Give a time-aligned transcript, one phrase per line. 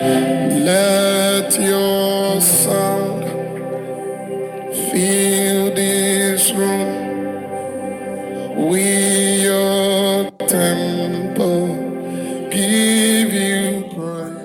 [0.00, 3.24] Let your sound
[4.90, 7.10] fill this room.
[8.70, 11.68] With your temple
[12.50, 14.38] give you praise.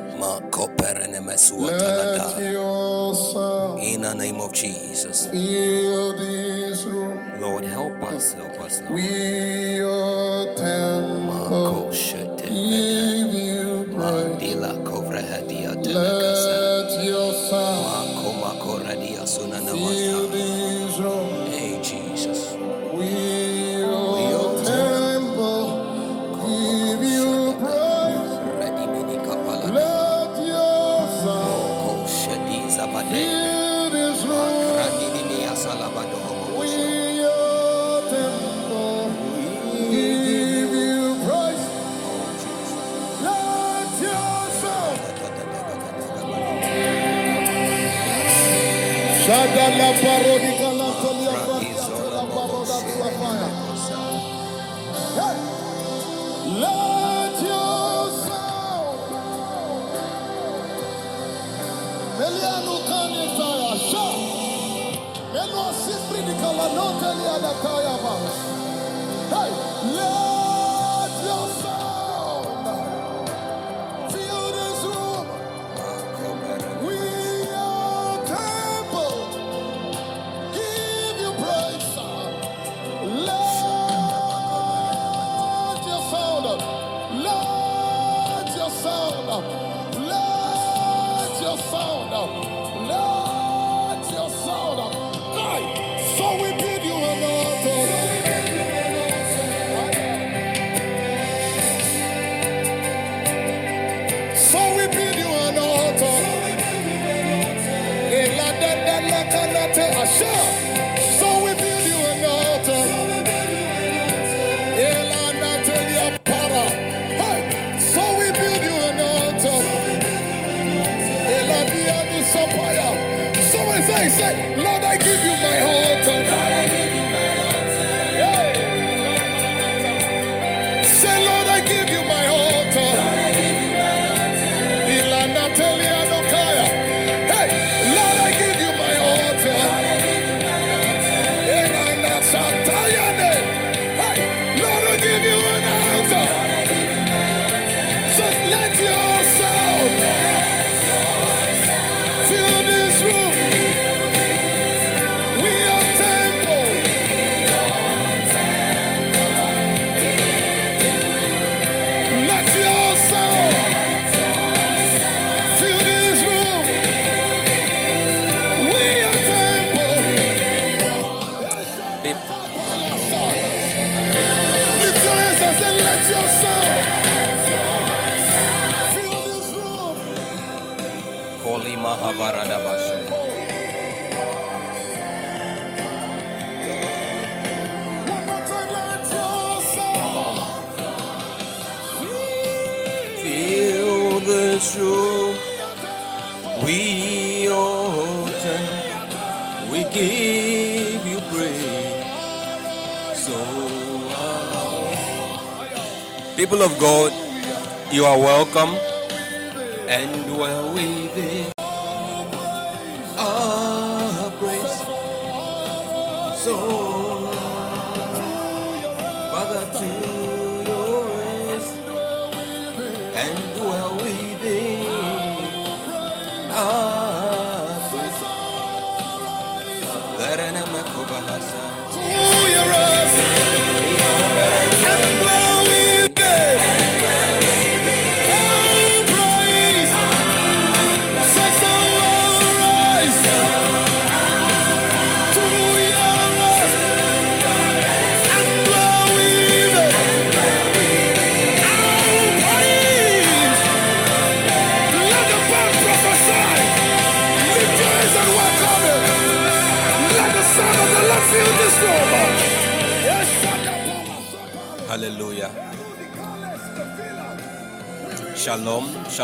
[3.82, 5.28] In the name of Jesus.
[7.40, 8.82] Lord, help us, help us.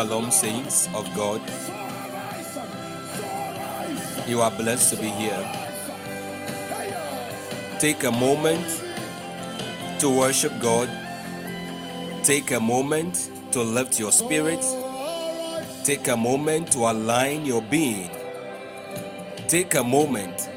[0.01, 1.39] Shalom, saints of God.
[4.27, 5.37] You are blessed to be here.
[7.77, 8.65] Take a moment
[9.99, 10.89] to worship God.
[12.23, 14.65] Take a moment to lift your spirit.
[15.83, 18.09] Take a moment to align your being.
[19.47, 20.49] Take a moment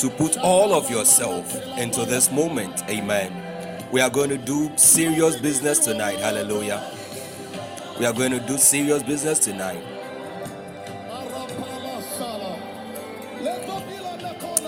[0.00, 2.82] to put all of yourself into this moment.
[2.90, 3.88] Amen.
[3.92, 6.18] We are going to do serious business tonight.
[6.18, 6.97] Hallelujah.
[7.98, 9.82] We are going to do serious business tonight.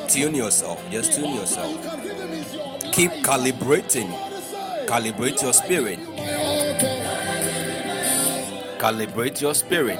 [0.08, 0.82] Tune yourself.
[0.90, 1.72] Just tune yourself.
[2.92, 4.10] Keep calibrating.
[4.86, 6.00] Calibrate your spirit.
[8.80, 9.98] Calibrate your spirit.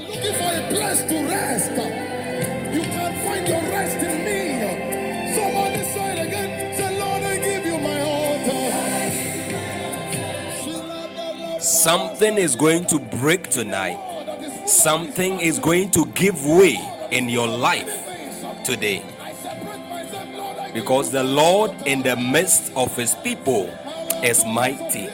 [11.82, 13.96] Something is going to break tonight.
[14.66, 16.76] Something is going to give way
[17.10, 17.90] in your life
[18.66, 19.02] today.
[20.74, 23.70] Because the Lord in the midst of his people
[24.22, 25.08] is mighty.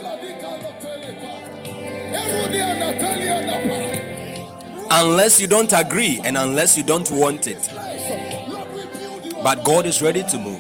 [4.91, 7.71] Unless you don't agree and unless you don't want it.
[9.41, 10.56] But God is ready to move.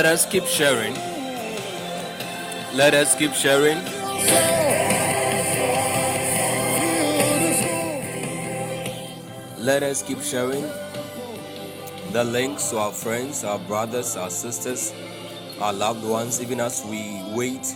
[0.00, 0.94] Let us keep sharing.
[2.74, 3.76] Let us keep sharing.
[9.58, 10.62] Let us keep sharing
[12.12, 14.94] the links to our friends, our brothers, our sisters,
[15.60, 17.66] our loved ones, even as we wait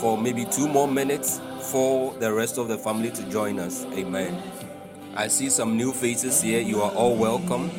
[0.00, 3.84] for maybe two more minutes for the rest of the family to join us.
[3.92, 4.42] Amen.
[5.14, 6.62] I see some new faces here.
[6.62, 7.70] You are all welcome.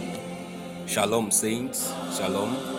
[0.85, 1.91] Shalom, saints.
[2.15, 2.70] Shalom.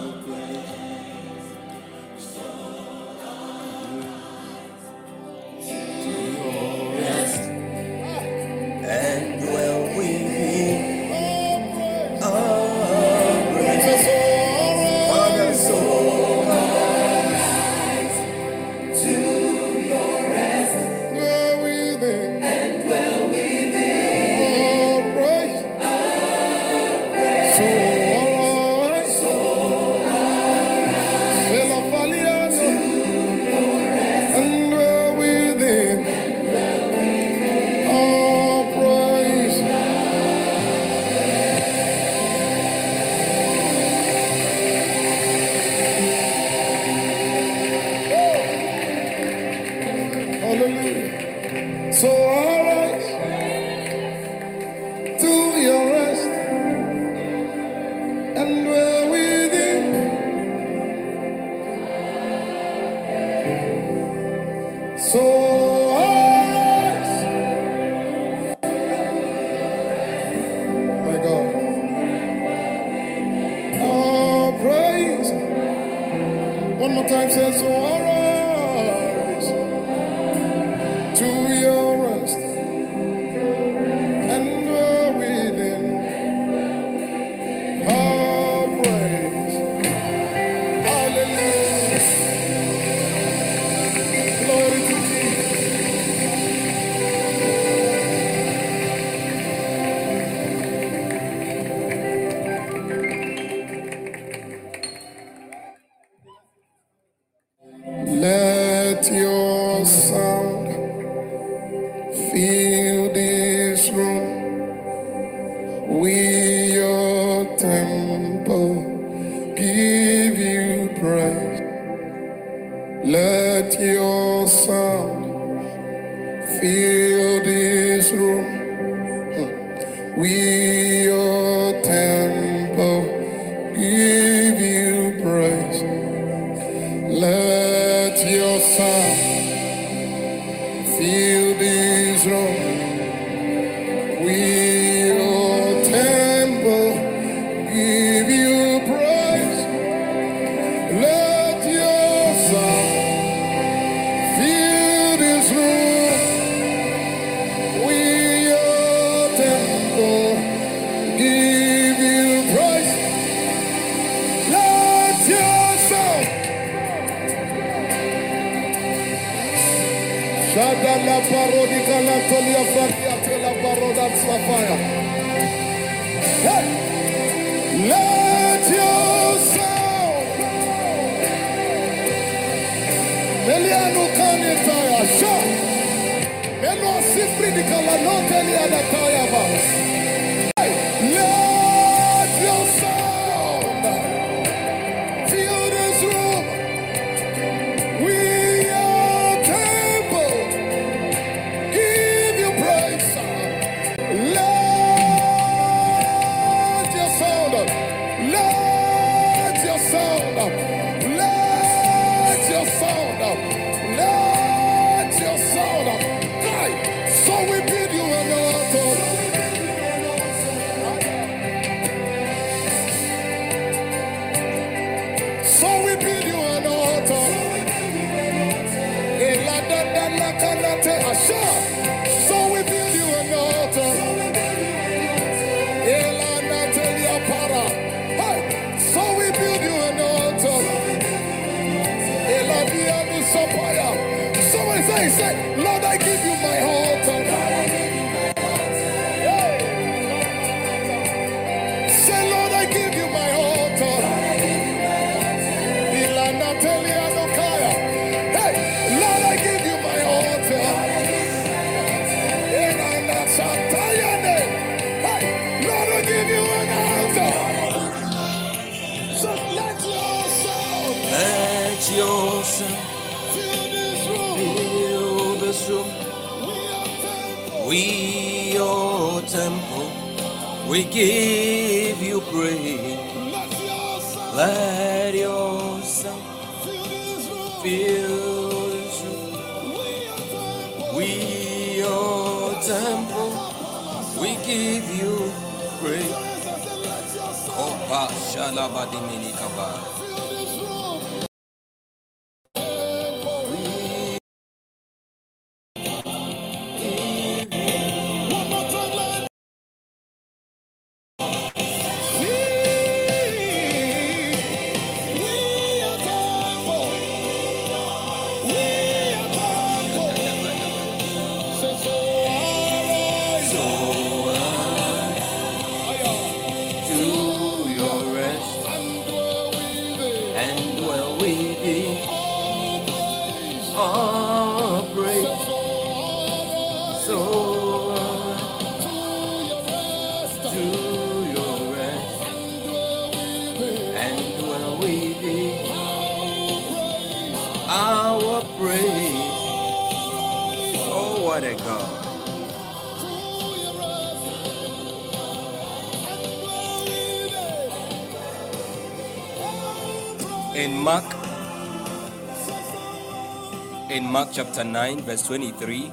[364.23, 365.91] Mark chapter 9 verse 23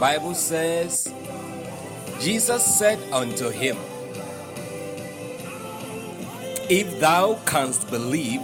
[0.00, 1.14] Bible says
[2.18, 3.76] Jesus said unto him
[6.68, 8.42] If thou canst believe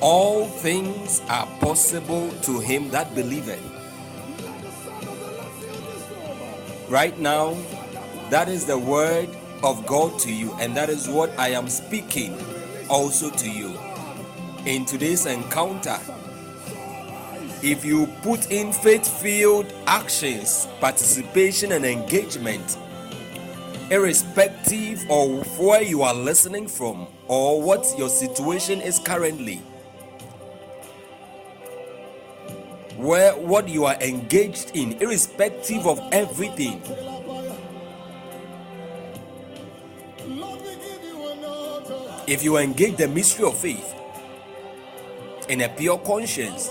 [0.00, 3.60] all things are possible to him that believeth.
[6.88, 7.58] Right now
[8.30, 9.28] that is the word
[9.62, 12.38] of God to you and that is what I am speaking
[12.88, 13.78] also to you.
[14.64, 16.00] In today's encounter
[17.62, 22.76] if you put in faith filled actions, participation, and engagement,
[23.90, 29.56] irrespective of where you are listening from or what your situation is currently,
[32.96, 36.82] where what you are engaged in, irrespective of everything,
[42.28, 43.94] If you engage the mystery of faith
[45.48, 46.68] in a pure conscience,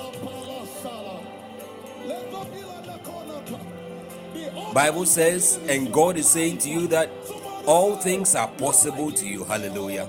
[4.78, 7.10] Bible says, and God is saying to you that
[7.66, 9.44] all things are possible to you.
[9.44, 10.08] Hallelujah.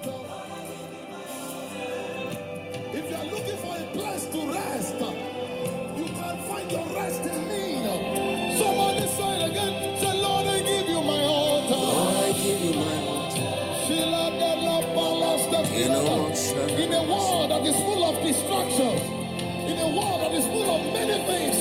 [2.93, 4.93] If you are looking for a place to rest,
[5.97, 7.81] you can find your rest in me.
[8.61, 9.73] Somebody say it again.
[10.01, 11.81] Say, Lord, I give you my altar.
[11.89, 13.49] Lord, I give you my altar.
[15.81, 19.01] In a world that is full of distractions,
[19.65, 21.57] in a world that is full of many things.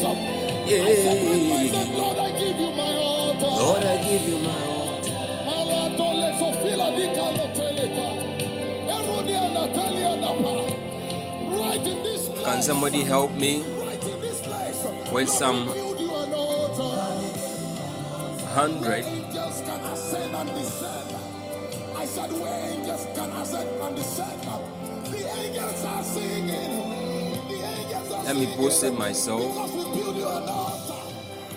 [0.68, 0.84] Yeah.
[0.84, 1.24] I said,
[1.96, 2.27] Lord,
[4.18, 5.12] give you my altar.
[12.44, 13.64] Can somebody help me?
[15.12, 15.68] With Psalm
[18.54, 19.06] hundred?
[21.96, 24.42] I said, where angels can ascend and descend.
[28.26, 29.44] Let me post it myself.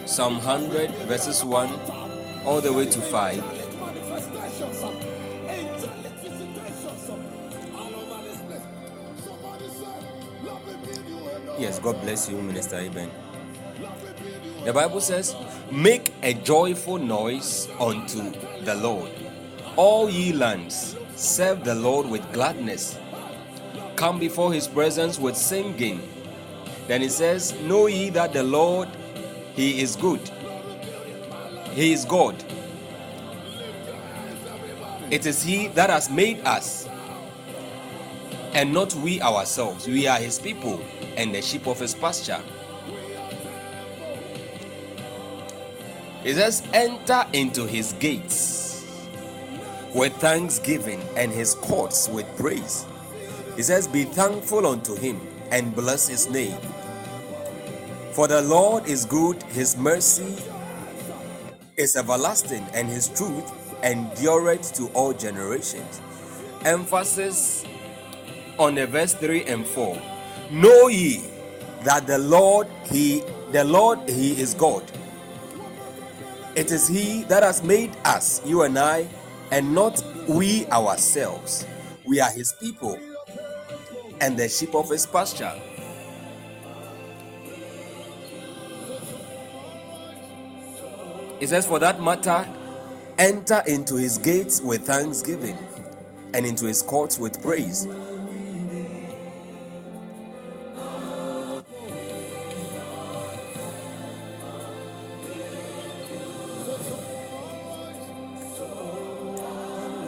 [0.07, 2.10] Psalm 100, verses 1
[2.45, 3.45] all the way to 5.
[11.59, 13.11] Yes, God bless you, Minister Eben.
[14.65, 15.37] The Bible says,
[15.71, 18.33] Make a joyful noise unto
[18.65, 19.11] the Lord.
[19.77, 22.99] All ye lands, serve the Lord with gladness
[24.01, 26.01] come before his presence with singing.
[26.89, 28.89] Then he says, Know ye that the Lord,
[29.55, 30.23] he is good.
[31.73, 32.37] He is God.
[35.11, 36.89] It is he that has made us,
[38.55, 39.87] and not we ourselves.
[39.87, 40.81] We are his people
[41.17, 42.43] and the sheep of his pasture.
[46.23, 48.87] He says, Enter into his gates
[49.95, 52.85] with thanksgiving and his courts with praise.
[53.57, 56.59] He says, Be thankful unto him and bless his name.
[58.13, 60.37] For the Lord is good, his mercy
[61.81, 66.01] is everlasting, and his truth endureth to all generations.
[66.65, 67.65] Emphasis
[68.59, 70.01] on the verse 3 and 4.
[70.53, 71.25] Know ye
[71.85, 74.85] that the Lord, He, the Lord, He is God.
[76.57, 79.09] It is He that has made us, you and I,
[79.51, 81.67] and not we ourselves.
[82.07, 82.99] We are His people
[84.21, 85.53] and the sheep of his pasture.
[91.41, 92.47] He says, For that matter,
[93.19, 95.59] enter into his gates with thanksgiving
[96.35, 97.89] and into his courts with praise.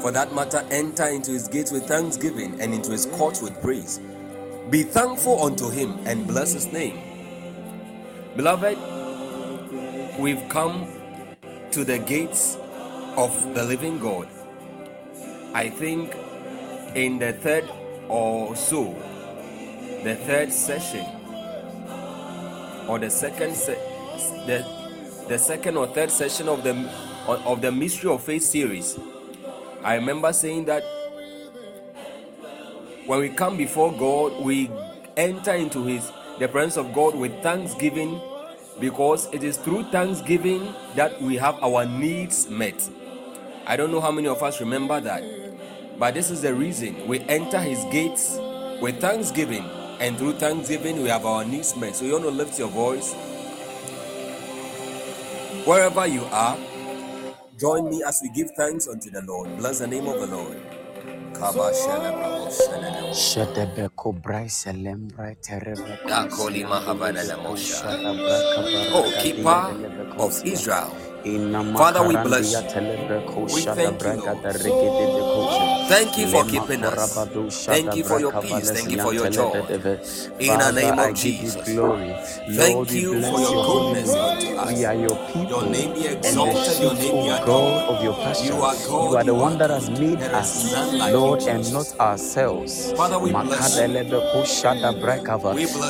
[0.02, 4.00] For that matter, enter into his gates with thanksgiving and into his courts with praise.
[4.70, 7.00] Be thankful unto him and bless his name.
[8.36, 8.78] Beloved,
[10.18, 10.86] we've come
[11.72, 12.56] to the gates
[13.16, 14.28] of the living God.
[15.54, 16.14] I think
[16.94, 17.68] in the third
[18.08, 18.94] or so,
[20.04, 21.06] the third session,
[22.88, 23.78] or the second, se-
[24.46, 24.66] the,
[25.28, 26.74] the second or third session of the
[27.28, 28.98] of the mystery of faith series
[29.84, 30.84] I remember saying that
[33.06, 34.70] when we come before God, we
[35.16, 38.20] enter into His the presence of God with thanksgiving
[38.80, 42.88] because it is through thanksgiving that we have our needs met.
[43.66, 45.24] I don't know how many of us remember that,
[45.98, 48.38] but this is the reason we enter His gates
[48.80, 49.64] with thanksgiving,
[50.00, 51.94] and through thanksgiving, we have our needs met.
[51.96, 53.14] So, you want to lift your voice
[55.66, 56.58] wherever you are
[57.58, 59.56] Join me as we give thanks unto the Lord.
[59.58, 60.58] Bless the name of the Lord.
[68.94, 69.62] Oh, keeper
[70.18, 70.92] of Israel.
[71.24, 72.68] Father, we bless you.
[73.50, 74.22] We thank you.
[75.88, 77.28] Thank you for keeping us.
[77.66, 78.70] Thank you for your peace.
[78.72, 79.62] Thank you for your joy.
[80.40, 81.54] In the name of Jesus.
[82.56, 84.72] Thank you for your goodness unto us.
[84.78, 85.48] We are your people.
[85.50, 86.82] Your name be exalted.
[86.82, 88.46] Your name be God of your pasture.
[88.54, 89.10] You are God.
[89.10, 90.72] You are the one that has made us,
[91.12, 92.92] Lord, and not ourselves.
[92.94, 93.92] Father, we bless you.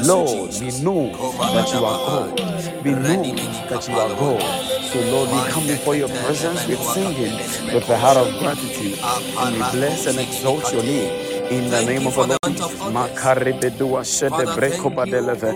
[0.07, 1.11] Lord, we know
[1.53, 2.41] that you are God.
[2.85, 3.23] We know
[3.71, 4.82] that you are God.
[4.93, 7.35] So, Lord, we come before your presence with singing,
[7.75, 11.32] with a heart of gratitude, and we bless and exalt your name.
[11.53, 12.81] In the name of the Lord Jesus.
[12.97, 15.51] Makaribedua shede breko badeleve.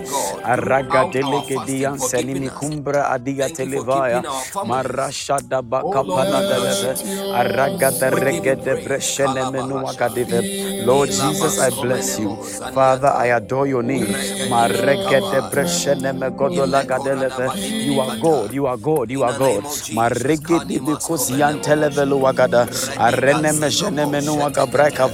[0.45, 4.21] Araga delegedian senimi kumbra adia televaya.
[4.69, 6.93] Marashada baka panadeleve.
[7.33, 10.39] Araga de regede breshene menua kadive.
[10.85, 12.37] Lord Jesus, I bless you.
[12.73, 14.05] Father, I adore your name.
[14.53, 17.49] Maregede breshene megodola gadeleve.
[17.87, 19.63] You are God, you are God, you are God.
[19.97, 22.67] Maregede because yan televelu wagada.
[22.97, 25.07] Arene meshene menu wagabreka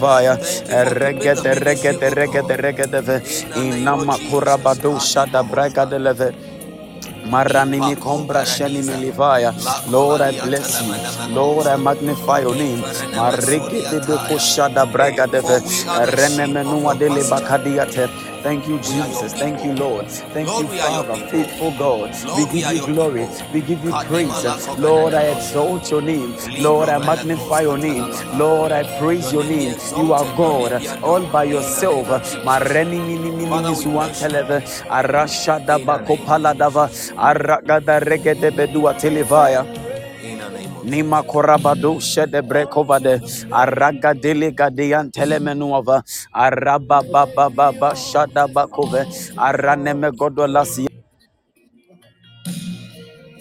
[0.74, 0.94] vaya.
[0.94, 3.22] Regede regede regede regede.
[3.56, 6.34] Inama kurabado shada breka deleve.
[7.30, 9.54] Maranimi kombra shenimi livaya.
[9.92, 11.36] Lord, I bless you.
[11.36, 12.82] Lord, I magnify your name.
[13.16, 15.62] Marike de koshada braga deve.
[16.16, 18.10] Renemenua dele bakadiate.
[18.44, 19.34] Thank you, Jesus.
[19.34, 20.08] Thank you, Lord.
[20.36, 22.12] Thank you, Father, faithful God.
[22.38, 23.26] We give you glory.
[23.54, 24.46] We give you praise.
[24.78, 26.36] Lord, I exalt your name.
[26.60, 28.06] Lord, I magnify your name.
[28.38, 29.76] Lord, I praise your name.
[29.98, 32.08] You are God all by yourself.
[32.44, 34.60] Mareni mini mini misuanteleve.
[34.90, 36.90] Arashada bakopaladava.
[37.18, 39.66] Aragada regede bedua televaya.
[40.84, 49.06] Nima korabado shede brekovade araga delega deyan telemenuava araba baba baba shada bakove
[49.38, 50.88] araneme godolasi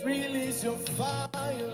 [0.04, 1.72] Release your fire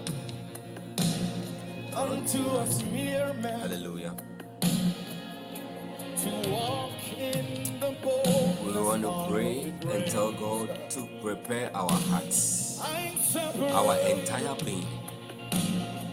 [1.96, 3.60] unto us mere men.
[3.60, 4.14] Hallelujah.
[6.22, 7.90] to walk in the
[8.64, 12.80] We want to pray and tell God to prepare our hearts,
[13.60, 14.86] our entire being.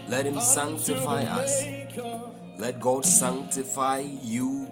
[0.08, 1.64] Let Him sanctify us.
[2.58, 4.70] Let God sanctify you,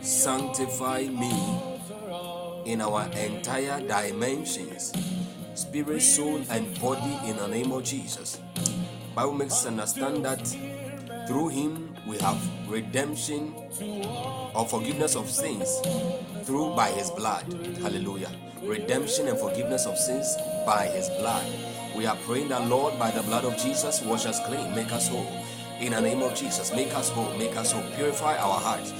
[0.00, 1.32] sanctify me
[2.64, 4.92] in our entire dimensions
[5.60, 8.40] spirit, soul, and body in the name of Jesus.
[9.14, 10.40] Bible makes us understand that
[11.28, 13.54] through him we have redemption
[14.54, 15.80] or forgiveness of sins
[16.44, 17.44] through by his blood.
[17.82, 18.30] Hallelujah.
[18.62, 21.46] Redemption and forgiveness of sins by his blood.
[22.00, 25.08] We are praying that Lord, by the blood of Jesus, wash us clean, make us
[25.08, 25.30] whole.
[25.80, 28.94] In the name of Jesus, make us whole, make us whole, purify our hearts.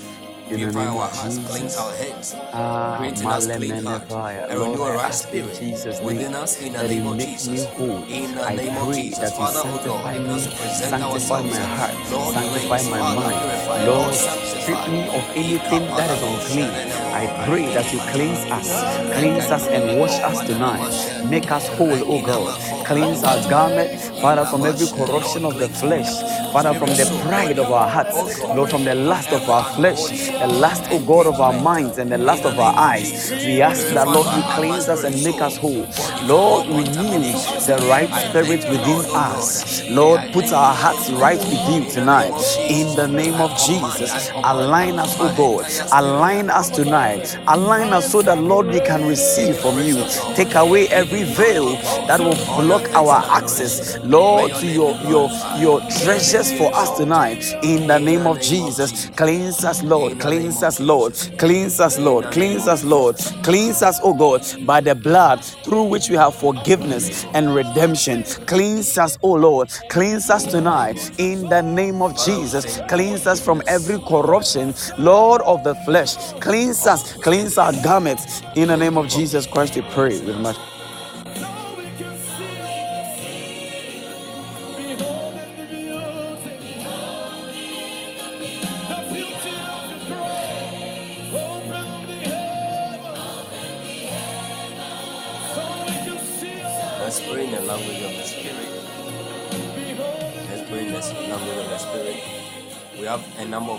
[0.46, 1.50] Purify our hearts, Jesus.
[1.50, 4.10] cleanse our hands, Ah, create in us clean heart,
[4.50, 7.66] and renew a I right spirit Jesus' within us in the name of Jesus.
[8.10, 10.44] In the I name of Jesus, that you Father, oh Lord, sanctify help me, us
[10.44, 11.58] to present sanctify ourselves.
[11.58, 13.40] my heart, Lord, sanctify my mind.
[13.40, 16.70] purify, Lord, strip me of anything that is unclean.
[17.14, 18.68] I pray that you cleanse us,
[19.14, 21.30] cleanse us and wash us tonight.
[21.30, 22.79] Make us whole, O God.
[22.84, 26.08] Cleanse our garment, Father, from every corruption of the flesh,
[26.52, 30.46] Father, from the pride of our hearts, Lord, from the lust of our flesh, the
[30.46, 33.30] lust, O God, of our minds, and the lust of our eyes.
[33.30, 35.86] We ask that, Lord, you cleanse us and make us whole.
[36.24, 37.20] Lord, renew
[37.66, 39.88] the right spirit within us.
[39.88, 42.32] Lord, put our hearts right with you tonight.
[42.68, 45.66] In the name of Jesus, align us, O God.
[45.92, 47.38] Align us tonight.
[47.46, 50.04] Align us so that, Lord, we can receive from you.
[50.34, 56.52] Take away every veil that will block our access, Lord, to your your your treasures
[56.52, 57.44] for us tonight.
[57.62, 60.18] In the name of Jesus, cleanse us, Lord.
[60.20, 61.14] Cleanse us, Lord.
[61.38, 62.24] Cleanse us, Lord.
[62.32, 63.16] Cleanse us, Lord.
[63.42, 68.22] Cleanse us, oh God, by the blood through which we have forgiveness and redemption.
[68.46, 69.70] Cleanse us, oh Lord.
[69.88, 71.12] Cleanse us tonight.
[71.18, 76.16] In the name of Jesus, cleanse us from every corruption, Lord of the flesh.
[76.40, 78.42] Cleanse us, cleanse our garments.
[78.56, 80.69] In the name of Jesus Christ, we pray with much.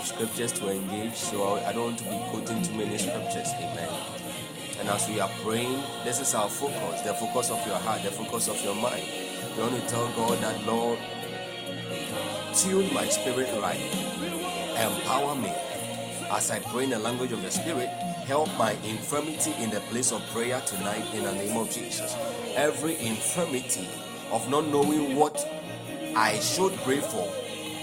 [0.02, 3.48] Of scriptures to engage, so I don't want to be quoting too many scriptures.
[3.54, 3.88] Amen.
[4.80, 8.10] And as we are praying, this is our focus the focus of your heart, the
[8.10, 9.04] focus of your mind.
[9.56, 10.98] We want to tell God that, Lord,
[12.54, 13.78] tune my spirit right,
[14.76, 15.52] empower me
[16.32, 17.88] as I pray in the language of the Spirit.
[18.26, 22.16] Help my infirmity in the place of prayer tonight in the name of Jesus.
[22.54, 23.88] Every infirmity
[24.30, 25.36] of not knowing what
[26.16, 27.28] I should pray for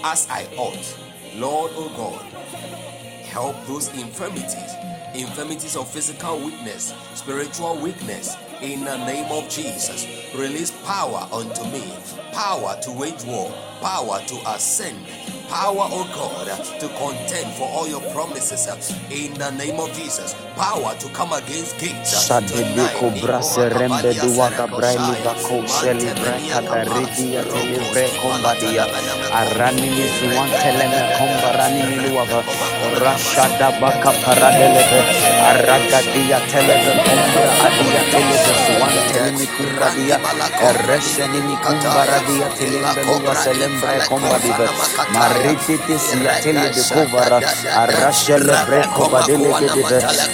[0.02, 1.09] as I ought.
[1.36, 2.22] Lord, oh God,
[3.24, 4.74] help those infirmities
[5.14, 8.36] infirmities of physical weakness, spiritual weakness.
[8.62, 11.92] In the name of Jesus, release power unto me,
[12.32, 14.98] power to wage war, power to ascend.
[15.48, 16.46] Power, oh God,
[16.80, 18.68] to contend for all your promises.
[19.10, 20.34] In the name of Jesus.
[20.54, 22.28] Power to come against gates.
[23.22, 28.84] Brase rembe duwaga braili bako sheli breka da ridia telebre kombadia
[29.40, 32.40] arani mizuan teleme kombarani miluava
[33.02, 35.00] rashada baka paradeleve
[35.50, 40.16] araga dia televe kombra adia televe suan telemi kumbadia
[40.70, 43.34] eresheni mi kumbaradia telembe luva
[43.70, 44.70] Lembra Combadivet,
[45.14, 46.82] Marititis Yatele de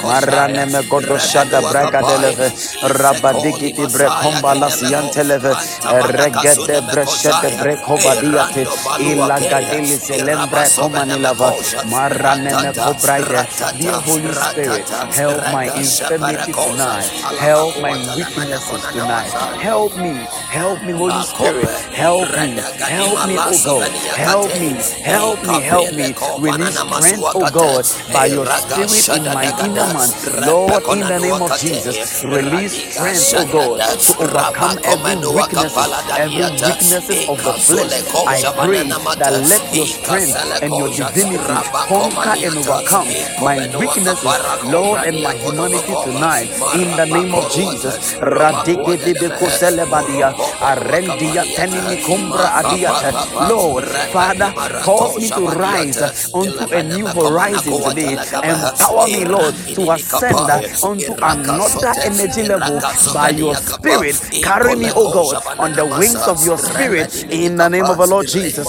[0.02, 2.48] Maraneme Godoshada Braga Deleve,
[2.82, 3.72] Rabadiki
[4.88, 5.52] Yanteleve,
[11.92, 12.72] Maraneme
[13.76, 17.04] dear Holy Spirit, help my infirmity tonight,
[17.38, 20.12] help my weaknesses tonight, help me,
[20.48, 23.90] help me, Holy Spirit, help me, help me oh god.
[24.14, 26.14] Help me help me help me.
[26.38, 30.10] Release strength oh god by your spirit in my inner man.
[30.46, 36.46] Lord in the name of jesus release strength oh god to overcome every weaknesses every
[36.64, 38.04] weaknesses of the flesh.
[38.26, 38.84] I pray
[39.18, 41.54] that let your strength and your divinity
[41.88, 43.08] conquer and overcome
[43.42, 44.22] my weaknesses
[44.64, 46.50] lord and my humanity tonight.
[46.74, 53.12] In the name of jesus Radigedebekoselebadia, arendia tenimikumbra adiata.
[53.48, 54.52] Lord father
[54.84, 56.02] cause me to rise
[56.34, 58.18] unto a new horizon today.
[58.42, 60.38] Empower me lord to ascend
[60.82, 62.80] unto another energy level
[63.14, 64.16] by your spirit.
[64.42, 68.06] Carry me oh god on the wings of your spirit in the name of the
[68.06, 68.66] lord jesus.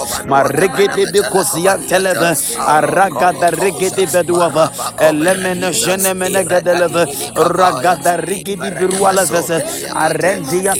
[4.99, 7.05] Elemenejenemenegedeleve,
[7.35, 10.75] ragadaregedebirualevese, arendia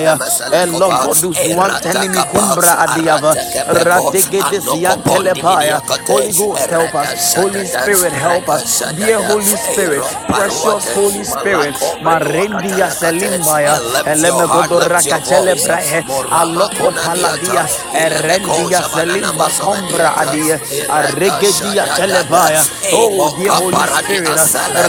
[0.00, 0.18] telebrekoshenimavaya, aragadaregedebeya,
[0.52, 3.34] elogodusuantenimikumbra adiava,
[3.68, 5.80] radegedesiantelepaya.
[6.06, 12.90] Holy Ghost help us, Holy Spirit help us, dear Holy Spirit, precious Holy Spirit, marendia
[12.90, 22.64] selimbaya, elemegodorakachele brahe, aloko paladia, erendia selimba kombra adia, aregedia telebaya.
[22.92, 24.38] Oh, dear Holy Spirit,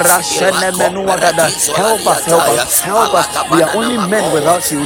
[0.07, 3.27] rashene menuagada, help us, help us, help us.
[3.51, 4.85] We are only men without you.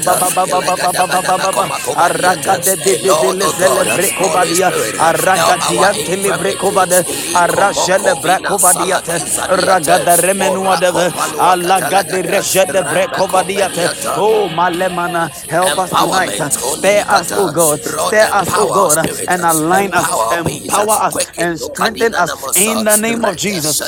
[14.17, 16.41] oh malemana help us tonight.
[16.51, 17.79] Spare us oh god.
[17.81, 23.23] Spare us oh god and align us empower us and strengthen us in the name
[23.25, 23.81] of Jesus.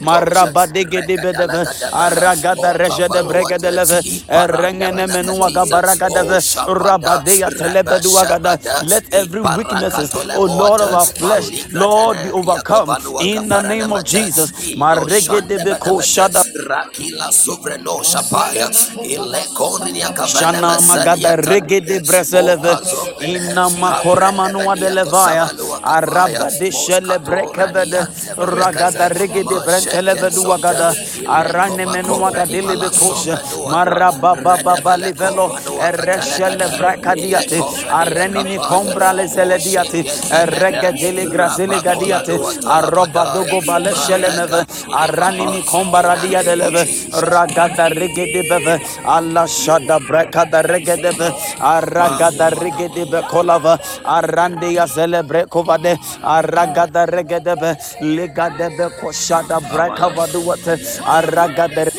[0.00, 8.58] marabade de bedeve, aragada rejede bregede leve, rengene menuaga baragadeve, rabadea telebeduagada.
[8.82, 14.04] Let every weaknesses, oh Lord of our flesh, Lord, be overcome in the name of
[14.04, 14.52] Jesus.
[14.74, 18.70] Maregede beko shada Rakila sovreno shapaya
[19.02, 22.78] ile konia Shana magada regede breseleve
[23.20, 25.50] ina makora manua de levaya
[25.82, 30.30] araba de shele brekevede ragada regede brenteleve
[30.68, 30.94] Rabakada,
[31.26, 33.36] Arane Menuaka Dilibikosha,
[33.70, 35.50] Marababa Balivelo,
[35.80, 48.80] Ereshele Bracadiate, Arenini Combra Leselediate, Eregadili Graziligadiate, Aroba Dogo Balesheleneve, Aranini Combaradia deleve, Ragada Rigedebeve,
[49.04, 60.56] Allah Shada Bracada Regedeve, Aragada Rigedebe Kolava, Arandia Celebrecovade, Aragada Regedebe, Ligadebe Koshada Bracavadua
[61.04, 61.92] Arragader.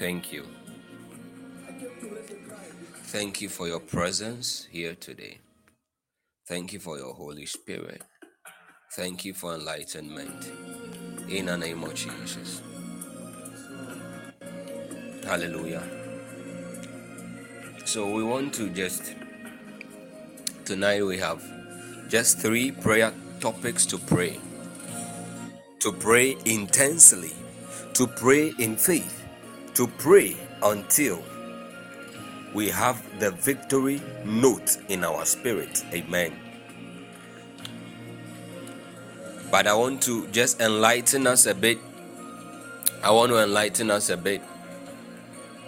[0.00, 0.46] Thank you.
[3.12, 5.40] Thank you for your presence here today.
[6.48, 8.00] Thank you for your Holy Spirit.
[8.94, 10.50] Thank you for enlightenment.
[11.28, 12.62] In the name of Jesus.
[15.22, 15.82] Hallelujah.
[17.84, 19.14] So we want to just
[20.64, 21.44] tonight we have
[22.08, 24.40] just three prayer topics to pray.
[25.80, 27.32] To pray intensely,
[27.92, 29.19] to pray in faith,
[29.80, 31.24] to pray until
[32.52, 35.82] we have the victory note in our spirit.
[35.94, 36.38] Amen.
[39.50, 41.78] But I want to just enlighten us a bit.
[43.02, 44.42] I want to enlighten us a bit.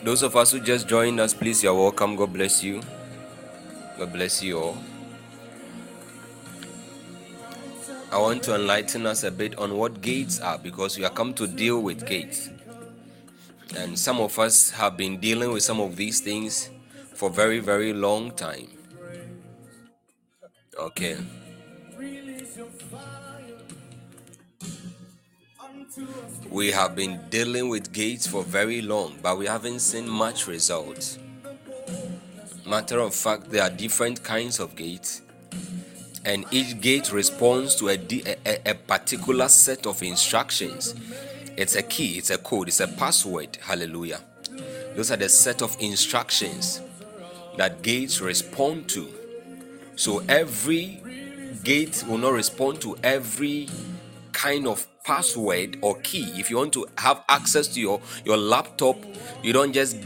[0.04, 2.14] Those of us who just joined us, please, you're welcome.
[2.14, 2.82] God bless you.
[3.96, 4.76] God bless you all.
[8.10, 11.32] I want to enlighten us a bit on what gates are because we are come
[11.32, 12.50] to deal with gates.
[13.76, 16.70] And some of us have been dealing with some of these things
[17.14, 18.68] for very, very long time.
[20.78, 21.16] Okay.
[26.50, 31.18] We have been dealing with gates for very long, but we haven't seen much results.
[32.66, 35.22] Matter of fact, there are different kinds of gates,
[36.24, 37.98] and each gate responds to a,
[38.46, 40.94] a, a particular set of instructions
[41.62, 43.56] it's a key, it's a code, it's a password.
[43.62, 44.20] Hallelujah.
[44.96, 46.82] Those are the set of instructions
[47.56, 49.08] that gates respond to.
[49.96, 51.00] So every
[51.62, 53.68] gate will not respond to every
[54.32, 56.32] kind of password or key.
[56.34, 58.96] If you want to have access to your, your laptop,
[59.42, 59.96] you don't just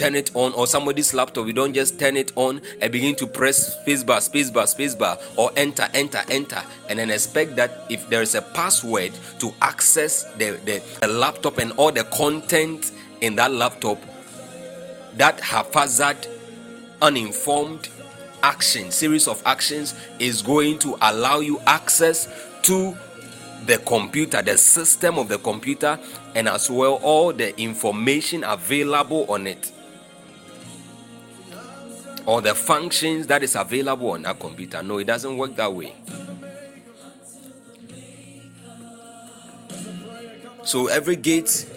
[0.00, 3.26] turn it on or somebody's laptop you don't just turn it on and begin to
[3.26, 8.34] press spacebar spacebar spacebar or enter enter enter and then expect that if there is
[8.34, 13.98] a password to access the, the, the laptop and all the content in that laptop
[15.18, 16.26] that haphazard
[17.02, 17.90] uninformed
[18.42, 22.26] action series of actions is going to allow you access
[22.62, 22.96] to
[23.66, 25.98] the computer the system of the computer
[26.34, 29.70] and as well all the information available on it
[32.30, 34.84] or the functions that is available on that computer.
[34.84, 35.92] No, it doesn't work that way.
[40.62, 41.68] So every gate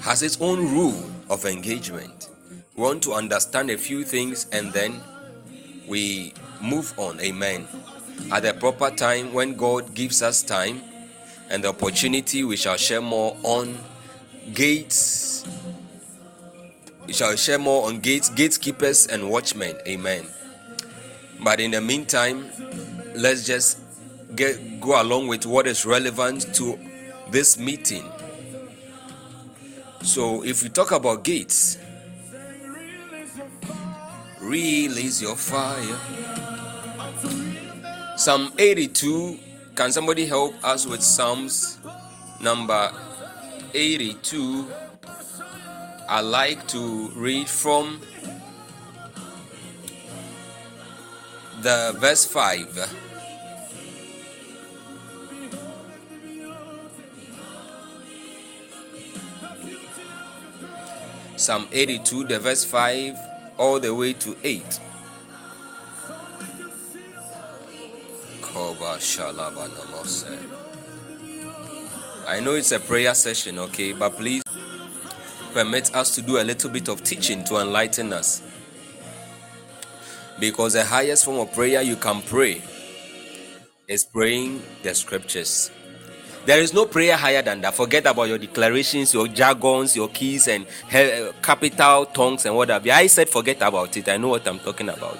[0.00, 2.30] has its own rule of engagement.
[2.74, 5.00] We want to understand a few things and then
[5.86, 7.20] we move on.
[7.20, 7.68] Amen.
[8.32, 10.82] At the proper time, when God gives us time
[11.48, 13.78] and the opportunity, we shall share more on
[14.52, 15.46] gates
[17.06, 19.76] we shall share more on gates, gatekeepers, and watchmen.
[19.86, 20.26] Amen.
[21.42, 22.46] But in the meantime,
[23.14, 23.78] let's just
[24.34, 26.78] get go along with what is relevant to
[27.30, 28.04] this meeting.
[30.02, 31.78] So, if we talk about gates,
[34.40, 35.98] release your fire.
[38.16, 39.38] Psalm 82.
[39.74, 41.78] Can somebody help us with Psalms
[42.40, 42.90] number
[43.74, 44.66] 82?
[46.08, 48.00] I like to read from
[51.62, 53.02] the verse 5.
[61.36, 63.16] Psalm 82, the verse 5,
[63.58, 64.80] all the way to 8.
[72.28, 74.42] I know it's a prayer session, okay, but please
[75.56, 78.42] permit us to do a little bit of teaching to enlighten us.
[80.38, 82.60] Because the highest form of prayer you can pray
[83.88, 85.70] is praying the scriptures.
[86.44, 87.72] There is no prayer higher than that.
[87.72, 90.66] Forget about your declarations, your jargons, your keys, and
[91.40, 92.90] capital tongues and whatever.
[92.90, 94.10] I said forget about it.
[94.10, 95.18] I know what I'm talking about.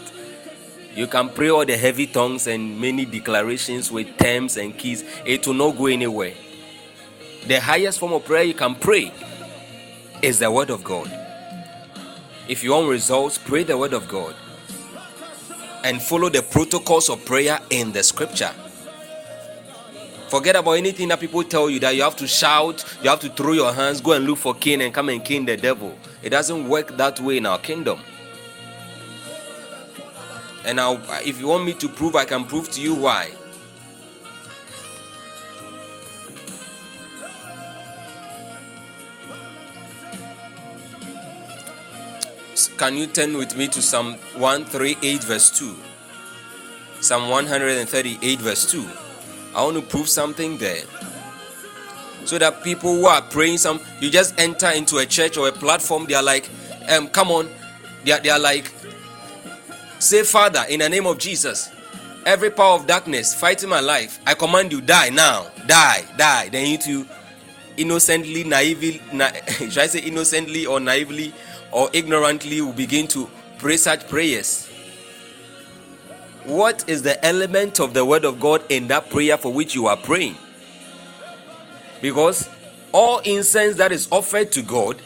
[0.94, 5.03] You can pray all the heavy tongues and many declarations with terms and keys.
[5.24, 6.34] It will not go anywhere.
[7.47, 9.14] The highest form of prayer you can pray
[10.23, 11.11] is the Word of God.
[12.49, 14.35] If you want results, pray the Word of God
[15.85, 18.53] and follow the protocols of prayer in the Scripture.
[20.29, 23.29] Forget about anything that people tell you that you have to shout, you have to
[23.29, 25.97] throw your hands, go and look for Cain and come and king the devil.
[26.23, 28.01] It doesn't work that way in our kingdom.
[30.64, 33.31] And now, if you want me to prove, I can prove to you why.
[42.77, 45.74] Can you turn with me to Psalm 138, verse 2?
[47.01, 48.87] Psalm 138, verse 2.
[49.55, 50.85] I want to prove something there.
[52.27, 55.53] So that people who are praying, some you just enter into a church or a
[55.53, 56.51] platform, they are like,
[56.91, 57.49] um, come on,
[58.05, 58.70] they are, they are like,
[59.99, 61.70] say, Father, in the name of Jesus,
[62.27, 66.51] every power of darkness fighting my life, I command you, die now, die, die.
[66.51, 67.07] Then you to
[67.79, 71.33] innocently, naively, na- should I say innocently or naively
[71.73, 74.69] or ignorantly will begin to pray such prayers.
[76.45, 79.87] What is the element of the word of God in that prayer for which you
[79.87, 80.37] are praying?
[82.01, 82.49] Because
[82.93, 85.01] all incense that is offered to God,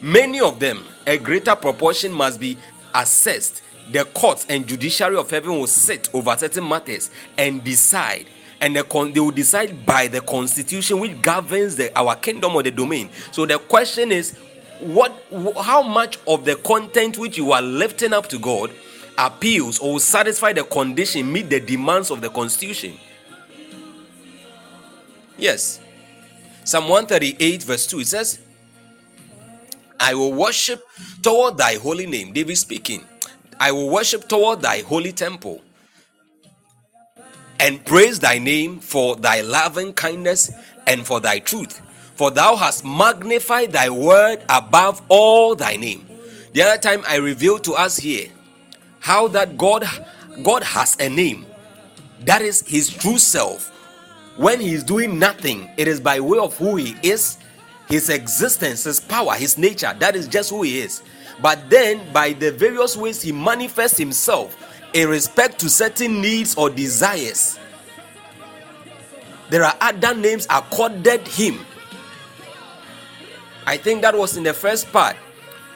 [0.00, 2.56] many of them, a greater proportion must be
[2.94, 3.62] assessed.
[3.92, 8.26] The courts and judiciary of heaven will sit over certain matters and decide
[8.60, 12.70] and con- they will decide by the constitution which governs the, our kingdom or the
[12.70, 13.10] domain.
[13.32, 14.38] So the question is,
[14.80, 15.12] what,
[15.62, 18.70] how much of the content which you are lifting up to God
[19.18, 22.98] appeals or will satisfy the condition, meet the demands of the constitution?
[25.38, 25.80] Yes.
[26.64, 28.40] Psalm 138, verse 2, it says,
[29.98, 30.82] I will worship
[31.22, 32.32] toward thy holy name.
[32.32, 33.04] David speaking.
[33.58, 35.62] I will worship toward thy holy temple
[37.58, 40.50] and praise thy name for thy loving kindness
[40.86, 41.80] and for thy truth.
[42.16, 46.06] For thou hast magnified thy word above all thy name.
[46.52, 48.28] The other time I revealed to us here
[49.00, 49.84] how that God
[50.42, 51.46] God has a name.
[52.24, 53.70] That is his true self.
[54.36, 57.38] When he is doing nothing, it is by way of who he is,
[57.88, 59.94] his existence, his power, his nature.
[59.98, 61.02] That is just who he is.
[61.40, 64.56] But then, by the various ways he manifests himself,
[64.92, 67.58] in respect to certain needs or desires.
[69.50, 71.60] There are other names accorded him.
[73.66, 75.16] I think that was in the first part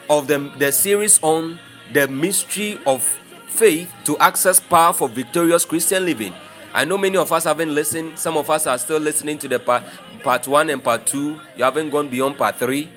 [0.09, 1.59] of the, the series on
[1.91, 3.03] the mystery of
[3.47, 6.33] faith to access power for victorious Christian living.
[6.73, 8.17] I know many of us haven't listened.
[8.17, 9.83] Some of us are still listening to the part,
[10.23, 11.39] part one and part two.
[11.57, 12.89] You haven't gone beyond part three.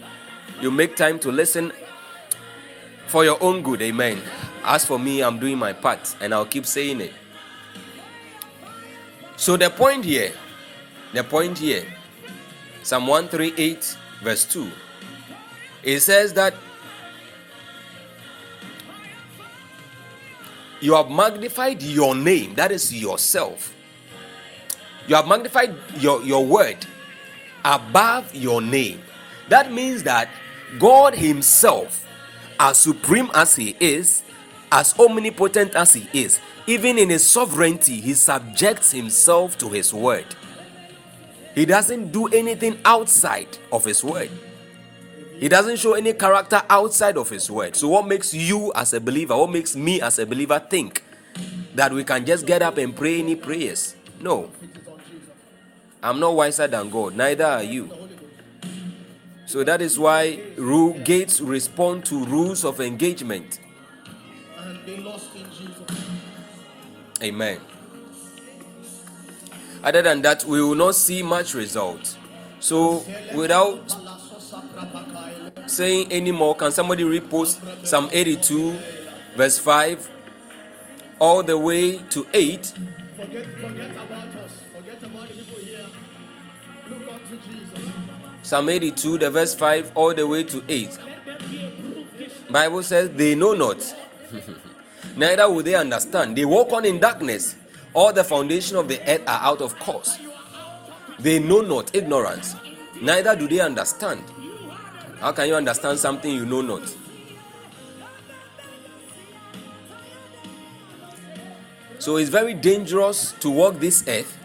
[0.60, 1.72] You make time to listen
[3.08, 3.82] for your own good.
[3.82, 4.22] Amen.
[4.62, 7.12] As for me, I'm doing my part and I'll keep saying it.
[9.36, 10.32] So, the point here,
[11.12, 11.84] the point here,
[12.84, 14.70] Psalm 138, verse 2,
[15.84, 16.54] it says that
[20.80, 23.74] you have magnified your name, that is yourself.
[25.06, 26.86] You have magnified your, your word
[27.64, 29.00] above your name.
[29.48, 30.28] That means that
[30.78, 32.06] God Himself,
[32.58, 34.24] as supreme as He is,
[34.74, 40.26] as omnipotent as he is, even in his sovereignty, he subjects himself to his word.
[41.54, 44.30] He doesn't do anything outside of his word.
[45.44, 47.76] He doesn't show any character outside of his word.
[47.76, 51.04] So, what makes you as a believer, what makes me as a believer think
[51.74, 53.94] that we can just get up and pray any prayers?
[54.22, 54.50] No.
[56.02, 57.92] I'm not wiser than God, neither are you.
[59.44, 63.60] So that is why rule gates respond to rules of engagement.
[67.22, 67.60] Amen.
[69.82, 72.16] Other than that, we will not see much result.
[72.60, 73.94] So, without
[75.66, 76.54] saying anymore.
[76.56, 78.78] can somebody repost Psalm 82,
[79.36, 80.10] verse 5,
[81.18, 82.72] all the way to 8?
[88.42, 90.98] Psalm 82, the verse 5, all the way to 8.
[92.50, 93.94] Bible says, They know not
[95.16, 96.36] neither will they understand.
[96.36, 97.56] They walk on in darkness.
[97.92, 100.18] All the foundation of the earth are out of course.
[101.18, 102.56] They know not ignorance,
[103.00, 104.22] neither do they understand.
[105.24, 106.82] How can you understand something you know not?
[111.98, 114.36] So it's very dangerous to walk this earth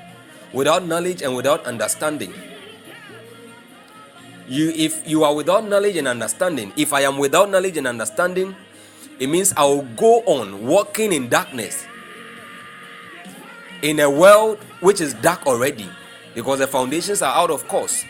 [0.53, 2.33] without knowledge and without understanding.
[4.47, 8.55] You, if you are without knowledge and understanding, if I am without knowledge and understanding,
[9.19, 11.85] it means I will go on walking in darkness
[13.81, 15.89] in a world which is dark already
[16.33, 18.05] because the foundations are out of course.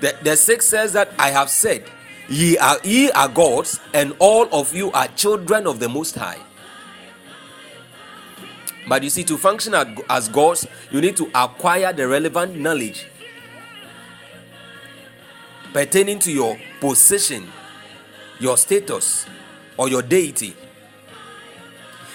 [0.00, 1.84] The, the six says that I have said,
[2.28, 6.38] Ye are ye are gods, and all of you are children of the most high.
[8.86, 9.74] But you see, to function
[10.08, 13.06] as gods, you need to acquire the relevant knowledge
[15.72, 17.50] pertaining to your position,
[18.40, 19.26] your status,
[19.76, 20.54] or your deity.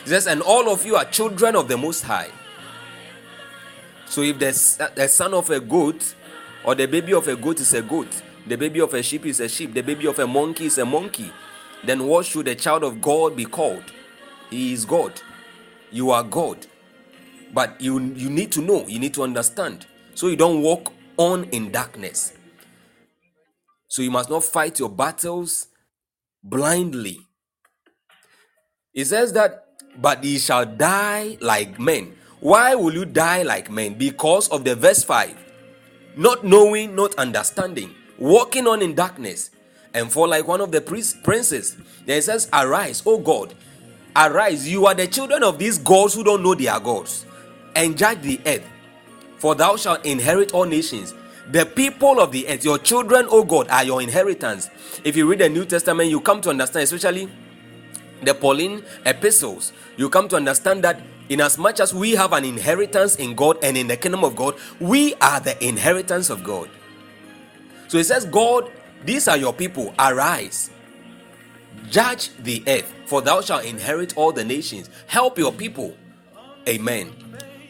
[0.03, 2.29] He says, and all of you are children of the Most High.
[4.05, 6.15] So if the, uh, the son of a goat
[6.63, 9.39] or the baby of a goat is a goat, the baby of a sheep is
[9.39, 11.31] a sheep, the baby of a monkey is a monkey,
[11.83, 13.83] then what should a child of God be called?
[14.49, 15.21] He is God.
[15.91, 16.65] You are God.
[17.53, 19.85] But you, you need to know, you need to understand.
[20.15, 22.33] So you don't walk on in darkness.
[23.87, 25.67] So you must not fight your battles
[26.43, 27.19] blindly.
[28.93, 29.65] It says that,
[29.97, 32.13] but ye shall die like men.
[32.39, 33.93] Why will you die like men?
[33.95, 35.42] Because of the verse 5.
[36.15, 39.49] Not knowing, not understanding, walking on in darkness,
[39.93, 41.77] and fall like one of the princes.
[42.05, 43.53] Then says, Arise, O God,
[44.15, 44.67] arise.
[44.67, 47.25] You are the children of these gods who don't know they are gods,
[47.75, 48.67] and judge the earth.
[49.37, 51.13] For thou shalt inherit all nations.
[51.51, 54.69] The people of the earth, your children, O God, are your inheritance.
[55.03, 57.29] If you read the New Testament, you come to understand, especially
[58.21, 61.01] the Pauline epistles, you come to understand that
[61.33, 65.15] in as we have an inheritance in God and in the kingdom of God, we
[65.15, 66.69] are the inheritance of God.
[67.87, 68.71] So he says, God,
[69.03, 70.69] these are your people, arise,
[71.89, 74.89] judge the earth, for thou shalt inherit all the nations.
[75.07, 75.95] Help your people.
[76.67, 77.11] Amen.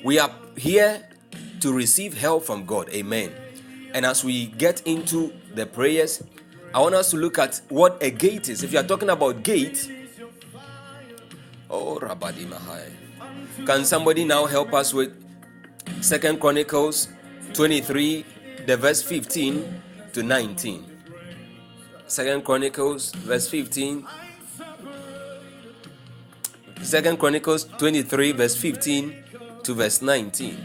[0.03, 1.07] We are here
[1.61, 2.89] to receive help from God.
[2.89, 3.33] Amen.
[3.93, 6.23] And as we get into the prayers,
[6.73, 8.63] I want us to look at what a gate is.
[8.63, 9.89] If you are talking about gate,
[11.69, 13.02] oh Rabadi Mahai.
[13.61, 15.13] Can somebody now help us with
[16.01, 17.07] Second Chronicles
[17.53, 18.25] 23,
[18.65, 19.81] the verse 15
[20.11, 20.83] to 19?
[22.07, 24.05] Second Chronicles verse 15.
[26.81, 29.23] Second Chronicles 23, verse 15
[29.63, 30.57] to verse 19.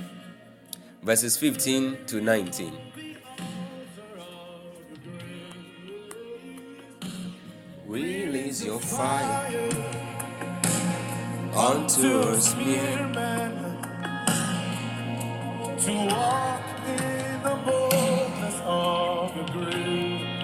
[1.02, 2.72] Verses 15 to 19.
[7.86, 10.17] Release your fire
[11.54, 13.52] onto us, mere man,
[15.78, 20.38] to walk in the boldness of the grave.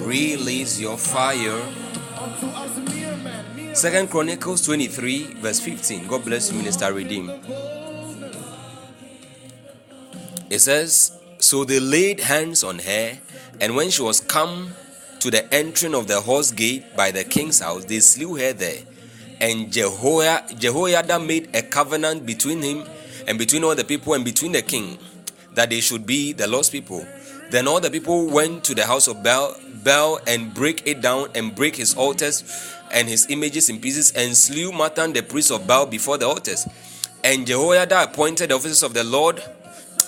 [0.00, 1.60] Release your fire.
[3.74, 6.06] Second Chronicles 23, verse 15.
[6.06, 7.30] God bless you, Minister Redeem.
[10.48, 13.18] It says, So they laid hands on her,
[13.60, 14.72] and when she was come
[15.20, 18.80] to the entering of the horse gate by the king's house, they slew her there.
[19.42, 22.84] And Jehoiada made a covenant between him
[23.26, 24.96] and between all the people and between the king
[25.58, 27.04] that they should be the lost people.
[27.50, 31.30] Then all the people went to the house of Baal, Baal and break it down
[31.34, 32.44] and break his altars
[32.92, 36.64] and his images in pieces and slew Mattan the priest of Baal before the altars.
[37.24, 39.42] And Jehoiada appointed the officers of the Lord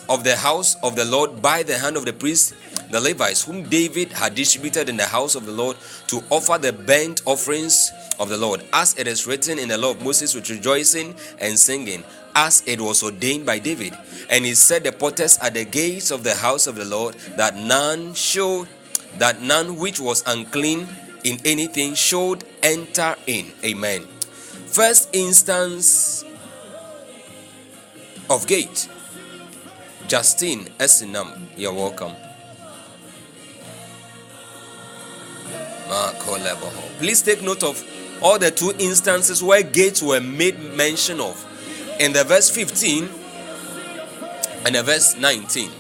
[0.09, 2.55] of the house of the Lord by the hand of the priests,
[2.91, 5.77] the Levites, whom David had distributed in the house of the Lord
[6.09, 7.91] to offer the burnt offerings
[8.21, 11.59] of the Lord, as it is written in the law of Moses with rejoicing and
[11.59, 12.05] singing
[12.35, 13.97] as it was ordained by David.
[14.29, 17.57] And he set the porters at the gates of the house of the Lord that
[17.57, 18.69] none should
[19.19, 20.87] that none which was unclean
[21.25, 23.47] in anything should enter in.
[23.65, 24.03] Amen.
[24.67, 26.25] First instance
[28.29, 28.89] of gate.
[30.07, 32.13] Justine Esinam, you're welcome.
[36.99, 37.83] Please take note of
[38.23, 41.45] all the two instances where gates were made mention of
[42.01, 43.09] in the verse 15
[44.65, 45.71] and the verse 19.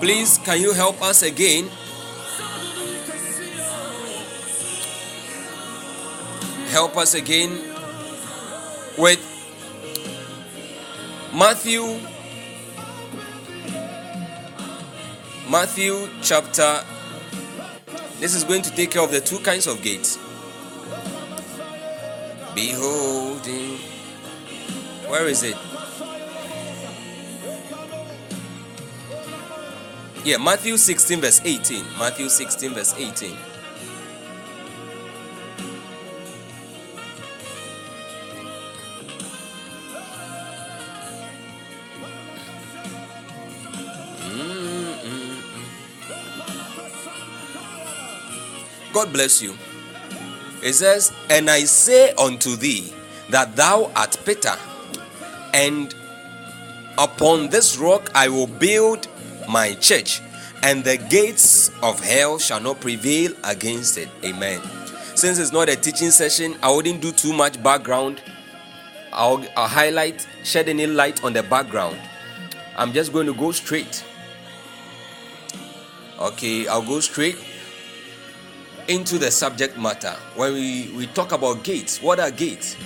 [0.00, 1.68] Please, can you help us again?
[6.70, 7.60] Help us again
[8.96, 9.20] with
[11.34, 12.00] Matthew
[15.50, 16.82] Matthew chapter
[18.18, 20.16] this is going to take care of the two kinds of gates.
[22.54, 23.89] Beholding
[25.10, 25.56] where is it?
[30.24, 31.84] Yeah, Matthew 16, verse 18.
[31.98, 33.36] Matthew 16, verse 18.
[44.30, 45.40] Mm-hmm.
[48.92, 49.56] God bless you.
[50.62, 52.92] It says, And I say unto thee
[53.30, 54.54] that thou art Peter,
[55.54, 55.94] and
[56.98, 59.08] upon this rock I will build
[59.48, 60.20] my church,
[60.62, 64.08] and the gates of hell shall not prevail against it.
[64.24, 64.60] Amen.
[65.14, 68.22] Since it's not a teaching session, I wouldn't do too much background.
[69.12, 71.98] I'll, I'll highlight, shed any light on the background.
[72.76, 74.04] I'm just going to go straight.
[76.18, 77.36] Okay, I'll go straight
[78.88, 80.14] into the subject matter.
[80.36, 82.76] When we, we talk about gates, what are gates?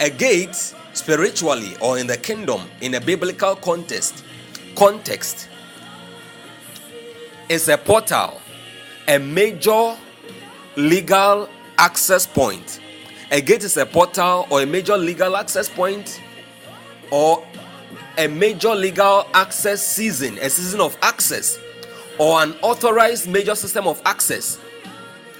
[0.00, 4.24] A gate, spiritually or in the kingdom, in a biblical context,
[4.74, 5.48] context,
[7.48, 8.40] is a portal,
[9.06, 9.96] a major
[10.76, 12.80] legal access point.
[13.30, 16.20] A gate is a portal or a major legal access point
[17.10, 17.46] or
[18.18, 21.58] a major legal access season, a season of access,
[22.18, 24.58] or an authorized major system of access.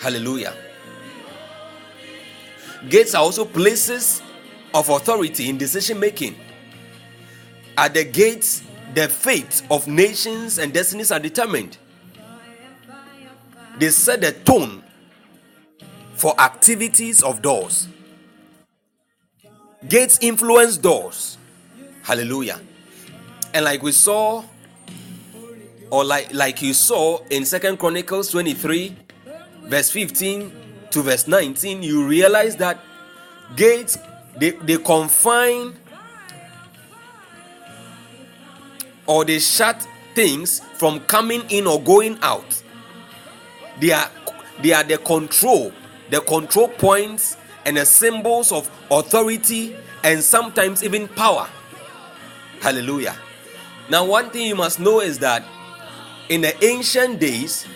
[0.00, 0.54] Hallelujah.
[2.88, 4.22] Gates are also places
[4.74, 6.36] of authority in decision making.
[7.76, 8.62] At the gates,
[8.94, 11.78] the fate of nations and destinies are determined.
[13.78, 14.82] They set the tone
[16.14, 17.86] for activities of doors.
[19.88, 21.38] Gates influence doors.
[22.02, 22.60] Hallelujah.
[23.54, 24.42] And like we saw,
[25.90, 28.96] or like like you saw in Second Chronicles 23,
[29.62, 30.52] verse 15
[30.90, 32.80] to verse 19, you realize that
[33.54, 33.96] gates
[34.38, 35.74] they, they confine
[39.06, 42.62] or they shut things from coming in or going out.
[43.80, 44.10] They are
[44.60, 45.72] they are the control,
[46.10, 51.48] the control points and the symbols of authority and sometimes even power.
[52.60, 53.16] Hallelujah.
[53.88, 55.44] Now, one thing you must know is that
[56.28, 57.66] in the ancient days,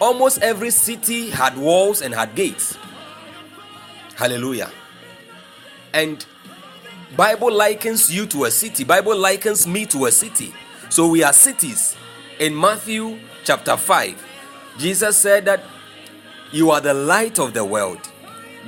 [0.00, 2.78] almost every city had walls and had gates.
[4.14, 4.70] Hallelujah.
[5.94, 6.26] And
[7.16, 8.82] Bible likens you to a city.
[8.82, 10.52] Bible likens me to a city.
[10.90, 11.96] So we are cities.
[12.40, 14.26] In Matthew chapter 5,
[14.76, 15.62] Jesus said that
[16.50, 18.00] you are the light of the world.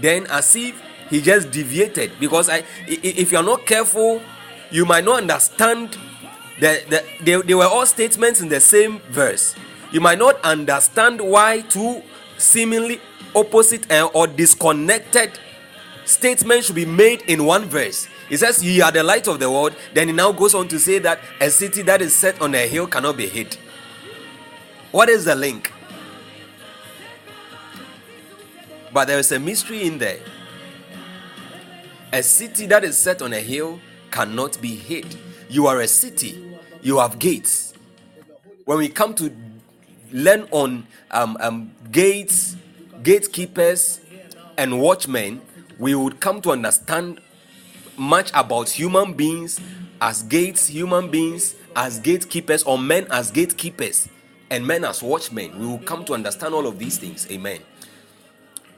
[0.01, 4.23] Then as if he just deviated because I if you are not careful,
[4.71, 5.99] you might not understand
[6.61, 9.57] the, the, they, they were all statements in the same verse.
[9.91, 12.03] You might not understand why two
[12.39, 13.01] seemingly
[13.35, 15.39] opposite eh, or disconnected
[16.07, 18.09] statements should be made in one verse.
[18.29, 19.77] He says, Ye are the light of the world.
[19.93, 22.67] Then he now goes on to say that a city that is set on a
[22.67, 23.57] hill cannot be hid.
[24.93, 25.73] What is the link?
[28.93, 30.21] But there is a mystery in there.
[32.13, 33.79] A city that is set on a hill
[34.11, 35.19] cannot be hid.
[35.51, 37.75] You are a city, you have gates.
[38.65, 39.31] When we come to
[40.13, 42.57] learn on um, um, gates,
[43.03, 44.01] gatekeepers,
[44.57, 45.43] and watchmen,
[45.79, 47.21] we would come to understand
[47.97, 49.61] much about human beings
[50.01, 54.09] as gates, human beings as gatekeepers, or men as gatekeepers,
[54.51, 55.59] and men as watchmen.
[55.59, 57.31] We will come to understand all of these things.
[57.31, 57.61] Amen.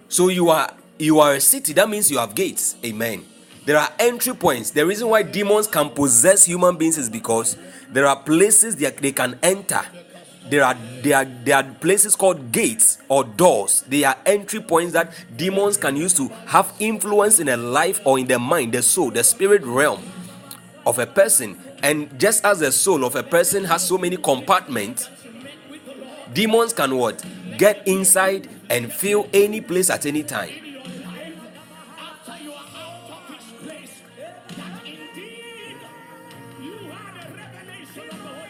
[0.09, 1.72] So you are you are a city.
[1.74, 2.76] That means you have gates.
[2.84, 3.24] Amen.
[3.64, 4.70] There are entry points.
[4.70, 7.57] The reason why demons can possess human beings is because
[7.90, 9.82] there are places that they can enter.
[10.51, 13.82] There are, there, are, there are places called gates or doors.
[13.88, 18.18] They are entry points that demons can use to have influence in a life or
[18.18, 20.03] in the mind, the soul, the spirit realm
[20.86, 21.59] of a person.
[21.82, 25.09] And just as the soul of a person has so many compartments,
[26.32, 27.22] demons can what?
[27.59, 30.51] Get inside and fill any place at any time.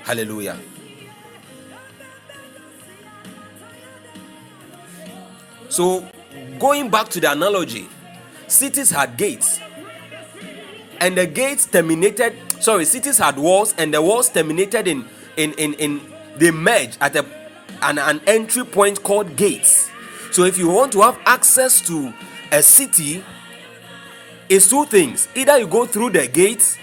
[0.05, 0.57] Hallelujah.
[5.69, 6.09] So,
[6.59, 7.89] going back to the analogy,
[8.47, 9.61] cities had gates,
[11.01, 12.35] and the gates terminated.
[12.61, 16.01] Sorry, cities had walls, and the walls terminated in in in, in
[16.37, 17.25] they merge at a
[17.83, 19.91] an, an entry point called gates.
[20.33, 22.12] So, if you want to have access to
[22.51, 23.25] a city,
[24.49, 26.77] it's two things: either you go through the gates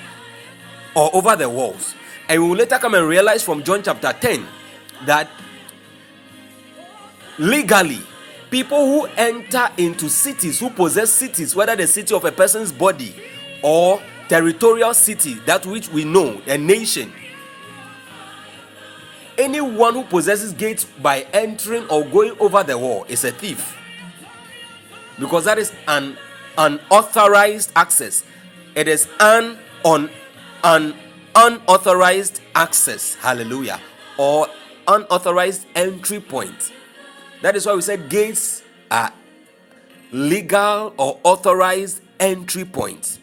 [0.95, 1.93] or over the walls.
[2.27, 4.45] And we will later come and realize from John chapter 10
[5.05, 5.29] that
[7.37, 8.01] legally,
[8.49, 13.15] people who enter into cities, who possess cities, whether the city of a person's body
[13.61, 17.11] or territorial city, that which we know, a nation,
[19.37, 23.77] anyone who possesses gates by entering or going over the wall is a thief.
[25.19, 26.17] Because that is an
[26.57, 28.23] unauthorized access.
[28.75, 30.09] It is an on
[30.63, 30.95] an
[31.35, 33.15] unauthorized access.
[33.15, 33.79] Hallelujah.
[34.17, 34.47] Or
[34.87, 36.73] unauthorized entry point.
[37.41, 39.11] That is why we said gates are
[40.11, 43.19] legal or authorized entry points.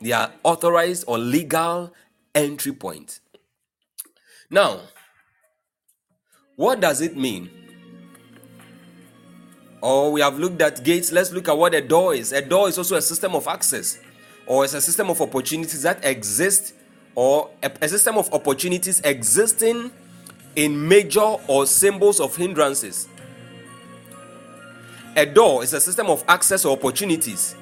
[0.00, 1.92] They are authorized or legal
[2.34, 3.20] entry points.
[4.50, 4.80] Now,
[6.56, 7.50] what does it mean?
[9.82, 11.12] Oh, we have looked at gates.
[11.12, 12.32] Let's look at what a door is.
[12.32, 13.98] A door is also a system of access,
[14.46, 16.74] or it's a system of opportunities that exist,
[17.14, 19.90] or a, a system of opportunities existing
[20.56, 23.08] in major or symbols of hindrances.
[25.14, 27.54] A door is a system of access or opportunities.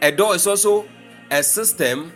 [0.00, 0.86] A door is also
[1.30, 2.12] a system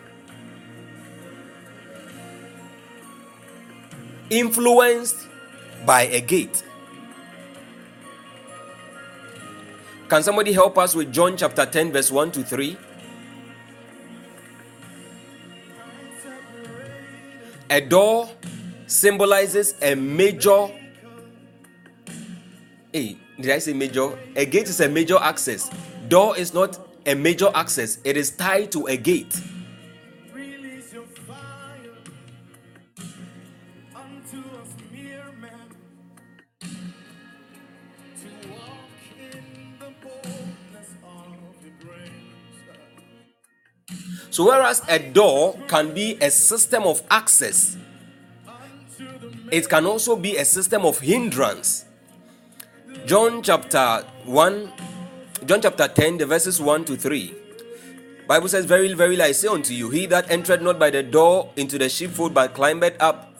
[4.29, 5.29] influenced
[5.85, 6.63] by a gate.
[10.09, 12.77] Can somebody help us with John chapter 10, verse 1 to 3?
[17.69, 18.29] A door
[18.87, 20.69] symbolizes a major.
[22.93, 24.17] Hey, did I say major?
[24.37, 25.71] A gate is a major access.
[26.09, 29.41] Door is not a major access, it is tied to a gate.
[44.37, 47.75] So, whereas a door can be a system of access,
[49.51, 51.87] it can also be a system of hindrance.
[53.07, 54.73] John chapter 1,
[55.47, 57.35] John chapter 10, the verses 1 to 3.
[58.29, 61.49] Bible says, Very, very, I say unto you, he that entered not by the door
[61.57, 63.33] into the sheepfold, but climbed up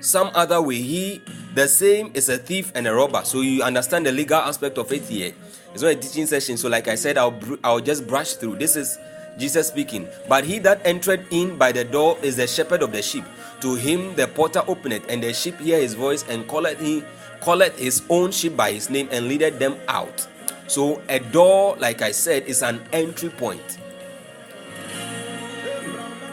[0.00, 1.22] some other way, he
[1.54, 3.22] the same is a thief and a robber.
[3.24, 5.32] So you understand the legal aspect of it here.
[5.72, 6.56] It's not a teaching session.
[6.56, 8.56] So, like I said, I'll I'll just brush through.
[8.56, 8.98] This is
[9.38, 10.08] Jesus speaking.
[10.28, 13.24] But he that entered in by the door is the shepherd of the sheep.
[13.60, 17.04] To him the porter openeth, and the sheep hear his voice, and calleth him
[17.40, 20.26] calleth his own sheep by his name, and leadeth them out.
[20.66, 23.78] So a door, like I said, is an entry point.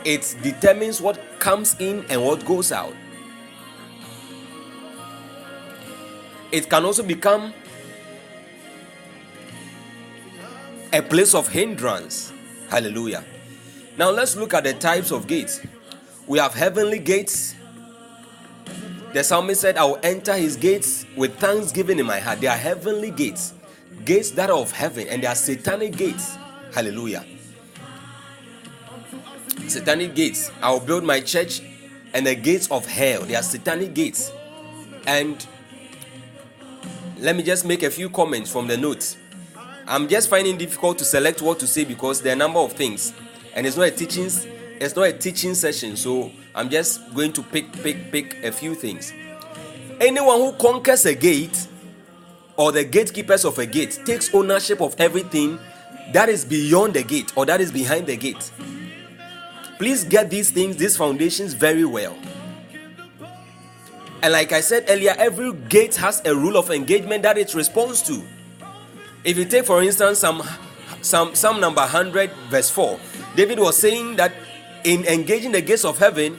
[0.03, 2.95] It determines what comes in and what goes out.
[6.51, 7.53] It can also become
[10.91, 12.30] a place of hindrance
[12.71, 13.25] Hallelujah.
[13.97, 15.59] Now let's look at the types of gates.
[16.25, 17.53] We have heavenly gates.
[19.11, 22.39] The psalmist said, I will enter his gates with thanksgiving in my heart.
[22.39, 23.53] They are heavenly gates,
[24.05, 26.37] gates that are of heaven, and they are satanic gates.
[26.73, 27.25] Hallelujah.
[29.67, 30.49] Satanic gates.
[30.61, 31.61] I will build my church
[32.13, 33.23] and the gates of hell.
[33.23, 34.31] They are satanic gates.
[35.05, 35.45] And
[37.19, 39.17] let me just make a few comments from the notes.
[39.87, 42.73] I'm just finding difficult to select what to say because there are a number of
[42.73, 43.13] things,
[43.55, 44.29] and it's not a teaching.
[44.79, 48.73] It's not a teaching session, so I'm just going to pick, pick, pick a few
[48.73, 49.13] things.
[49.99, 51.67] Anyone who conquers a gate,
[52.57, 55.59] or the gatekeepers of a gate, takes ownership of everything
[56.13, 58.51] that is beyond the gate or that is behind the gate.
[59.77, 62.15] Please get these things, these foundations very well.
[64.21, 68.01] And like I said earlier, every gate has a rule of engagement that it responds
[68.03, 68.21] to.
[69.23, 70.41] If you take, for instance, some
[71.01, 72.99] some Psalm number 100, verse 4,
[73.35, 74.33] David was saying that
[74.83, 76.37] in engaging the gates of heaven,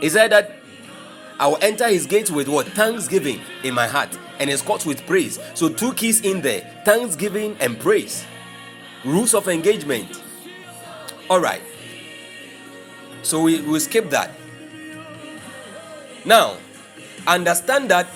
[0.00, 0.56] he said that
[1.38, 2.66] I will enter his gates with what?
[2.68, 5.38] Thanksgiving in my heart and his courts with praise.
[5.54, 8.24] So, two keys in there thanksgiving and praise.
[9.04, 10.22] Rules of engagement.
[11.28, 11.62] All right.
[13.22, 14.30] So, we will skip that.
[16.24, 16.56] Now,
[17.26, 18.08] understand that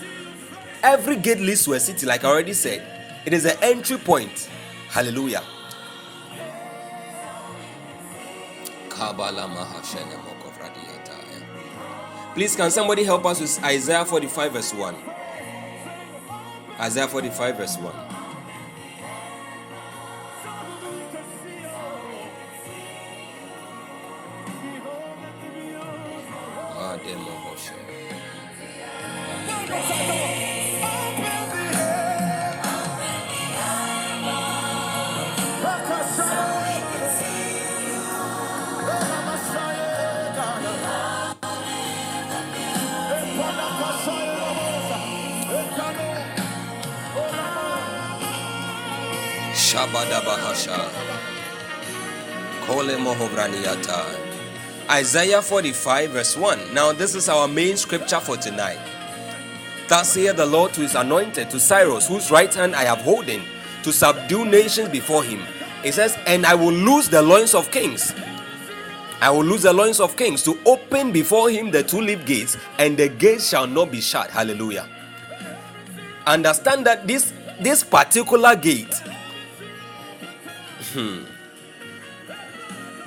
[0.83, 2.89] every gate leads to a city, like I already said.
[3.27, 4.49] It is an entry point.
[4.89, 5.43] Hallelujah.
[12.35, 14.95] Please, can somebody help us with Isaiah 45, verse 1?
[16.81, 18.10] Isaiah 45, verse 1.
[54.91, 56.74] Isaiah 45, verse 1.
[56.74, 58.78] Now, this is our main scripture for tonight.
[59.88, 63.43] Thus saith the Lord to his anointed, to Cyrus, whose right hand I have holding,
[63.82, 65.43] to subdue nations before him.
[65.84, 68.12] It says, And I will loose the loins of kings.
[69.20, 72.57] I will lose the loins of kings to open before him the two leaf gates,
[72.78, 74.30] and the gates shall not be shut.
[74.30, 74.88] Hallelujah.
[76.26, 78.95] Understand that this this particular gate,
[80.93, 81.24] hmm,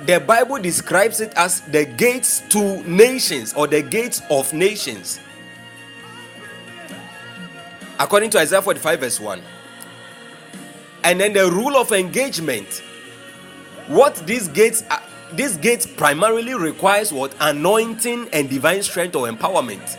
[0.06, 5.18] the Bible describes it as the gates to nations or the gates of nations.
[7.98, 9.42] According to Isaiah 45, verse 1.
[11.04, 12.82] And then the rule of engagement.
[13.86, 15.02] What these gates are,
[15.32, 19.98] these gates primarily requires what anointing and divine strength or empowerment.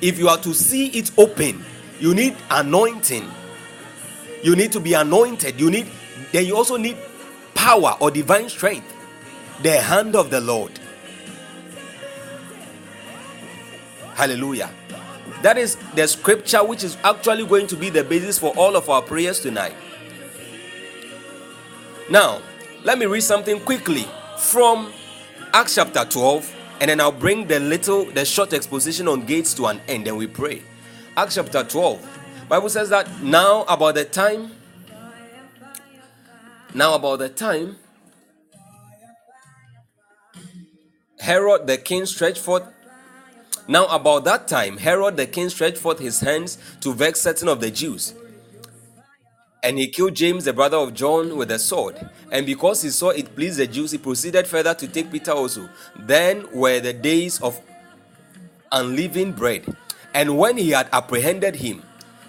[0.00, 1.64] If you are to see it open,
[2.00, 3.28] you need anointing.
[4.42, 5.60] You need to be anointed.
[5.60, 5.88] You need
[6.32, 6.96] then you also need
[7.58, 8.86] power or divine strength.
[9.62, 10.78] The hand of the Lord.
[14.14, 14.70] Hallelujah.
[15.42, 18.88] That is the scripture which is actually going to be the basis for all of
[18.88, 19.74] our prayers tonight.
[22.08, 22.40] Now,
[22.84, 24.06] let me read something quickly
[24.38, 24.92] from
[25.52, 29.66] Acts chapter 12, and then I'll bring the little, the short exposition on gates to
[29.66, 30.62] an end, and we pray.
[31.16, 32.46] Acts chapter 12.
[32.48, 34.52] Bible says that now about the time,
[36.74, 37.76] now about the time,
[41.20, 42.64] Herod the king stretched forth.
[43.66, 47.60] Now about that time, Herod the king stretched forth his hands to vex certain of
[47.60, 48.14] the Jews
[49.62, 51.96] and he killed James, the brother of John, with a sword.
[52.30, 55.68] And because he saw it pleased the Jews, he proceeded further to take Peter also.
[55.96, 57.60] Then were the days of
[58.70, 59.76] unleavened bread.
[60.14, 61.82] And when he had apprehended him,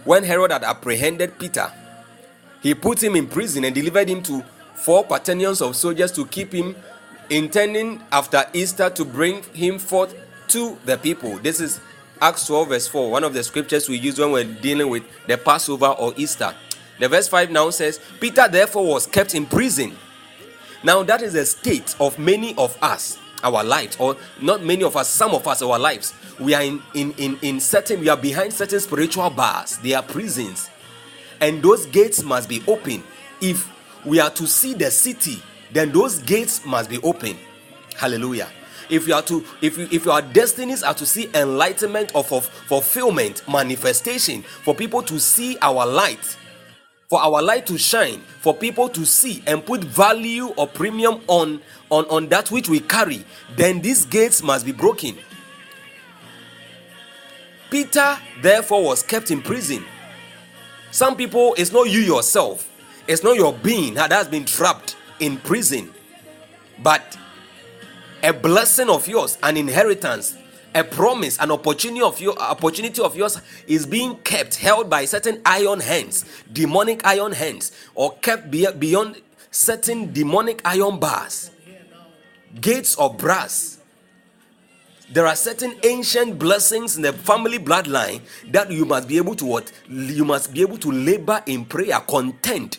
[0.05, 1.71] when Herod had apprehended Peter,
[2.62, 4.43] he put him in prison and delivered him to
[4.76, 6.76] four battalions of soldiers to keep him,
[7.30, 10.16] intending after Easter to bring him forth
[10.49, 11.38] to the people.
[11.38, 11.80] This is
[12.22, 15.38] Acts 12, verse 4, one of the scriptures we use when we're dealing with the
[15.38, 16.53] Passover or Easter.
[16.99, 19.95] The verse 5 now says, Peter therefore was kept in prison.
[20.84, 24.97] Now, that is a state of many of us, our lives, or not many of
[24.97, 26.14] us, some of us, our lives.
[26.39, 29.78] We are in, in, in, in certain, we are behind certain spiritual bars.
[29.78, 30.70] They are prisons.
[31.41, 33.03] And those gates must be open.
[33.41, 33.69] If
[34.05, 37.37] we are to see the city, then those gates must be open.
[37.95, 38.49] Hallelujah
[38.89, 42.45] if you are to if you if your destinies are to see enlightenment of, of
[42.45, 46.37] fulfillment manifestation for people to see our light
[47.07, 51.61] for our light to shine for people to see and put value or premium on
[51.89, 53.23] on on that which we carry
[53.55, 55.15] then these gates must be broken
[57.69, 59.83] peter therefore was kept in prison
[60.91, 62.69] some people it's not you yourself
[63.07, 65.91] it's not your being that has been trapped in prison
[66.81, 67.17] but
[68.23, 70.37] a blessing of yours an inheritance
[70.75, 75.41] a promise, an opportunity of your opportunity of yours is being kept, held by certain
[75.45, 79.21] iron hands, demonic iron hands, or kept beyond
[79.51, 81.51] certain demonic iron bars,
[82.61, 83.78] gates of brass.
[85.12, 89.45] There are certain ancient blessings in the family bloodline that you must be able to
[89.45, 92.78] what you must be able to labor in prayer, content,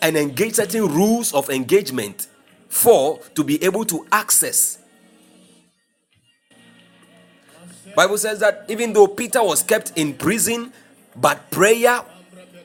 [0.00, 2.28] and engage certain rules of engagement
[2.68, 4.78] for to be able to access
[7.96, 10.70] Bible says that even though Peter was kept in prison,
[11.16, 12.02] but prayer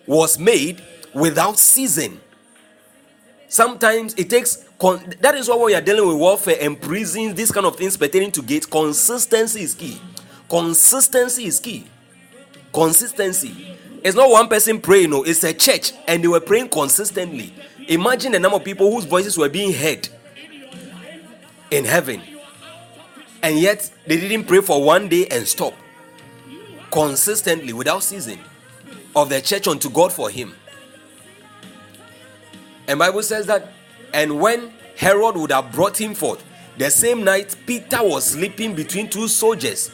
[0.06, 2.20] was made without ceasing.
[3.52, 7.52] Sometimes it takes con- that is why we are dealing with warfare and prisons, these
[7.52, 8.66] kind of things pertaining to gates.
[8.66, 10.00] Consistency is key.
[10.50, 11.86] Consistency is key.
[12.74, 13.78] Consistency.
[14.06, 17.54] It's not one person praying, no, it's a church, and they were praying consistently.
[17.90, 20.08] Imagine the number of people whose voices were being heard
[21.72, 22.22] in heaven
[23.44, 25.74] and yet they didn't pray for one day and stop
[26.90, 28.40] consistently without ceasing
[29.14, 30.54] of the church unto God for him.
[32.92, 33.70] And Bible says that
[34.14, 36.44] and when Herod would have brought him forth,
[36.78, 39.90] the same night Peter was sleeping between two soldiers,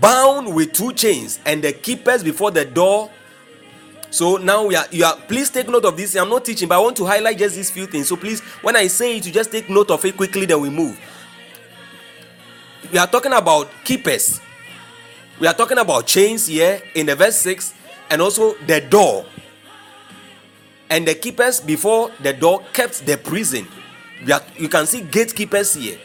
[0.00, 3.10] bound with two chains, and the keepers before the door.
[4.10, 6.16] So now we are you are please take note of this.
[6.16, 8.08] I'm not teaching, but I want to highlight just these few things.
[8.08, 10.68] So please, when I say it, you just take note of it quickly, then we
[10.68, 10.98] move
[12.92, 14.40] we are talking about keepers.
[15.38, 17.74] We are talking about chains here in the verse 6
[18.10, 19.26] and also the door.
[20.90, 23.66] And the keepers before the door kept the prison.
[24.56, 25.98] You can see gatekeepers here.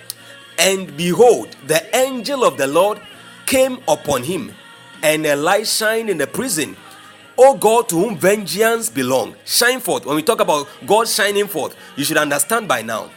[0.57, 3.01] And behold, the angel of the Lord
[3.45, 4.53] came upon him,
[5.01, 6.75] and a light shined in the prison.
[7.37, 10.05] O God, to whom vengeance belong, shine forth.
[10.05, 13.09] When we talk about God shining forth, you should understand by now.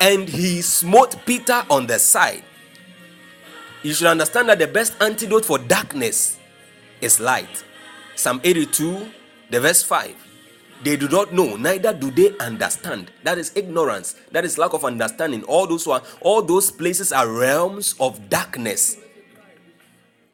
[0.00, 2.44] And he smote Peter on the side
[3.82, 6.36] you should understand that the best antidote for darkness
[7.00, 7.64] is light.
[8.16, 9.08] Psalm 82,
[9.50, 10.14] the verse 5.
[10.84, 13.10] They do not know, neither do they understand.
[13.24, 14.14] That is ignorance.
[14.30, 15.42] That is lack of understanding.
[15.44, 18.96] All those are all those places are realms of darkness.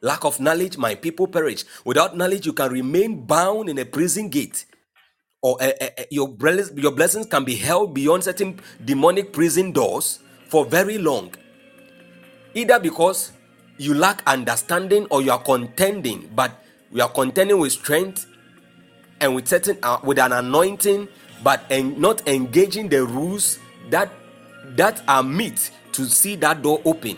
[0.03, 1.65] Lack of knowledge, my people perish.
[1.85, 4.67] Without knowledge, you can remain bound in a prison gate,
[5.41, 6.37] or uh, uh, your
[6.77, 11.33] your blessings can be held beyond certain demonic prison doors for very long.
[12.53, 13.33] Either because
[13.79, 16.53] you lack understanding or you are contending, but
[16.93, 18.27] we are contending with strength
[19.21, 21.09] and with certain uh, with an anointing,
[21.43, 23.59] but and not engaging the rules
[23.91, 24.13] that
[24.77, 27.17] that are meet to see that door open.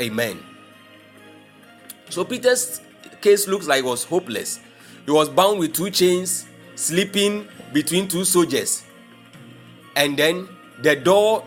[0.00, 0.38] Amen.
[2.08, 2.80] So Peter's
[3.20, 4.60] case looks like it was hopeless.
[5.04, 8.84] He was bound with two chains, sleeping between two soldiers,
[9.96, 10.48] and then
[10.82, 11.44] the door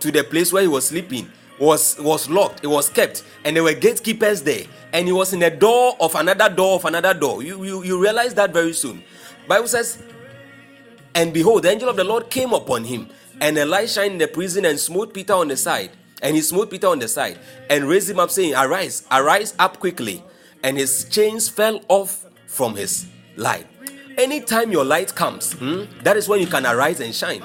[0.00, 2.64] to the place where he was sleeping was was locked.
[2.64, 3.24] It was kept.
[3.44, 4.64] And there were gatekeepers there.
[4.92, 7.42] And he was in the door of another door of another door.
[7.42, 9.02] You you, you realize that very soon.
[9.48, 10.02] Bible says
[11.14, 13.08] and behold the angel of the lord came upon him
[13.40, 15.90] and a light shined in the prison and smote peter on the side.
[16.22, 17.38] And he smote peter on the side
[17.70, 20.22] and raised him up saying arise arise up quickly
[20.62, 23.66] and his chains fell off from his light
[24.16, 27.42] anytime your light comes hmm, that is when you can arise and shine.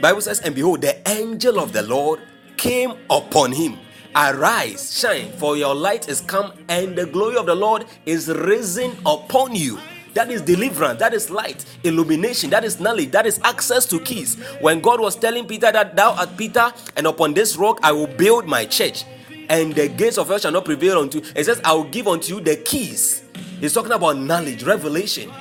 [0.00, 2.20] Bible says and behold the angel of the lord
[2.56, 3.78] came upon him.
[4.16, 8.96] Arise, shine, for your light is come, and the glory of the Lord is risen
[9.04, 9.78] upon you.
[10.14, 14.36] That is deliverance, that is light, illumination, that is knowledge, that is access to keys.
[14.60, 18.06] When God was telling Peter that thou art Peter, and upon this rock I will
[18.06, 19.04] build my church,
[19.48, 21.24] and the gates of hell shall not prevail unto you.
[21.34, 23.24] It says, I will give unto you the keys.
[23.60, 25.32] He's talking about knowledge, revelation.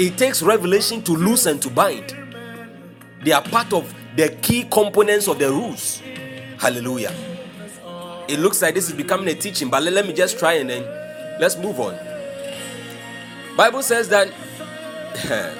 [0.00, 2.16] It takes revelation to loose and to bind.
[3.24, 6.02] They are part of the key components of the rules.
[6.58, 7.14] Hallelujah.
[8.26, 10.82] It looks like this is becoming a teaching, but let me just try and then
[11.40, 11.96] let's move on.
[13.56, 14.26] Bible says that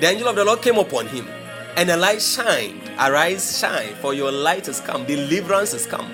[0.00, 1.26] the angel of the Lord came upon him,
[1.78, 2.82] and a light shined.
[3.00, 5.06] Arise, shine, for your light has come.
[5.06, 6.12] Deliverance has come.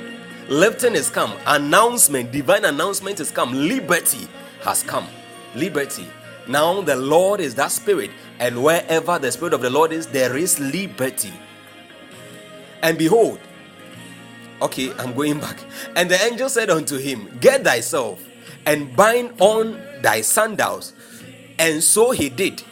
[0.48, 1.32] Lifting has come.
[1.46, 3.52] Announcement, divine announcement has come.
[3.52, 4.28] Liberty
[4.62, 5.08] has come.
[5.56, 6.06] Liberty.
[6.46, 10.36] Now the Lord is that spirit, and wherever the spirit of the Lord is, there
[10.36, 11.32] is liberty.
[12.82, 13.40] And behold,
[14.60, 15.58] okay, I'm going back.
[15.96, 18.22] And the angel said unto him, Get thyself
[18.66, 20.92] and bind on thy sandals.
[21.58, 22.62] And so he did.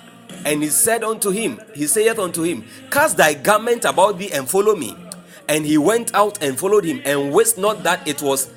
[0.45, 4.49] And he said unto him, He saith unto him, Cast thy garment about thee and
[4.49, 4.97] follow me.
[5.49, 8.53] And he went out and followed him, and wist not that it was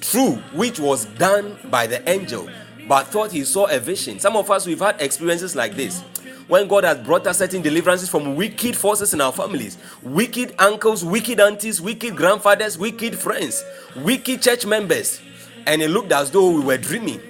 [0.00, 2.48] true which was done by the angel
[2.90, 4.18] but thought he saw a vision.
[4.18, 6.00] Some of us, we've had experiences like this.
[6.48, 11.04] When God has brought us certain deliverances from wicked forces in our families, wicked uncles,
[11.04, 13.62] wicked aunties, wicked grandfathers, wicked friends,
[13.94, 15.20] wicked church members,
[15.68, 17.20] and it looked as though we were dreaming.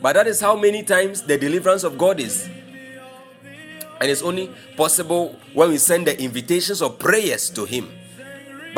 [0.00, 2.48] But that is how many times the deliverance of God is.
[4.00, 7.90] And it's only possible when we send the invitations or prayers to Him.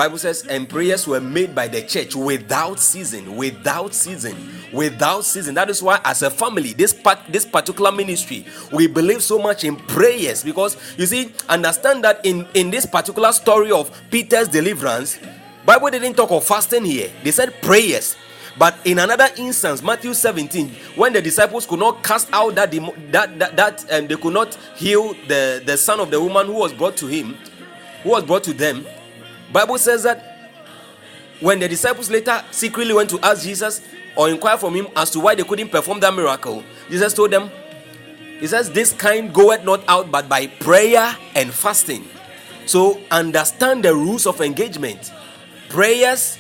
[0.01, 4.35] Bible says, and prayers were made by the church without season, without season,
[4.73, 5.55] without season.
[5.55, 9.63] That is why, as a family, this part, this particular ministry, we believe so much
[9.65, 15.19] in prayers because you see, understand that in in this particular story of Peter's deliverance,
[15.67, 17.11] Bible didn't talk of fasting here.
[17.23, 18.17] They said prayers.
[18.59, 22.71] But in another instance, Matthew 17, when the disciples could not cast out that
[23.13, 26.47] that that, that and um, they could not heal the the son of the woman
[26.47, 27.37] who was brought to him,
[28.03, 28.87] who was brought to them
[29.53, 30.51] Bible says that
[31.41, 33.81] when the disciples later secretly went to ask Jesus
[34.17, 37.51] or inquire from him as to why they couldn't perform that miracle, Jesus told them,
[38.39, 42.05] He says, This kind goeth not out but by prayer and fasting.
[42.67, 45.13] So understand the rules of engagement.
[45.69, 46.39] Prayers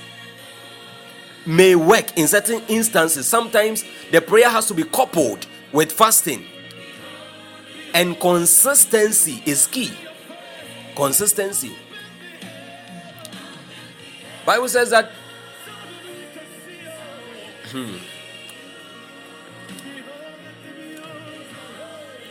[1.47, 3.27] may work in certain instances.
[3.27, 6.45] Sometimes the prayer has to be coupled with fasting.
[7.95, 9.93] And consistency is key.
[10.95, 11.75] Consistency.
[14.51, 15.13] Bible says that
[17.71, 17.99] hmm,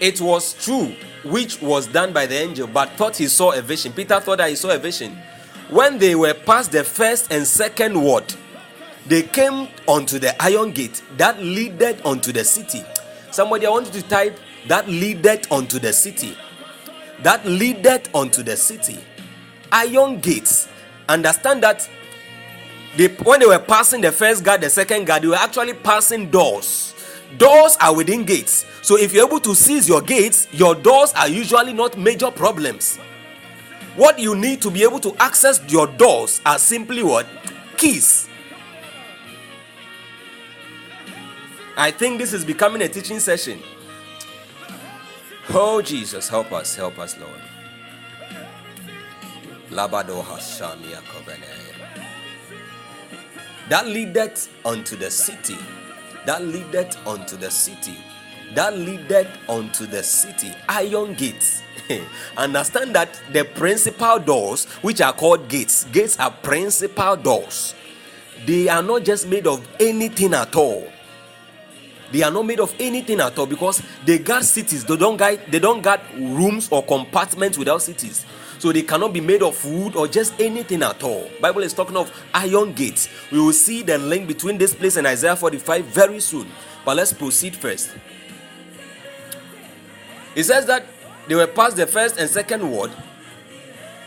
[0.01, 0.93] it was true
[1.24, 3.93] which was done by the angel, but thought he saw a vision.
[3.93, 5.17] Peter thought that he saw a vision.
[5.70, 8.36] When they were past the first and second ward,
[9.07, 12.84] they came onto the iron gate that leaded unto the city.
[13.32, 16.38] Somebody, I want you to type that leaded unto the city.
[17.24, 18.99] That leaded unto the city.
[19.72, 20.67] Iron gates.
[21.07, 21.89] Understand that
[22.96, 26.30] they, when they were passing the first guard, the second guard, they were actually passing
[26.30, 26.94] doors.
[27.38, 28.66] Doors are within gates.
[28.82, 32.98] So if you're able to seize your gates, your doors are usually not major problems.
[33.96, 37.28] What you need to be able to access your doors are simply what?
[37.78, 38.28] Keys.
[41.78, 43.60] I think this is becoming a teaching session.
[45.52, 47.42] Oh, Jesus, help us, help us, Lord.
[53.70, 55.55] That leadeth unto the city.
[56.26, 57.97] That leadeth unto the city.
[58.55, 60.51] That leadeth unto the city.
[60.67, 61.61] Iron gates.
[62.38, 67.76] Understand that the principal doors, which are called gates, gates are principal doors.
[68.47, 70.88] They are not just made of anything at all
[72.11, 75.39] they are not made of anything at all because they guard cities they don't guard
[75.49, 78.26] they don't guard rooms or compartments without cities
[78.60, 81.30] so they cannot be made of wood or just anything at all.
[81.41, 83.10] Bible is talking of iron gates.
[83.32, 86.47] We will see the link between this place and isaiah 45 very soon.
[86.86, 87.91] But let's proceed first.
[90.36, 90.86] It says that
[91.28, 92.91] they were past the first and second ward.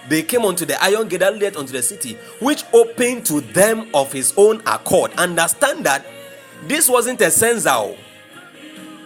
[0.09, 3.88] They came unto the iron gate that led unto the city which opened to them
[3.94, 5.12] of his own accord.
[5.14, 6.05] Understand that
[6.64, 7.96] this wasn't a sensor.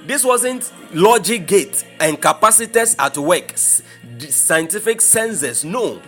[0.07, 5.65] This wasn't logic gate and capacitors at work, scientific sensors.
[5.65, 6.01] No,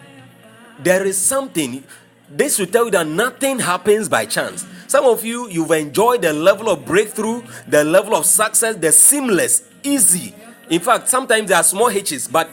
[0.79, 1.83] there is something.
[2.31, 4.65] This will tell you that nothing happens by chance.
[4.87, 9.65] Some of you, you've enjoyed the level of breakthrough, the level of success, the seamless,
[9.83, 10.33] easy.
[10.71, 12.49] In fact, sometimes there are small hitches, but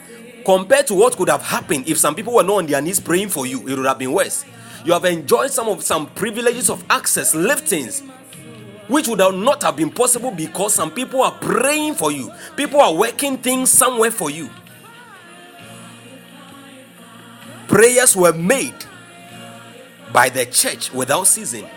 [0.45, 3.29] compared to what could have happened if some people were not on their knees praying
[3.29, 4.45] for you, it would have been worse.
[4.83, 8.01] You have enjoyed some of some privileges of access, liftings,
[8.87, 12.93] which would not have been possible because some people are praying for you, people are
[12.93, 14.49] working things somewhere for you.
[17.67, 18.75] Prayers were made
[20.13, 21.67] by the church without ceasing.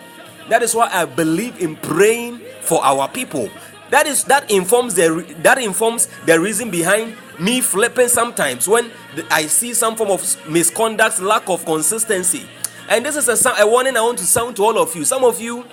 [0.48, 3.50] That is why I believe in praying for our people.
[3.90, 8.90] That is that informs the that informs the reason behind me flipping sometimes when
[9.30, 12.46] I see some form of misconduct, lack of consistency.
[12.88, 15.04] And this is a, a warning I want to sound to all of you.
[15.04, 15.64] Some of you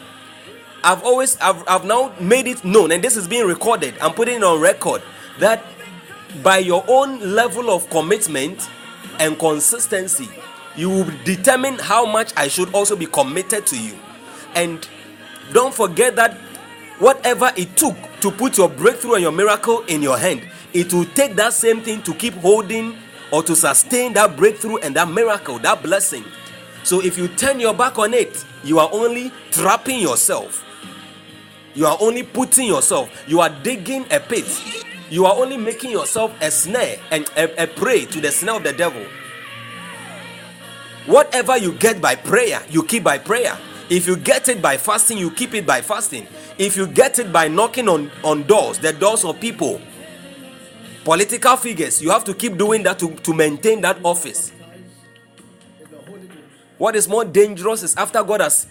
[0.86, 3.96] I've always I've, I've now made it known, and this is being recorded.
[4.00, 5.02] I'm putting it on record
[5.40, 5.66] that
[6.44, 8.70] by your own level of commitment
[9.20, 10.30] and consistency,
[10.76, 13.98] you will determine how much I should also be committed to you.
[14.54, 14.88] And
[15.54, 16.38] don't forget that
[17.00, 21.06] whatever it took to put your breakthrough and your miracle in your hand, it will
[21.06, 22.96] take that same thing to keep holding
[23.32, 26.26] or to sustain that breakthrough and that miracle, that blessing.
[26.84, 30.65] So if you turn your back on it, you are only trapping yourself.
[31.76, 34.46] You are only putting yourself, you are digging a pit.
[35.10, 38.64] You are only making yourself a snare and a, a prey to the snare of
[38.64, 39.06] the devil.
[41.06, 43.56] Whatever you get by prayer, you keep by prayer.
[43.90, 46.28] If you get it by fasting, you keep it by fasting.
[46.58, 49.80] If you get it by knocking on, on doors, the doors of people,
[51.04, 54.52] political figures, you have to keep doing that to, to maintain that office.
[56.80, 58.66] What is more dangerous is after God has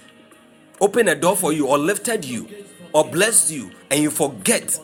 [0.81, 2.49] opened a door for you or lifted you,
[2.95, 4.79] or blessed you and you forget.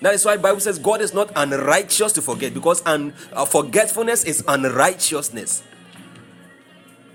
[0.00, 4.24] That is why bible says god is not unrighteous to forget because un, uh, forgetfulness
[4.24, 5.64] is unrighteousness.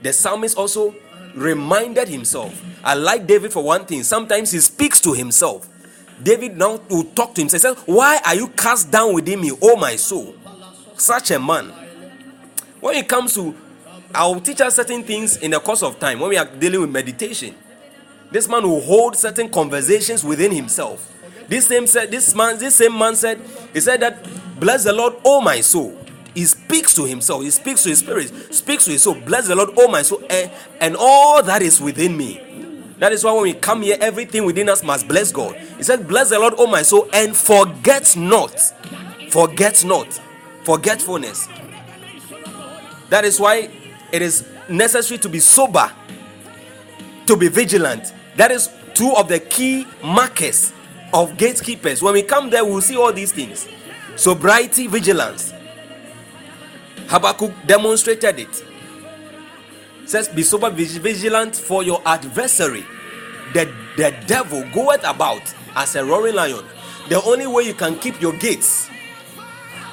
[0.03, 0.93] The psalmist also
[1.34, 2.61] reminded himself.
[2.84, 4.03] I like david for one thing.
[4.03, 5.70] Sometimes he speaks to himself.
[6.22, 9.51] David now will talk to himself he says why are you cast down within me
[9.61, 10.36] oh my soul?
[10.97, 11.72] Such a man.
[12.82, 13.55] When it comes to
[14.16, 16.89] i'll teach us certain things in the course of time when we are dealing with
[16.91, 17.55] meditation
[18.34, 21.09] this man will hold certain conversations within himself.
[21.47, 23.39] This same said, this man, this same man said,
[23.73, 24.27] he said that,
[24.59, 25.97] bless the Lord, oh my soul.
[26.34, 29.13] He speaks to himself, he speaks to his spirit, speaks to his soul.
[29.13, 32.95] Bless the Lord, oh my soul, and, and all that is within me.
[32.97, 35.55] That is why when we come here, everything within us must bless God.
[35.77, 38.60] He said, Bless the Lord, oh my soul, and forget not.
[39.30, 40.19] Forget not.
[40.64, 41.47] Forgetfulness.
[43.10, 43.69] That is why
[44.11, 45.91] it is necessary to be sober,
[47.27, 50.73] to be vigilant, that is two of the key markers
[51.14, 52.01] of gatekeepers.
[52.01, 53.68] When we come there, we'll see all these things
[54.15, 55.53] sobriety, vigilance.
[57.07, 58.64] Habakkuk demonstrated it.
[60.05, 62.85] says, Be sober, vigilant for your adversary.
[63.53, 66.65] The, the devil goeth about as a roaring lion.
[67.10, 68.89] The only way you can keep your gates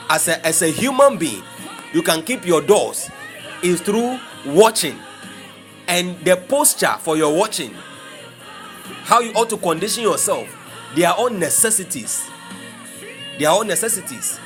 [0.08, 1.42] as a, as a human being,
[1.92, 3.10] you can keep your doors
[3.62, 4.98] is through watching.
[5.88, 7.74] And the posture for your watching
[9.04, 10.48] how you ought to condition yourself.
[11.04, 12.28] Are all necessities.
[13.40, 14.40] Are all necessities.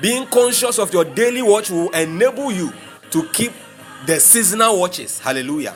[0.00, 2.72] Being conscious of your daily watch will enable you
[3.10, 3.52] to keep
[4.06, 5.18] the seasonal watches.
[5.18, 5.74] Hallelujah.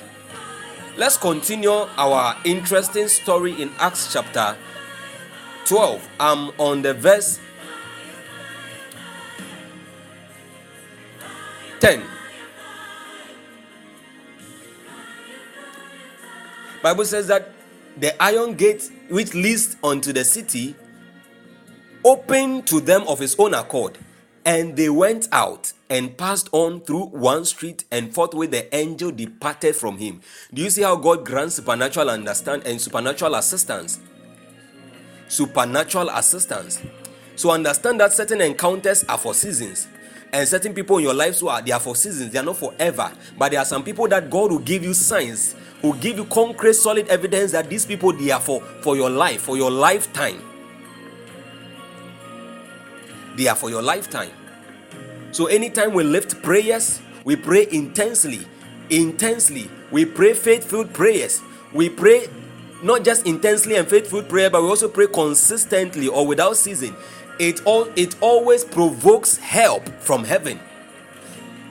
[0.97, 4.57] Let's continue our interesting story in Acts chapter
[5.65, 6.09] 12.
[6.19, 7.39] I'm on the verse
[11.81, 12.03] 10.
[16.89, 17.51] Bible says that
[17.99, 20.75] the iron gate which leads unto the city
[22.03, 23.99] opened to them of his own accord.
[24.47, 29.77] And they went out and passed on through one street, and forthwith the angel departed
[29.77, 30.23] from him.
[30.55, 34.01] Do you see how God grants supernatural understand and supernatural assistance?
[35.29, 36.81] Supernatural assistance.
[37.37, 39.89] So understand that certain encounters are for seasons,
[40.33, 42.57] and certain people in your life who are they are for seasons, they are not
[42.57, 43.13] forever.
[43.37, 46.75] But there are some people that God will give you signs, will give you concrete,
[46.75, 50.43] solid evidence that these people they are for for your life, for your lifetime.
[53.37, 54.33] They are for your lifetime.
[55.31, 58.47] So anytime we lift prayers, we pray intensely.
[58.91, 59.71] Intensely.
[59.93, 61.41] We pray faith-filled prayers.
[61.73, 62.29] We pray
[62.83, 66.97] not just intensely and faithful prayer, but we also pray consistently or without ceasing.
[67.39, 70.59] It all it always provokes help from heaven.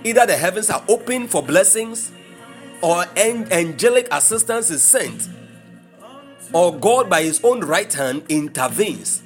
[0.04, 2.12] Either the heavens are open for blessings,
[2.82, 5.30] or angelic assistance is sent,
[6.54, 9.24] or God by his own right hand intervenes.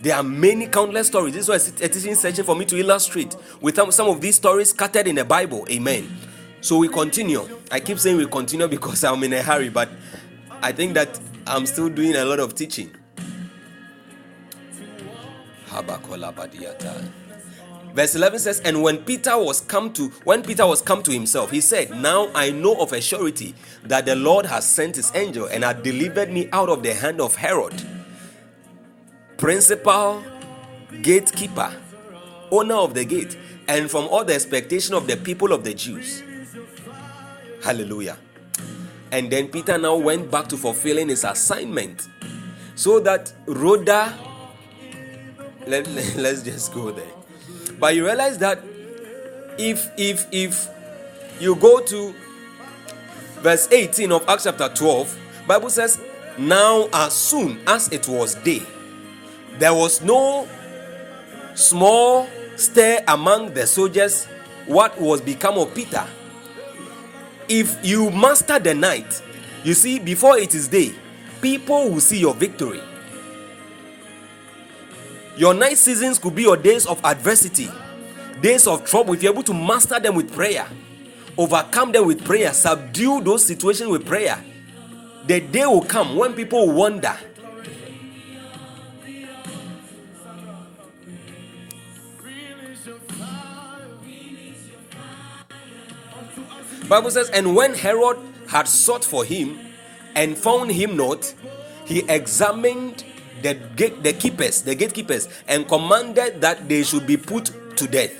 [0.00, 1.34] There are many countless stories.
[1.34, 5.06] This was a teaching session for me to illustrate with some of these stories scattered
[5.06, 5.66] in the Bible.
[5.70, 6.16] Amen.
[6.62, 7.46] So we continue.
[7.70, 9.90] I keep saying we continue because I'm in a hurry, but
[10.62, 12.90] I think that I'm still doing a lot of teaching.
[17.94, 21.50] Verse 11 says, And when Peter was come to when Peter was come to himself,
[21.50, 23.54] he said, Now I know of a surety
[23.84, 27.20] that the Lord has sent his angel and had delivered me out of the hand
[27.20, 27.82] of Herod
[29.40, 30.22] principal,
[31.00, 31.74] gatekeeper,
[32.50, 36.22] owner of the gate, and from all the expectation of the people of the Jews.
[37.64, 38.18] Hallelujah.
[39.10, 42.06] And then Peter now went back to fulfilling his assignment.
[42.74, 44.14] So that Rhoda,
[45.66, 45.86] let,
[46.16, 47.19] let's just go there.
[47.80, 48.62] But you realize that
[49.58, 50.68] if if if
[51.40, 52.14] you go to
[53.40, 55.98] verse 18 of Acts chapter 12, Bible says,
[56.38, 58.62] Now as soon as it was day,
[59.58, 60.46] there was no
[61.54, 64.26] small stir among the soldiers
[64.66, 66.06] what was become of Peter.
[67.48, 69.22] If you master the night,
[69.64, 70.94] you see, before it is day,
[71.40, 72.80] people will see your victory.
[75.36, 77.68] Your night seasons could be your days of adversity,
[78.40, 79.14] days of trouble.
[79.14, 80.66] If you're able to master them with prayer,
[81.38, 84.42] overcome them with prayer, subdue those situations with prayer,
[85.26, 87.16] the day will come when people wonder
[96.90, 99.56] Bible says, and when Herod had sought for him
[100.16, 101.32] and found him not,
[101.86, 103.04] he examined
[103.42, 108.12] the gate, the keepers, the gatekeepers, and commanded that they should be put to death.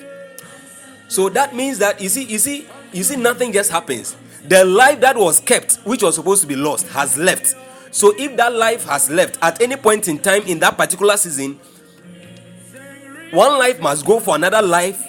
[1.09, 4.17] So that means that you see, you see, you see, nothing just happens.
[4.47, 7.55] The life that was kept, which was supposed to be lost, has left.
[7.91, 11.59] So if that life has left at any point in time in that particular season,
[13.33, 15.05] one life must go for another life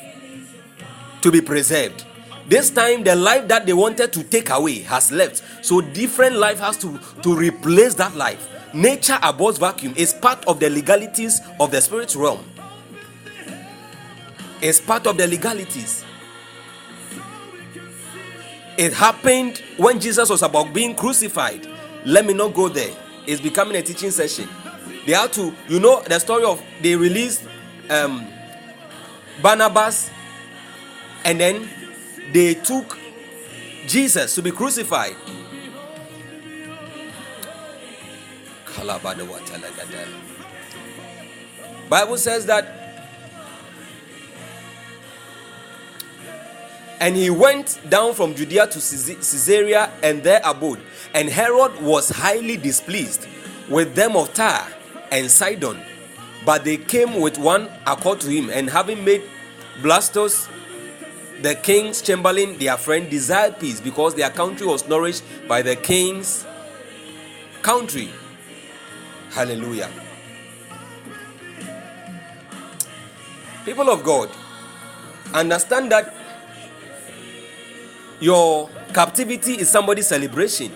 [1.21, 2.05] to be preserved.
[2.47, 5.41] This time, the life that they wanted to take away has left.
[5.63, 8.47] So, different life has to, to replace that life.
[8.73, 12.43] Nature abhors vacuum is part of the legalities of the spirit realm.
[14.61, 16.05] It's part of the legalities.
[18.77, 21.67] It happened when Jesus was about being crucified.
[22.05, 22.95] Let me not go there.
[23.27, 24.47] It's becoming a teaching session.
[25.05, 27.43] They had to, you know, the story of they released
[27.89, 28.25] um,
[29.41, 30.09] Barnabas
[31.25, 31.69] and then
[32.31, 32.97] they took
[33.87, 35.15] Jesus to be crucified.
[41.89, 42.81] Bible says that
[47.01, 50.79] and he went down from Judea to Caesarea and there abode.
[51.15, 53.27] And Herod was highly displeased
[53.67, 54.67] with them of Tyre
[55.11, 55.81] and Sidon.
[56.45, 59.23] But they came with one accord to him, and having made
[59.81, 60.47] Blastus
[61.41, 66.45] the king's chamberlain, their friend, desired peace because their country was nourished by the king's
[67.63, 68.09] country.
[69.31, 69.89] Hallelujah.
[73.63, 74.29] People of God,
[75.33, 76.13] understand that
[78.19, 80.71] your captivity is somebody's celebration,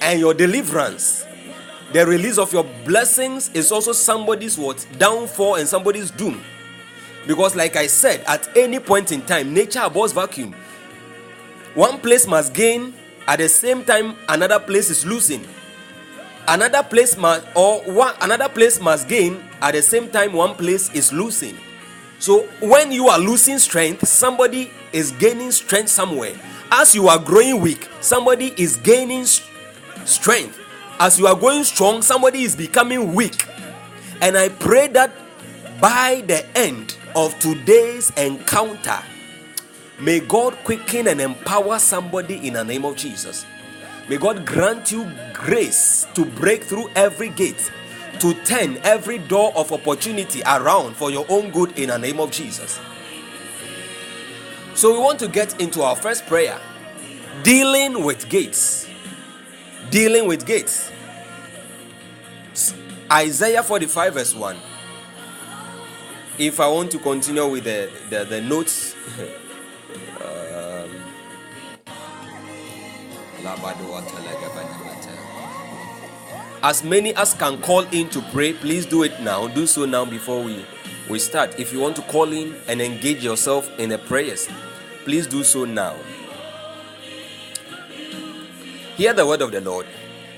[0.00, 1.24] and your deliverance,
[1.92, 6.42] the release of your blessings, is also somebody's what downfall and somebody's doom.
[7.26, 10.54] Because, like I said, at any point in time, nature abhors vacuum.
[11.74, 12.94] One place must gain
[13.28, 15.46] at the same time another place is losing.
[16.48, 20.92] Another place must or one another place must gain at the same time one place
[20.94, 21.56] is losing.
[22.18, 26.34] So when you are losing strength, somebody is gaining strength somewhere.
[26.70, 29.26] As you are growing weak, somebody is gaining
[30.04, 30.58] strength.
[31.02, 33.44] as you are going strong, somebody is becoming weak.
[34.20, 35.10] And I pray that
[35.80, 39.02] by the end of today's encounter,
[39.98, 43.44] may God quicken and empower somebody in the name of Jesus.
[44.08, 47.70] May God grant you grace to break through every gate,
[48.18, 52.30] to turn every door of opportunity around for your own good in the name of
[52.30, 52.80] Jesus.
[54.74, 56.58] So, we want to get into our first prayer
[57.42, 58.88] dealing with gates.
[59.90, 60.90] Dealing with gates.
[63.10, 64.56] Isaiah 45, verse 1.
[66.38, 68.96] If I want to continue with the, the, the notes,
[76.62, 79.48] As many as can call in to pray, please do it now.
[79.48, 80.64] Do so now before we,
[81.10, 81.58] we start.
[81.58, 84.48] If you want to call in and engage yourself in the prayers,
[85.04, 85.96] please do so now.
[88.96, 89.86] Hear the word of the Lord.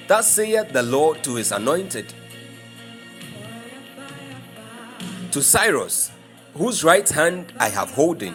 [0.08, 2.12] Thus saith the Lord to his anointed,
[5.30, 6.10] to Cyrus,
[6.54, 8.34] whose right hand I have holding,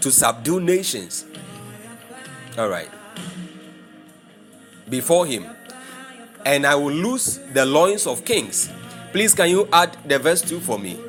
[0.00, 1.26] to subdue nations.
[2.56, 2.88] All right.
[4.92, 5.46] Before him
[6.44, 8.70] and I will loose the loins of kings.
[9.12, 11.00] Please, can you add the verse 2 for me?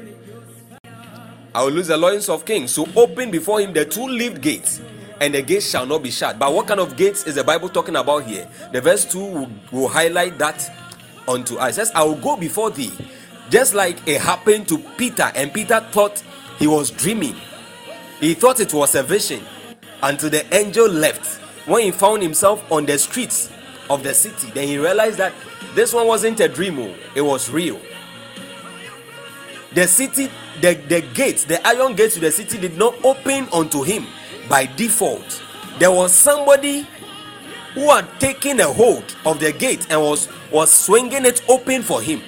[1.54, 2.72] I will loose the loins of kings.
[2.72, 4.82] So open before him the two leaved gates,
[5.20, 6.40] and the gates shall not be shut.
[6.40, 8.48] But what kind of gates is the Bible talking about here?
[8.72, 10.70] The verse 2 will, will highlight that
[11.28, 11.72] unto us.
[11.72, 12.92] It says, I will go before thee,
[13.50, 16.24] just like it happened to Peter, and Peter thought
[16.58, 17.36] he was dreaming.
[18.20, 19.44] He thought it was a vision
[20.02, 21.42] until the angel left.
[21.68, 23.50] When he found himself on the streets
[23.90, 24.50] of the city.
[24.52, 25.34] Then he realized that
[25.76, 27.80] this one wasn't a dream, oh, it was real.
[29.74, 30.30] The city,
[30.62, 34.06] the, the gates, the iron gates to the city did not open unto him
[34.48, 35.42] by default.
[35.80, 36.86] There was somebody
[37.74, 42.02] who had taken a hold of the gate and was, was swinging it open for
[42.02, 42.22] him.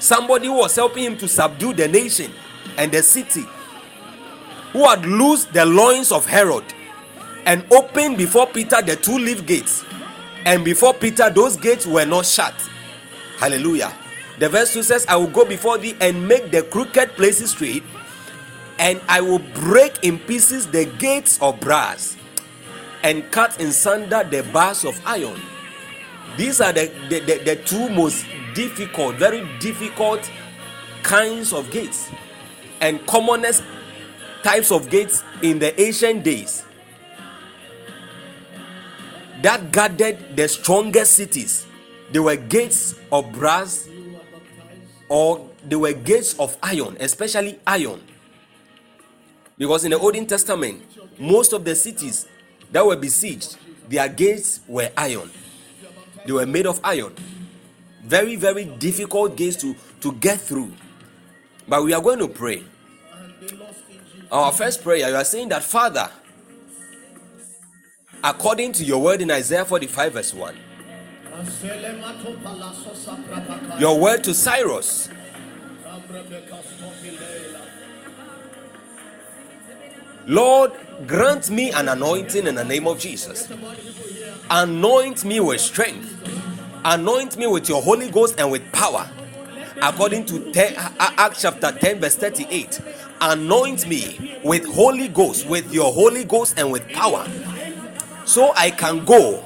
[0.00, 2.32] Somebody was helping him to subdue the nation
[2.76, 3.44] and the city,
[4.72, 6.64] who had loosed the loins of Herod
[7.46, 9.84] and opened before Peter the two leaf gates.
[10.44, 12.54] And before Peter, those gates were not shut.
[13.38, 13.92] Hallelujah.
[14.38, 17.82] The verse 2 says, I will go before thee and make the crooked places straight,
[18.78, 22.16] and I will break in pieces the gates of brass
[23.02, 25.40] and cut in sunder the bars of iron.
[26.36, 30.30] These are the, the, the, the two most difficult, very difficult
[31.02, 32.10] kinds of gates
[32.80, 33.62] and commonest
[34.42, 36.65] types of gates in the ancient days
[39.42, 41.66] that guarded the strongest cities.
[42.12, 43.88] They were gates of brass
[45.08, 48.00] or they were gates of iron, especially iron.
[49.58, 50.82] Because in the Old Testament,
[51.18, 52.26] most of the cities
[52.70, 53.56] that were besieged,
[53.88, 55.30] their gates were iron.
[56.26, 57.14] They were made of iron.
[58.02, 60.72] Very, very difficult gates to, to get through.
[61.68, 62.62] But we are going to pray.
[64.30, 66.10] Our first prayer, you are saying that, Father,
[68.26, 70.56] according to your word in Isaiah 45, verse 1.
[73.78, 75.08] Your word to Cyrus.
[80.26, 80.72] Lord,
[81.06, 83.48] grant me an anointing in the name of Jesus.
[84.50, 86.12] Anoint me with strength.
[86.84, 89.08] Anoint me with your Holy Ghost and with power.
[89.80, 92.80] According to 10, Acts chapter 10, verse 38.
[93.20, 97.24] Anoint me with Holy Ghost, with your Holy Ghost and with power
[98.26, 99.42] so I can go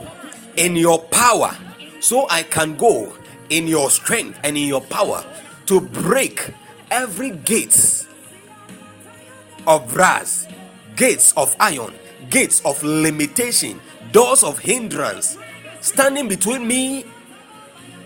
[0.56, 1.56] in your power,
[2.00, 3.12] so I can go
[3.50, 5.24] in your strength and in your power
[5.66, 6.52] to break
[6.90, 8.08] every gates
[9.66, 10.48] of brass,
[10.96, 11.94] gates of iron,
[12.30, 13.80] gates of limitation,
[14.12, 15.38] doors of hindrance
[15.80, 17.04] standing between me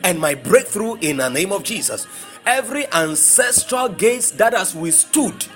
[0.03, 2.07] and my breakthrough in the name of Jesus.
[2.47, 5.47] Every ancestral gate that has withstood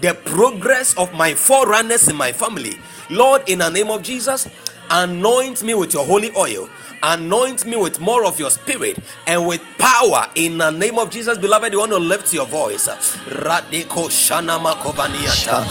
[0.00, 2.78] the progress of my forerunners in my family.
[3.10, 4.48] Lord, in the name of Jesus,
[4.90, 6.68] anoint me with your holy oil
[7.02, 11.38] anoint me with more of your spirit and with power in the name of Jesus.
[11.38, 12.88] Beloved, you want to lift your voice.
[12.88, 15.66] Radiko Shanama Kovaniata.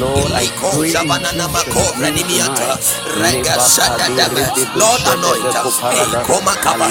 [0.00, 0.94] Lord, I pray
[4.76, 5.80] Lord, anoint us.
[6.24, 6.88] Koma Kaba,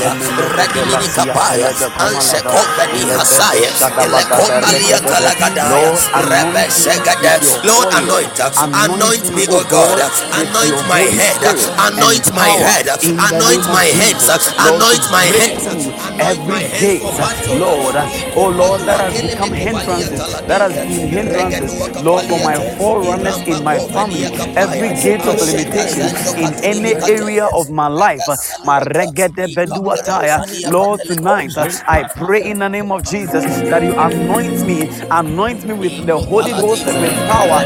[0.58, 5.92] Radimini Kapaya, Anse Kovani Hasaya, Elekombalia Talagadaya,
[6.30, 7.40] Rebe Segade.
[7.66, 8.40] Lord, anoint,
[8.74, 9.95] anoint me, oh God,
[10.34, 11.42] anoint my head,
[11.80, 12.88] anoint my head,
[13.20, 14.28] anoint my hands,
[14.60, 15.88] anoint my hands.
[16.20, 17.04] Every gate,
[17.50, 17.96] Lord,
[18.36, 23.64] oh Lord, that has become hindrances, that has been hindrances, Lord, for my forerunners in
[23.64, 28.28] my family, every gate of limitation in any area of my life,
[28.64, 30.42] my reggae bedu attire.
[30.66, 31.58] Lord, tonight
[31.88, 36.18] I pray in the name of Jesus that you anoint me, anoint me with the
[36.20, 37.64] Holy Ghost and with power.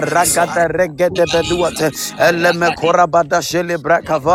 [0.00, 1.90] Aragada regede beduate,
[2.28, 4.34] eleme korabada shele brakava.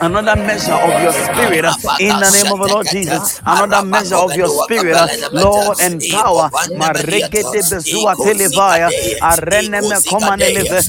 [0.00, 3.22] another measure of your spirit uh, in the name of the Lord Jesus.
[3.46, 6.50] Another measure of your spirit, uh, Lord, and power.
[7.74, 10.84] Bezua televaya, areneme komaneleve,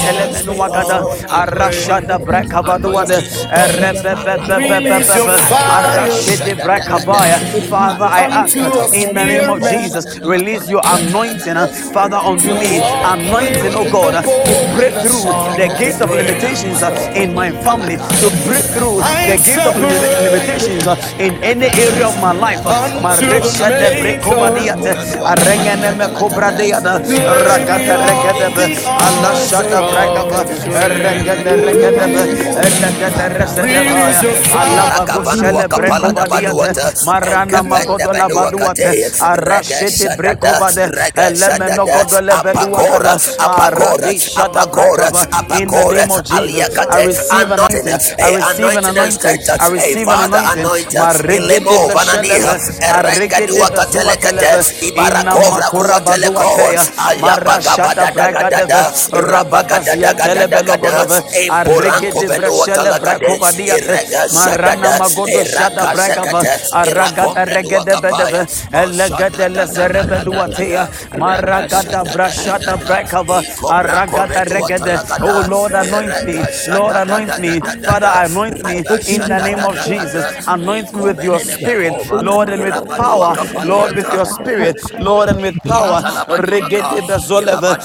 [7.69, 8.57] Father, I ask
[8.93, 12.83] in the name of Jesus, release your anointing, uh, Father, unto me.
[13.05, 14.15] Anointing, oh God,
[14.47, 19.35] to break through the gates of limitations uh, in my family, to break through the
[19.43, 22.63] gates of limitations uh, in any area of my life.
[22.63, 28.67] Uh, my rich uh, and Marisha de Brecovadiate, Arengene uh, me Cobra deada, Ragata Regadebe,
[28.87, 32.23] Allah Shata Bragava, Regada Regadebe,
[32.63, 34.07] Regada Resedeva,
[34.55, 40.87] Allah Bagushele Brecovadiate, Marana Magodola Baduate, Arashete Brecovade,
[41.19, 46.69] Elemeno Godola Beduata, Aradisha da Brecova, in the name of Jesus.
[46.91, 47.99] I receive anointing.
[48.21, 49.39] I receive an anointing.
[49.59, 50.71] I receive an anointing.
[50.93, 52.59] Maregede besheleve.
[52.89, 54.65] Aregede bezuateleve.
[54.97, 56.87] Inna makura baduateya.
[57.17, 58.83] Marashada bragadeve.
[59.13, 61.23] Rabagazia telebe lobodove.
[61.49, 64.01] Aregede breshele brakovadiate.
[64.33, 66.45] Marana magodo shada bragava.
[66.73, 68.47] Aragada regede bedeve.
[68.73, 70.89] Elegede lezerebe duateya.
[71.15, 73.45] Maragada brashada brakava.
[73.69, 75.01] Aragada regede.
[75.23, 76.45] Oh Oh Lord, anoint me.
[76.67, 77.61] Lord, anoint me.
[77.85, 80.27] Father, anoint me in the name of Jesus.
[80.47, 83.39] Anoint me with your spirit, Lord, and with power.
[83.63, 86.03] Lord, with your spirit, Lord, and with power.
[86.39, 87.77] Regede bezoleve,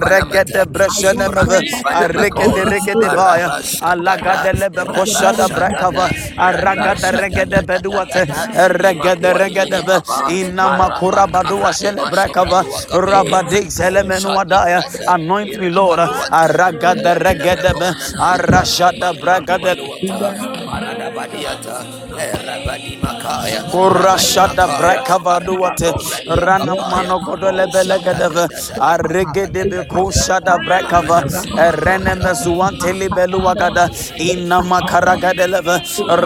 [0.00, 1.64] regede breshenemeve,
[2.14, 8.26] regede regede vaya, alagade lebe koshada brakava, aragade regede beduate,
[8.80, 14.84] regede regede ve, inama kura badua shele brakava, rabadik selemenu adaya.
[15.06, 16.00] Anoint me, Lord.
[16.32, 17.88] Aragade the regedebe
[18.18, 19.72] arashada bragade
[20.02, 21.72] Urashada brakavaduate
[26.28, 28.44] rana mano godole belegedeve
[28.80, 31.18] arregedebe kushada brakava
[31.84, 33.88] rene mezuante libeluagada
[34.18, 35.60] inna makaragadele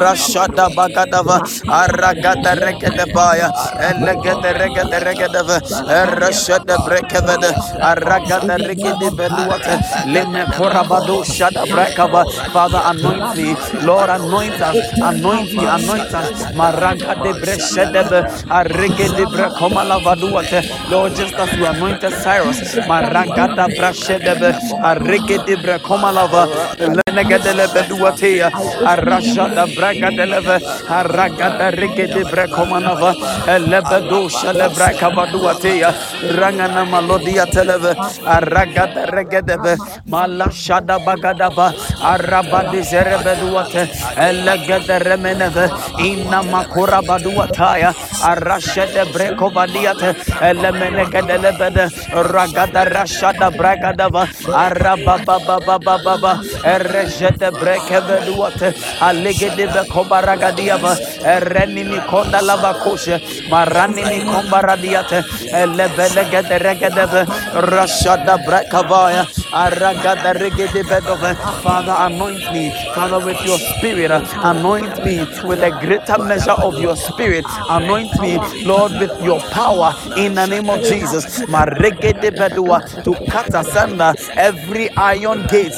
[0.00, 1.40] rashada bagadava.
[1.68, 3.48] Aragada regedebaya
[3.88, 5.56] elegede regede regedeve
[6.20, 7.50] rashada brekevede
[7.90, 9.74] aragada regede beluate.
[10.06, 13.56] Leme korabado shada brakava Father anoint me.
[13.86, 14.76] Lord anoint us.
[15.02, 15.64] Anoint me.
[15.66, 16.28] Anoint us
[16.86, 24.52] Maraga de Breshedebe, Arege de Brekomala Vaduate, Lord, just as you anointed Cyrus, Maragada Brashedebe,
[24.82, 26.46] Arege de Brekomalava,
[26.78, 28.50] Lenegedele Beduatea,
[28.84, 33.14] Arashada Braga de Leve, Aragada Rege de Brekomanava,
[33.46, 35.92] Elebedo Shale Brakavaduatea,
[36.36, 37.94] Rangana Malodia Televe,
[38.24, 39.76] Aragada Regedebe,
[40.08, 50.10] Malashada Bagadaba, Arabadi Zerebeduate, Elegede Remeneve, Inna makura badua taya arashede breko badiate
[50.48, 51.86] elemene kedele bede
[52.32, 56.32] ragada rashada bragadava araba baba baba baba
[57.06, 60.96] erejede breke beduate alegede be kobaragadiava
[61.34, 63.20] ereni mi konda lava koshe
[63.50, 65.24] marani mi kombaradiate.
[65.52, 69.26] Elebele gede regedeve rashada brekavaya
[71.62, 74.10] Father, anoint me, Father, with your spirit.
[74.42, 77.44] Anoint me with a greater measure of your spirit.
[77.68, 81.40] Anoint me, Lord, with your power in the name of Jesus.
[83.04, 85.74] To cut asunder every iron gate.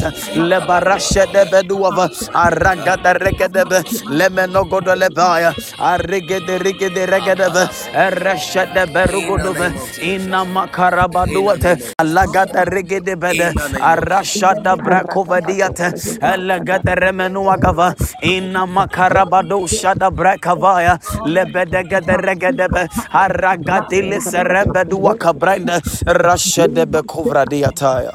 [1.19, 2.09] Lebarashede beduava.
[2.35, 3.83] Aragada regedebe.
[4.11, 5.55] Lemenogodo lebaya.
[5.79, 7.69] Arigede rigede regedebe.
[7.95, 9.73] Ereshede berugodove.
[10.03, 11.79] Inamakarabaduate.
[11.99, 13.53] Alagada regede bede.
[13.81, 15.93] Arashada brakovadiate.
[16.23, 17.95] Elegede remenuagava.
[18.23, 20.99] Inamakarabado shada brakavaya.
[21.25, 22.89] Lebedegede regedebe.
[23.13, 25.81] Aragadile serebeduaka branda.
[26.07, 28.13] Rashedebe kovradiataya.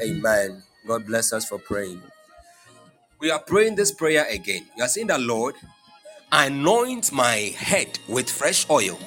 [0.00, 0.62] Amen.
[0.86, 2.02] God bless us for praying.
[3.20, 4.66] We are praying this prayer again.
[4.76, 5.54] You are saying that, Lord,
[6.32, 8.98] anoint my head with fresh oil,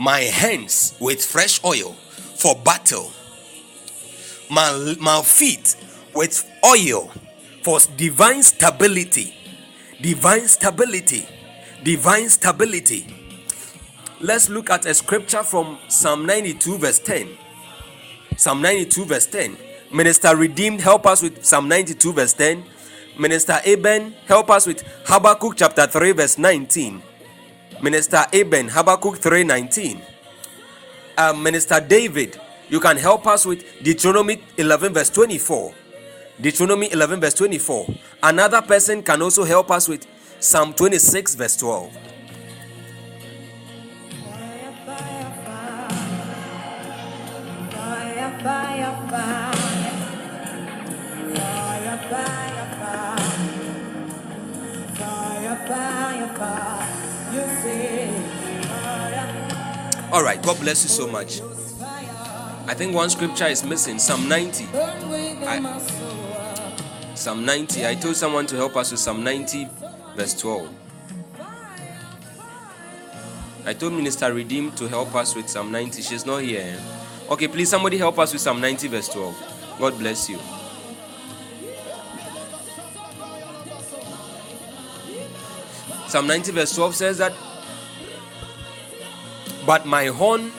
[0.00, 1.94] my hands with fresh oil
[2.36, 3.12] for battle,
[4.50, 5.76] my, my feet
[6.14, 7.10] with oil
[7.64, 9.34] for divine stability,
[10.02, 11.26] divine stability,
[11.84, 13.06] divine stability.
[14.20, 17.38] Let's look at a scripture from Psalm 92, verse 10.
[18.36, 19.56] Psalm 92, verse 10.
[19.92, 22.64] Minister Redeemed, help us with Psalm 92, verse 10.
[23.18, 27.02] Minister Eben, help us with Habakkuk chapter 3, verse 19.
[27.82, 30.02] Minister Eben, Habakkuk 3, 19.
[31.16, 32.38] Uh, Minister David,
[32.68, 35.72] you can help us with Deuteronomy 11, verse 24.
[36.38, 37.86] Deuteronomy 11, verse 24.
[38.22, 40.06] Another person can also help us with
[40.40, 42.05] Psalm 26, verse 12.
[60.12, 61.40] All right, God bless you so much.
[62.68, 64.66] I think one scripture is missing Psalm 90.
[64.74, 65.60] I,
[67.14, 67.86] Psalm 90.
[67.86, 69.68] I told someone to help us with Psalm 90,
[70.16, 70.68] verse 12.
[73.64, 76.02] I told Minister Redeem to help us with Psalm 90.
[76.02, 76.78] She's not here.
[77.28, 79.76] Okay, please, somebody help us with Psalm 90, verse 12.
[79.80, 80.38] God bless you.
[86.08, 87.32] Psalm 90, verse 12 says that
[89.66, 90.52] but my horn,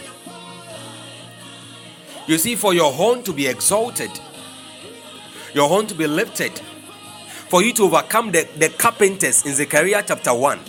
[2.27, 4.11] you see, for your horn to be exalted,
[5.53, 6.60] your horn to be lifted,
[7.48, 10.60] for you to overcome the, the carpenters in Zechariah chapter 1,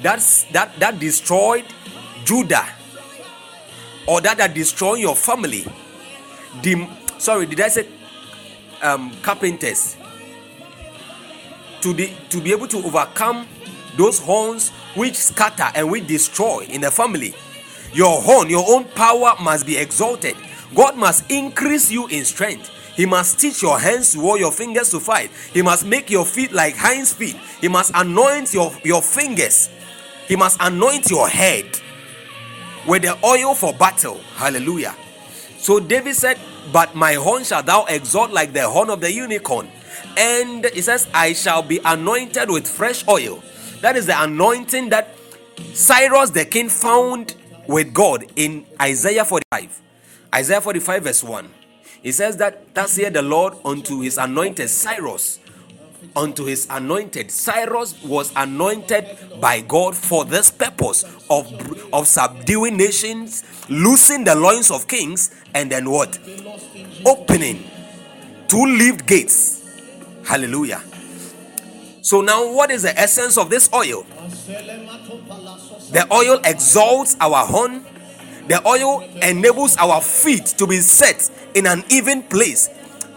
[0.00, 1.66] that's that that destroyed
[2.24, 2.66] Judah,
[4.06, 5.66] or that that destroyed your family.
[6.62, 6.88] The,
[7.18, 7.86] sorry, did I say
[8.82, 9.96] um, carpenters?
[11.82, 13.46] To, the, to be able to overcome
[13.96, 17.34] those horns which scatter and which destroy in the family.
[17.92, 20.36] Your horn, your own power must be exalted.
[20.74, 22.70] God must increase you in strength.
[22.94, 25.30] He must teach your hands to war, your fingers to fight.
[25.52, 27.36] He must make your feet like hinds feet.
[27.60, 29.70] He must anoint your, your fingers.
[30.28, 31.80] He must anoint your head
[32.86, 34.18] with the oil for battle.
[34.36, 34.94] Hallelujah.
[35.58, 36.38] So David said,
[36.72, 39.70] But my horn shall thou exalt like the horn of the unicorn.
[40.16, 43.42] And he says, I shall be anointed with fresh oil.
[43.80, 45.08] That is the anointing that
[45.74, 47.34] Cyrus the king found
[47.66, 49.80] with God in Isaiah 45.
[50.34, 51.50] Isaiah 45, verse 1.
[52.02, 55.38] He says that thus said the Lord unto his anointed Cyrus.
[56.14, 57.30] Unto his anointed.
[57.30, 61.50] Cyrus was anointed by God for this purpose of,
[61.92, 66.18] of subduing nations, loosing the loins of kings, and then what?
[67.06, 67.64] Opening
[68.48, 69.60] two leaved gates.
[70.26, 70.82] Hallelujah
[72.02, 74.02] so, now what is the essence of this oil?
[75.92, 77.86] The oil exalts our horn,
[78.48, 82.68] the oil enables our feet to be set in an even place.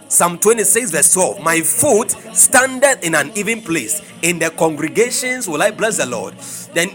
[0.07, 4.01] Psalm 26, verse 12 My foot standeth in an even place.
[4.21, 6.35] In the congregations will I bless the Lord.
[6.73, 6.89] Then,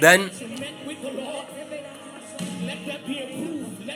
[0.00, 0.30] then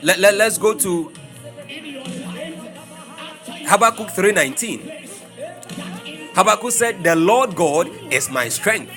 [0.02, 1.12] let, let, let's go to
[3.66, 6.34] Habakkuk 3:19.
[6.34, 8.90] Habakkuk said, "The Lord God is my strength,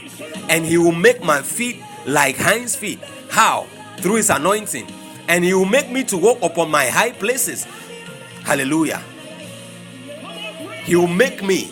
[0.50, 3.00] and He will make my feet like hinds' feet.
[3.30, 3.68] How?
[3.98, 4.88] Through His anointing,
[5.28, 7.66] and He will make me to walk upon my high places.
[8.44, 9.04] Hallelujah.
[10.84, 11.72] He will make me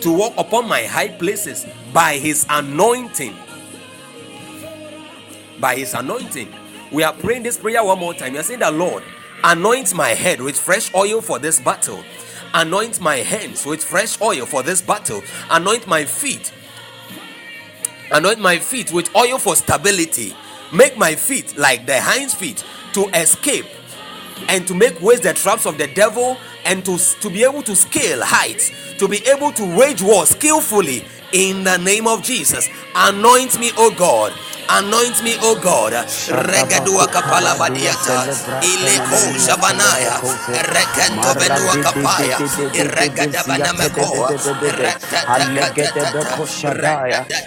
[0.00, 3.36] to walk upon my high places by His anointing.
[5.60, 6.52] By His anointing.
[6.90, 8.34] We are praying this prayer one more time.
[8.34, 9.02] You are saying that Lord,
[9.44, 12.04] anoint my head with fresh oil for this battle
[12.54, 15.22] Anoint my hands with fresh oil for this battle.
[15.50, 16.52] Anoint my feet.
[18.10, 20.34] Anoint my feet with oil for stability.
[20.72, 22.64] make my feet like the hinds feet
[22.94, 23.66] to escape
[24.48, 26.36] and to make ways the traps of the devil
[26.66, 31.04] and to, to be able to scale heights, to be able to wage war skillfully
[31.32, 32.68] in the name of Jesus.
[32.94, 34.32] Anoint me, O God.
[34.70, 35.92] Anoint me, O God.
[36.28, 38.28] Regadua kapala badiata.
[38.62, 39.34] Ileko.
[40.62, 42.40] Rekento benua kapaya.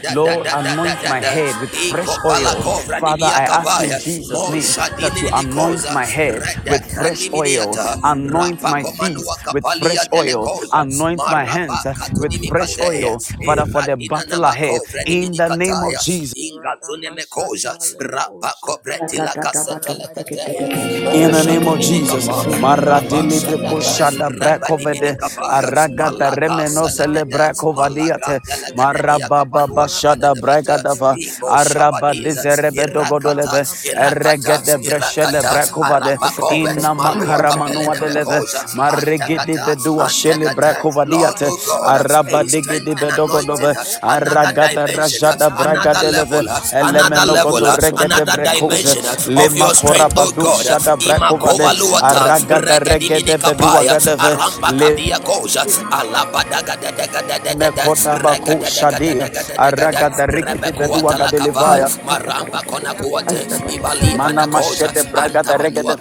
[0.09, 2.67] Lord, anoint my head with fresh oil.
[2.99, 7.79] Father, I ask in Jesus' name that you anoint my head with fresh oil.
[8.03, 9.05] Anoint my feet
[9.52, 10.52] with fresh oil.
[10.72, 11.86] Anoint my hands
[12.18, 13.22] with fresh oil.
[13.45, 16.38] Father, for the battle ahead, in the name of Jesus.
[21.11, 22.30] In the name of Jesus,
[22.60, 25.18] Maradili de Bushada Brakovede,
[25.49, 28.41] Aragata Remeno Celebраkovadiate,
[28.76, 31.18] Marababa Bashada Bragadava,
[31.49, 33.68] Araba Dizerebedo Godoleve,
[33.98, 36.19] Regede Breshele Brakovade,
[36.49, 38.44] Inna Makaramanua deleve,
[38.95, 41.49] Marigidi Bedua Shele Brakovadiate,
[41.85, 46.39] Araba Digidi Bedogodove, Aragata Rajada Bragadeleve,
[46.72, 48.95] Elemeno Godo Regede Brekose,
[49.35, 51.67] Lema Korabadu Shada Brakovade,
[52.01, 54.31] Aragata Regede Bedua Gadeve,
[57.59, 59.19] Mekota Baku Shadi,
[59.57, 61.89] Aragata Rigidi Bedua Gadelevaya,
[64.17, 65.95] Mana Mashede Bragada Regede,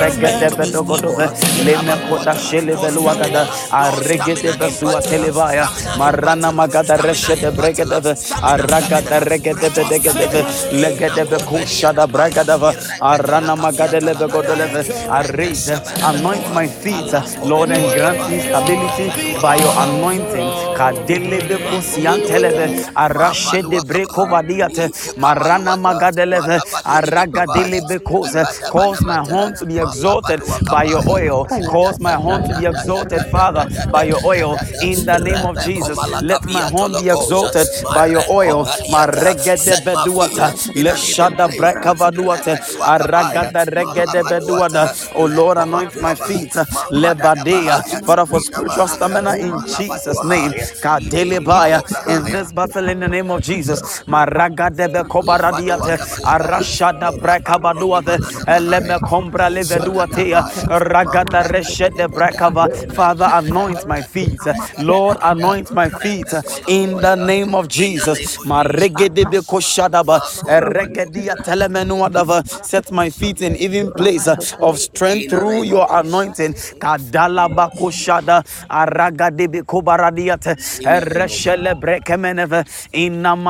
[0.00, 1.26] regede bedogodove,
[1.66, 5.66] lemekoda shele veluagada, arregede besua televaya,
[5.98, 8.14] marana magada reshede bregadeve,
[8.52, 10.42] aragada regede bedegedeve,
[10.82, 12.72] legede bekushada bragadava,
[13.02, 17.12] arana magade lebegodoleve, arraise, anoint my feet,
[17.44, 19.08] Lord, and grant me stability
[19.42, 20.50] by your anointing.
[20.78, 30.84] Kadele bekusianteleve, arashede brekovadiate, marana magadeleve, aragadele bekose, cause my home to be exalted by
[30.84, 35.44] your oil, cause my home to be exalted, Father, by your oil, in the name
[35.44, 36.20] of Jesus.
[36.20, 38.64] Let my home be exalted by your oil.
[38.88, 44.88] Maregede beduata, leshada brekavaduate, aragada regede beduada.
[45.14, 46.52] Oh Lord, anoint my feet,
[46.92, 50.54] lebadea, Father, for spiritual stamina in Jesus' name.
[50.80, 53.69] Kadelebaya, in this battle in the name of Jesus.
[54.08, 62.68] Maragade bekobaradiate, arashada brekabaduate, eleme kombra leveduatea, ragada reshede brekava.
[62.92, 64.40] Father, anoint my feet.
[64.78, 66.32] Lord, anoint my feet
[66.66, 68.38] in the name of Jesus.
[68.44, 72.44] Maregede bekoshadaba, eregedia telemenuadava.
[72.64, 76.54] Set my feet in even place of strength through your anointing.
[76.80, 83.49] Kadala bakoshada, aragade bekobaradiate, ereshele brekemeneve, inama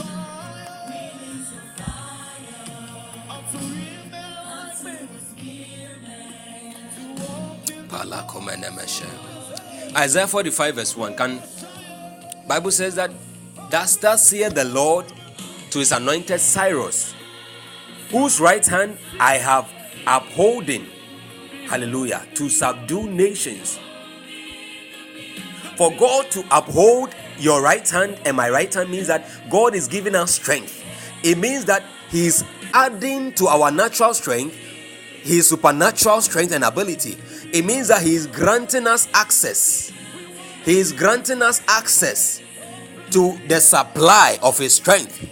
[9.95, 11.41] Isaiah 45 verse 1 can
[12.47, 13.11] Bible says that
[13.69, 15.05] thus thus saith the Lord
[15.71, 17.15] to his anointed Cyrus,
[18.09, 19.71] whose right hand I have
[20.05, 20.87] upholding,
[21.67, 23.79] hallelujah, to subdue nations.
[25.77, 29.87] For God to uphold your right hand and my right hand means that God is
[29.87, 30.83] giving us strength.
[31.23, 34.55] It means that He's adding to our natural strength
[35.23, 37.17] His supernatural strength and ability.
[37.53, 39.91] It means that He is granting us access.
[40.63, 42.41] He is granting us access
[43.11, 45.29] to the supply of His strength.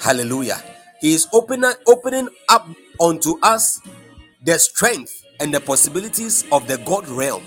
[0.00, 0.62] Hallelujah.
[1.00, 2.68] He is opening, opening up
[3.00, 3.80] unto us
[4.42, 7.44] the strength and the possibilities of the God realm.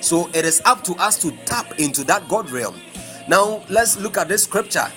[0.00, 2.76] So it is up to us to tap into that God realm.
[3.28, 4.90] Now, let's look at this scripture.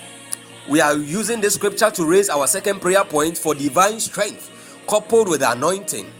[0.68, 4.50] We are using this scripture to raise our second prayer point for divine strength
[4.88, 6.12] coupled with anointing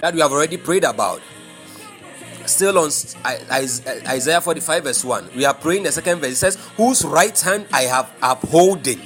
[0.00, 1.20] that we have already prayed about.
[2.46, 2.90] Still on
[4.08, 5.30] Isaiah 45, verse 1.
[5.36, 6.32] We are praying the second verse.
[6.32, 9.00] It says, Whose right hand I have upholding.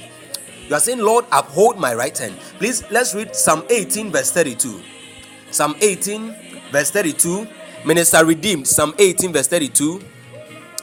[0.67, 2.37] You are saying, Lord, uphold my right hand.
[2.57, 4.81] Please, let's read Psalm 18, verse 32.
[5.51, 6.35] Psalm 18,
[6.71, 7.47] verse 32.
[7.85, 8.65] Minister redeemed.
[8.65, 10.01] Psalm 18, verse 32.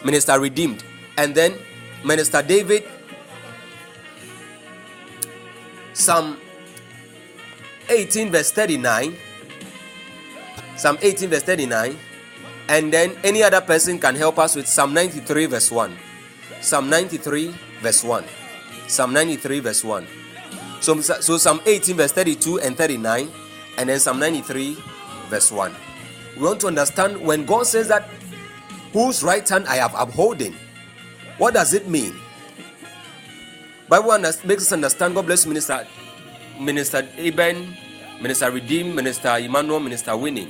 [0.05, 0.85] Minister redeemed.
[1.17, 1.55] And then
[2.05, 2.85] Minister David.
[5.95, 6.37] Psalm
[7.89, 9.17] 18, verse 39.
[10.81, 11.93] Psalm 18, verse 39.
[12.73, 15.93] And then any other person can help us with Psalm 93, verse 1.
[16.63, 17.53] Psalm 93,
[17.85, 18.25] verse 1.
[18.89, 20.07] Psalm 93, verse 1.
[20.81, 23.29] So, so Psalm 18, verse 32 and 39,
[23.77, 24.79] and then Psalm 93,
[25.29, 25.71] verse 1.
[26.39, 28.09] We want to understand when God says that,
[28.95, 30.57] whose right hand I have upholding,
[31.37, 32.17] what does it mean?
[33.87, 35.15] Bible makes us understand.
[35.15, 35.87] God bless Minister
[36.59, 37.77] Minister Eben,
[38.23, 40.49] Minister Redeem, Minister Emmanuel, Minister Winning.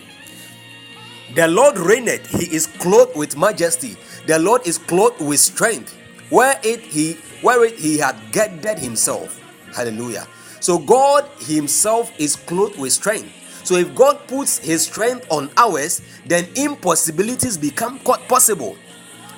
[1.35, 3.97] The Lord reigneth, he is clothed with majesty.
[4.27, 5.97] The Lord is clothed with strength.
[6.28, 9.40] Where it he where it he had gathered himself.
[9.74, 10.27] Hallelujah.
[10.59, 13.31] So God himself is clothed with strength.
[13.65, 18.77] So if God puts his strength on ours, then impossibilities become quite possible.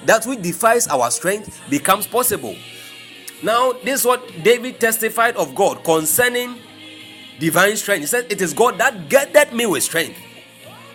[0.06, 2.56] That which defies our strength becomes possible.
[3.42, 6.58] Now, this is what David testified of God concerning
[7.38, 8.00] divine strength.
[8.00, 10.18] He said, It is God that gathered me with strength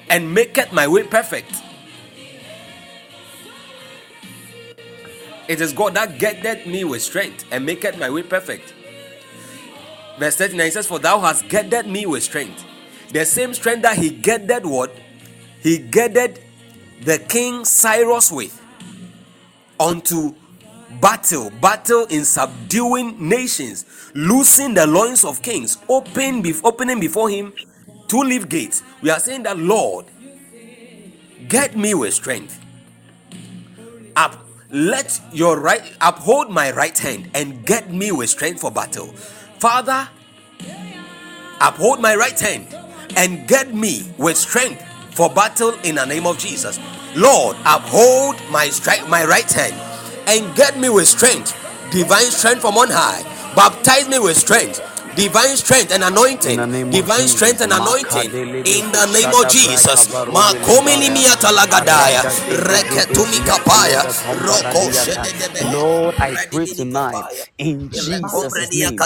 [0.10, 1.52] and maketh my way perfect.
[5.48, 8.74] It is God that gathered me with strength and maketh my way perfect.
[10.20, 12.66] Verse 39 says, For thou hast gathered me with strength.
[13.14, 14.94] The same strength that he gathered what?
[15.62, 16.40] He gathered
[17.02, 18.62] the king Cyrus with
[19.80, 20.34] unto
[21.00, 23.86] battle, battle in subduing nations,
[24.16, 27.54] loosing the loins of kings, open opening before him
[28.08, 28.84] two leaf gates.
[29.02, 30.06] We are saying that Lord,
[31.48, 32.60] get me with strength.
[34.16, 39.08] Up let your right uphold my right hand and get me with strength for battle.
[39.60, 40.10] Father,
[41.62, 42.68] uphold my right hand
[43.16, 46.80] and get me with strength for battle in the name of Jesus.
[47.16, 49.76] Lord, uphold my strength, my right hand
[50.28, 51.56] and get me with strength,
[51.92, 53.24] divine strength from on high.
[53.56, 54.82] Baptize me with strength
[55.18, 58.32] divine strength and anointing, divine strength and anointing.
[58.66, 60.10] In the name of Jesus.
[65.60, 69.06] Lord, I pray tonight in Jesus' name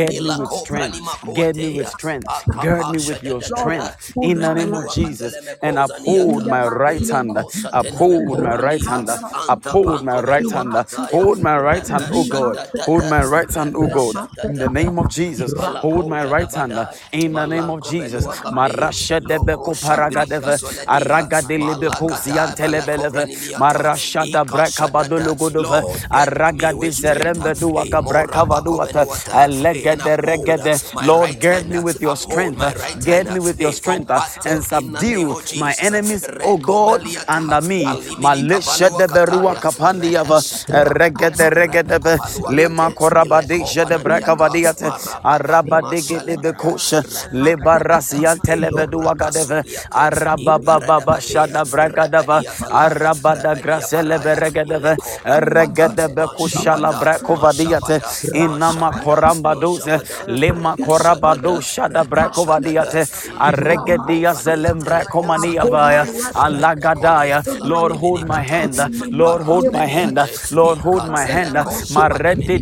[0.00, 4.50] get me with strength, get me with strength, gird me with your strength in the
[4.50, 7.36] name of Jesus, and uphold my right hand,
[7.72, 9.10] uphold my right hand,
[9.48, 10.74] uphold my right hand,
[11.10, 14.68] hold my right hand, oh God, hold my right right hand, oh God, in the
[14.68, 15.54] name of Jesus.
[15.82, 16.78] Hold my right hand
[17.12, 18.28] in the name of Jesus.
[18.50, 20.58] Marasha de beko paragadeve,
[20.88, 30.16] araga de lebeko siantelebeleve, marasha da breka badulugodove, araga de serembe duaka breka vaduata, alegede
[30.18, 30.80] regede.
[31.00, 32.62] Lord, gird me with your strength,
[33.04, 34.10] gird me with your strength,
[34.44, 37.98] and subdue my enemies, oh God, under me.
[38.18, 44.92] Malisha de berua kapandiava, regede regede, lema korab Rabadisha de Brakavadiate,
[45.24, 58.02] Arabadigi de Bekusha, Libarasian Telebeduagadeve, Arababa Shada Bragadava, Arabada Grasele Beregadeve, Regade Bekushala Brakovadiate,
[58.34, 63.08] Inama Korambaduze, Lima Korabadu Shada Brakovadiate,
[63.40, 68.78] Aregedia Zelembra Komania Vaya, Alagadaya, Lord hold my hand,
[69.10, 70.18] Lord hold my hand,
[70.50, 71.54] Lord hold my hand,
[71.90, 72.58] Maredi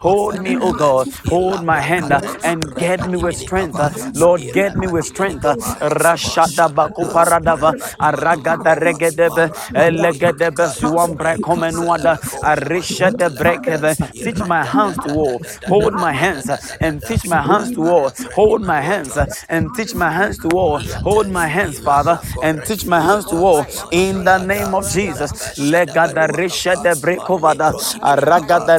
[0.00, 1.08] Hold me, O God.
[1.26, 3.78] Hold my hand uh, and get me with strength.
[3.80, 5.44] Uh, Lord, get me with strength.
[5.44, 7.74] Uh, Rashada bakuparadava.
[8.00, 9.50] Aragada regedebe.
[9.74, 12.18] Elegedebe suambre komenuada.
[12.42, 13.96] Arishede brekeve.
[14.20, 15.40] Teach my hands to war.
[15.66, 18.12] Hold my hands and teach my hands to war.
[18.32, 19.18] Hold my hands
[19.48, 20.80] and teach my hands to war.
[21.02, 23.66] Hold my hands, Father, and teach my hands to war.
[23.90, 25.32] In the name of Jesus.
[25.58, 27.74] Legada rishede brekovada.
[28.02, 28.78] Aragada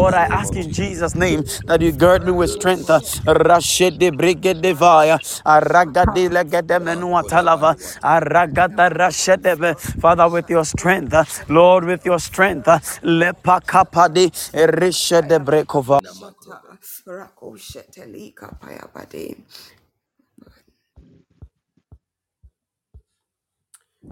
[0.00, 2.88] Lord, I ask in Jesus' name that you gird me with strength.
[3.26, 9.56] Rashede brigade vaya, aragade legade menua talava, aragada rashede.
[10.00, 12.66] Father, with your strength, Lord, with your strength,
[13.02, 16.00] lepa kapadi, kapade rishede brekova.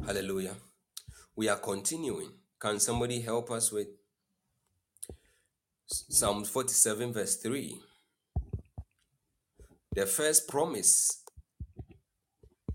[0.06, 0.56] Hallelujah.
[1.36, 2.30] We are continuing.
[2.60, 3.88] Can somebody help us with
[5.90, 7.80] Psalm 47, verse 3?
[9.92, 11.24] The first promise,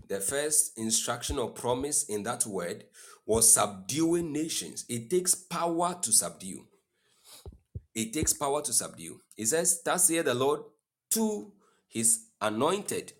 [0.08, 2.84] the first instruction or promise in that word
[3.24, 4.84] was subduing nations.
[4.88, 6.66] It takes power to subdue.
[7.94, 9.20] It takes power to subdue.
[9.36, 10.62] It says, Thus saith the Lord
[11.10, 11.52] to
[11.86, 13.12] his anointed,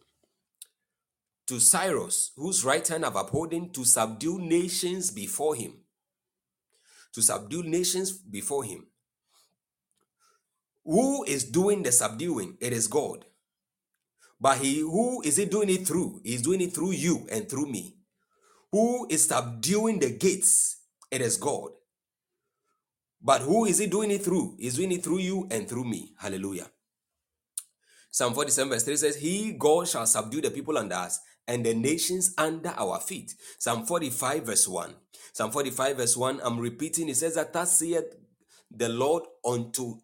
[1.46, 5.74] to Cyrus, whose right hand have upholding to subdue nations before him.
[7.12, 8.88] To subdue nations before him.
[10.84, 12.56] Who is doing the subduing?
[12.60, 13.24] It is God.
[14.40, 16.20] But he who is he doing it through?
[16.24, 17.96] He's doing it through you and through me.
[18.72, 20.82] Who is subduing the gates?
[21.10, 21.70] It is God.
[23.22, 24.56] But who is he doing it through?
[24.58, 26.12] He's doing it through you and through me.
[26.18, 26.66] Hallelujah.
[28.10, 31.74] Psalm 47 verse 3 says, He, God, shall subdue the people under us and the
[31.74, 33.34] nations under our feet.
[33.58, 34.94] Psalm 45 verse 1.
[35.32, 38.14] Psalm 45 verse 1, I'm repeating, it says that thus saith
[38.70, 39.98] the Lord unto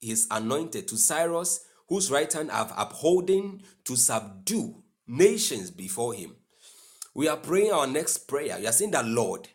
[0.00, 6.36] his anointed, to Cyrus, whose right hand have upholding to subdue nations before him.
[7.14, 8.56] We are praying our next prayer.
[8.58, 9.48] We are saying that Lord,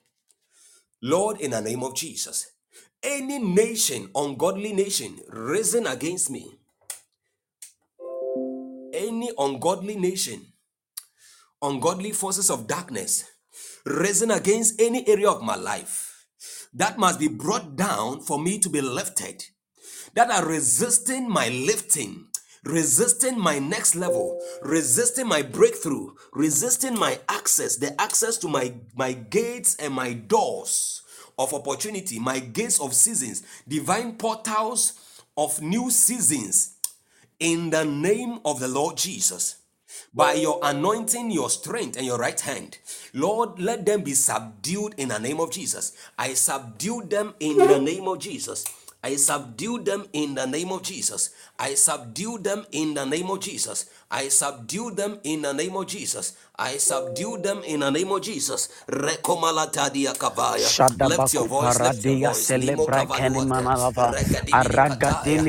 [1.02, 2.52] Lord, in the name of Jesus,
[3.02, 6.50] any nation, ungodly nation, risen against me,
[8.94, 10.42] any ungodly nation,
[11.62, 13.26] ungodly forces of darkness,
[13.86, 16.26] risen against any area of my life,
[16.74, 19.44] that must be brought down for me to be lifted,
[20.14, 22.28] that are resisting my lifting,
[22.64, 29.14] resisting my next level, resisting my breakthrough, resisting my access, the access to my, my
[29.14, 31.02] gates and my doors
[31.38, 34.94] of opportunity, my gates of seasons, divine portals
[35.38, 36.78] of new seasons
[37.40, 39.58] in the name of the Lord Jesus.
[40.14, 42.78] By your anointing, your strength, and your right hand,
[43.14, 45.94] Lord, let them be subdued in the name of Jesus.
[46.18, 48.64] I subdue them in the name of Jesus.
[49.04, 51.32] I subdue them in the name of Jesus.
[51.64, 53.86] I subdue them in the name of Jesus.
[54.12, 56.36] I subdue them in the name of Jesus.
[56.60, 58.68] I subdue them in the name of Jesus.
[58.90, 60.74] Rekomalatadia kabaya.
[61.00, 62.54] Lift your voice, lift your voice.
[62.56, 63.56] Limo kavaluate.
[63.96, 65.46] Regedini kataya.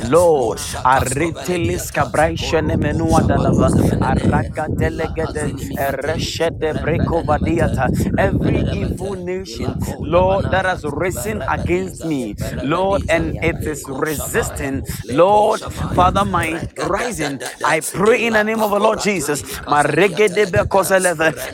[0.00, 3.72] Lord, aritelis kabraishene menua dalava.
[4.00, 7.90] Aragadelegede ereshede brekovadiata.
[8.18, 15.64] Every evil nation, Lord, that has risen against me, Lord, and it is resisting, Lord,
[15.94, 19.42] Father, my rising, I pray in the name of the Lord Jesus,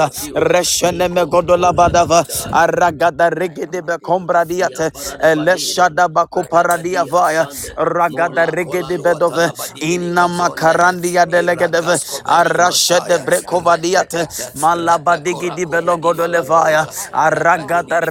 [2.51, 4.91] Aragada Regedebe Combradiate,
[5.21, 6.43] Eleshada Bako
[6.77, 7.47] Paradia Vaya,
[7.77, 9.51] Ragada
[9.81, 18.01] Inna Makarandia Delegedeve, Arashede Brekovadiate, Malabadigi di Belogodolevaya, Aragada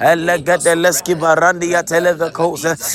[0.00, 1.82] Elegede Leski Barandia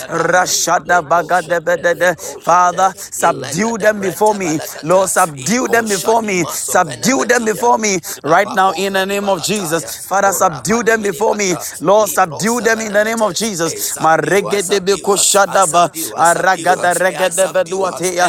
[0.10, 2.16] Rashada Bagade Bedede.
[2.42, 4.60] Father, subdue them before me.
[4.84, 6.44] Lord, subdue them before me.
[6.48, 10.06] Subdue them before me right now in the name of Jesus.
[10.08, 11.56] Father, subdue them before me.
[11.82, 13.99] Lord, subdue them in the name of Jesus.
[14.02, 18.28] Maregede Bekushadaba, Aragada Regede Beduatea,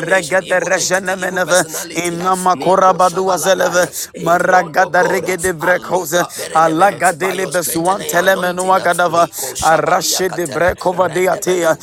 [0.00, 1.64] Regede Regenemeneve,
[2.06, 3.86] Inama Korabadua Zeleve,
[4.24, 6.22] Maragada Regede Brekose,
[6.54, 9.26] Alagadele Besuan Telemenua Gadava,
[9.62, 11.76] Arashide Brekova Deatea,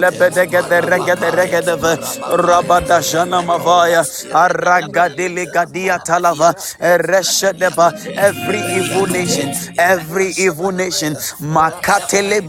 [0.00, 1.96] Lebedegede Regede Regedeve,
[2.36, 4.02] Rabada Jana Mavaya,
[4.32, 12.40] Aragadele Gadia Talava, Reshedeba, every evil nation, every evil nation, Makatele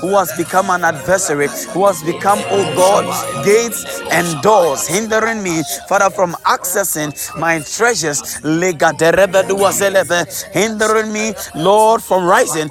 [0.00, 3.04] Who has become an adversary, who has become, oh God,
[3.44, 8.20] gates and doors hindering me, Father, from accessing my treasures,
[10.52, 12.70] hindering me, Lord, from rising,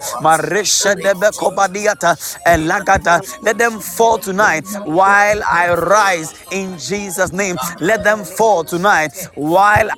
[3.42, 7.58] let them fall tonight while I rise in Jesus' name.
[7.80, 9.90] Let them fall tonight while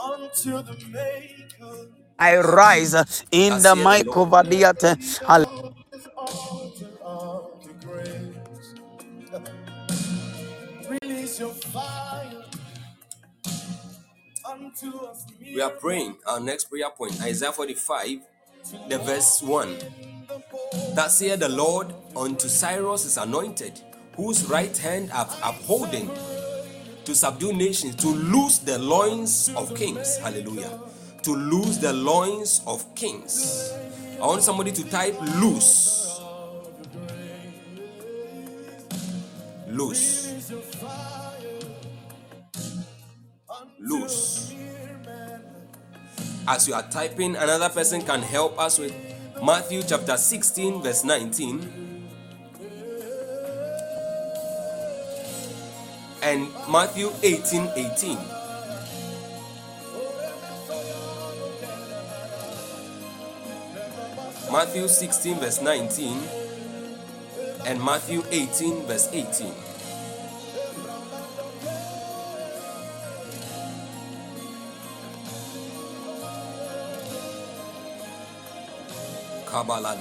[0.00, 1.88] Abashata Marakapali Apade.
[2.18, 2.94] I rise
[3.30, 4.96] in the Microvadiate.
[15.40, 18.18] We are praying our next prayer point, Isaiah 45,
[18.88, 19.76] the verse 1.
[20.94, 23.80] That said the Lord unto Cyrus is anointed,
[24.16, 26.10] whose right hand have upholding
[27.10, 30.18] to subdue nations, to loose the loins of kings.
[30.18, 30.78] Hallelujah.
[31.24, 33.72] To loose the loins of kings.
[34.22, 36.20] I want somebody to type loose.
[39.66, 40.52] Loose.
[43.80, 44.54] Loose.
[46.46, 48.94] As you are typing, another person can help us with
[49.42, 51.89] Matthew chapter 16, verse 19.
[56.22, 58.18] And Matthew 18, 18.
[64.52, 66.18] Matthew 16, verse 19.
[67.66, 69.54] And Matthew 18, verse 18.
[79.46, 79.96] Kabbalah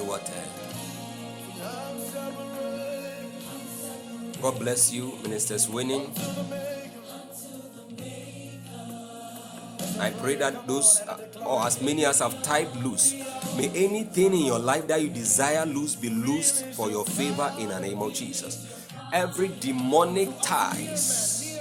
[4.41, 6.13] God bless you, Ministers Winning.
[9.99, 13.13] I pray that those, uh, or as many as have typed loose,
[13.57, 17.67] may anything in your life that you desire loose be loosed for your favor in
[17.67, 18.87] the name of Jesus.
[19.11, 21.59] Every demonic ties,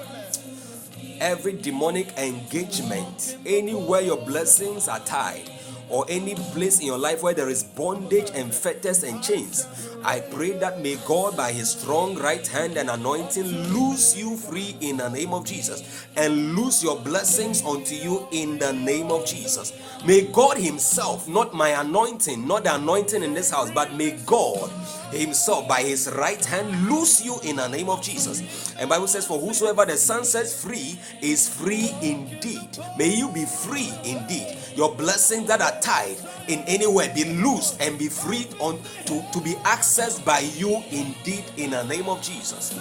[1.19, 5.51] every demonic engagement, anywhere your blessings are tied,
[5.91, 9.67] or any place in your life where there is bondage and fetters and chains,
[10.05, 14.77] I pray that may God, by His strong right hand and anointing, loose you free
[14.81, 19.27] in the name of Jesus and loose your blessings unto you in the name of
[19.27, 19.73] Jesus.
[20.07, 24.71] May God Himself, not my anointing, not the anointing in this house, but may God
[25.13, 28.75] Himself, by His right hand, loose you in the name of Jesus.
[28.79, 32.79] And Bible says, For whosoever the Son sets free is free indeed.
[32.97, 34.57] May you be free indeed.
[34.79, 39.25] Your blessings that are tied in any way be loosed and be freed on to,
[39.33, 42.79] to be accessed by you indeed in the name of Jesus.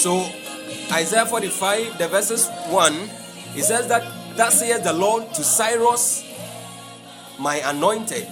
[0.00, 0.26] So
[0.90, 2.94] Isaiah 45, the verses 1,
[3.54, 6.24] it says that that says the Lord to Cyrus,
[7.38, 8.24] my anointed,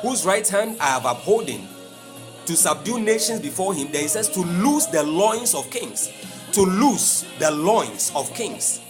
[0.00, 1.68] whose right hand I have upholding,
[2.46, 3.92] to subdue nations before him.
[3.92, 6.10] Then he says to loose the loins of kings
[6.52, 8.80] to loose the loins of kings.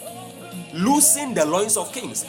[0.75, 2.25] Loosing the loins of kings.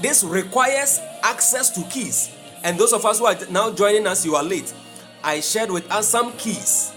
[0.00, 2.30] This requires access to keys.
[2.62, 4.72] And those of us who are now joining us, you are late.
[5.22, 6.92] I shared with us some keys.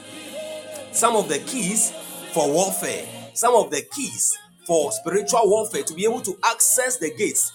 [0.91, 1.91] Some of the keys
[2.33, 3.05] for warfare.
[3.33, 7.53] Some of the keys for spiritual warfare to be able to access the gates.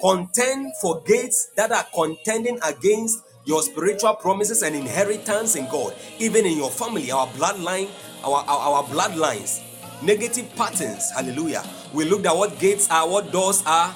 [0.00, 6.44] Contend for gates that are contending against your spiritual promises and inheritance in God, even
[6.44, 7.88] in your family, our bloodline,
[8.24, 9.62] our, our, our bloodlines,
[10.02, 11.12] negative patterns.
[11.12, 11.64] Hallelujah.
[11.94, 13.94] We looked at what gates are, what doors are,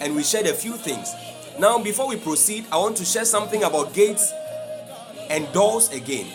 [0.00, 1.14] and we shared a few things.
[1.60, 4.32] Now, before we proceed, I want to share something about gates
[5.30, 6.26] and doors again.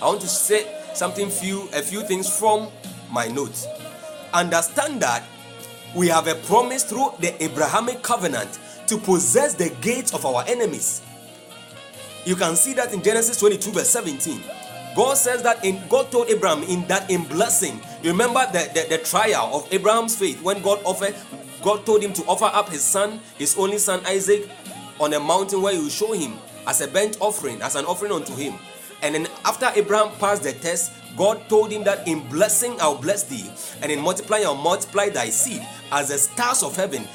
[0.00, 2.68] I want to say something few a few things from
[3.10, 3.66] my notes.
[4.32, 5.24] Understand that
[5.96, 11.02] we have a promise through the Abrahamic covenant to possess the gates of our enemies.
[12.24, 14.42] You can see that in Genesis 22, verse 17.
[14.94, 17.80] God says that in God told Abraham in that in blessing.
[18.02, 21.14] You remember the, the, the trial of Abraham's faith when God offered,
[21.62, 24.48] God told him to offer up his son, his only son Isaac,
[25.00, 26.34] on a mountain where he will show him
[26.66, 28.54] as a burnt offering, as an offering unto him.
[29.02, 33.24] And then after Abraham passed the test, God told him that in blessing I'll bless
[33.24, 33.50] thee,
[33.82, 37.06] and in multiplying I'll multiply thy seed as the stars of heaven,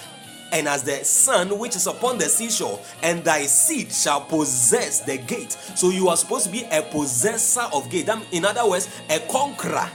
[0.51, 5.17] and as the sun which is upon the seashore, and thy seed shall possess the
[5.17, 5.51] gate.
[5.75, 8.09] So you are supposed to be a possessor of gate.
[8.31, 9.89] In other words, a conqueror.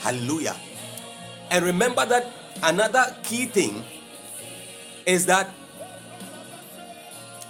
[0.00, 0.56] Hallelujah.
[1.50, 2.32] And remember that
[2.62, 3.84] another key thing
[5.06, 5.50] is that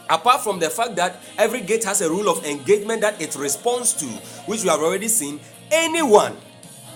[0.09, 3.93] apart from the fact that every gate has a rule of engagement that it responds
[3.94, 4.06] to,
[4.47, 5.40] which we have already seen,
[5.70, 6.36] anyone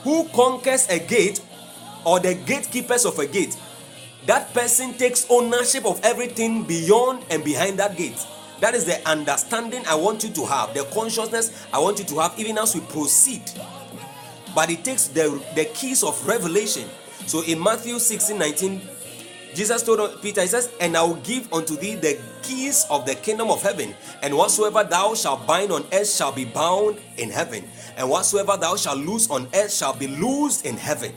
[0.02, 1.40] who conquers a gate
[2.04, 3.56] or the gatekeepers of a gate
[4.26, 8.24] that person takes ownership of everything beyond and behind that gate.
[8.60, 12.18] That is the understanding I want you to have, the consciousness I want you to
[12.20, 13.42] have, even as we proceed.
[14.54, 16.88] But it takes the, the keys of revelation.
[17.26, 18.80] So in Matthew 16 19,
[19.54, 23.16] Jesus told Peter, He says, And I will give unto thee the keys of the
[23.16, 27.64] kingdom of heaven, and whatsoever thou shalt bind on earth shall be bound in heaven,
[27.96, 31.12] and whatsoever thou shalt loose on earth shall be loosed in heaven.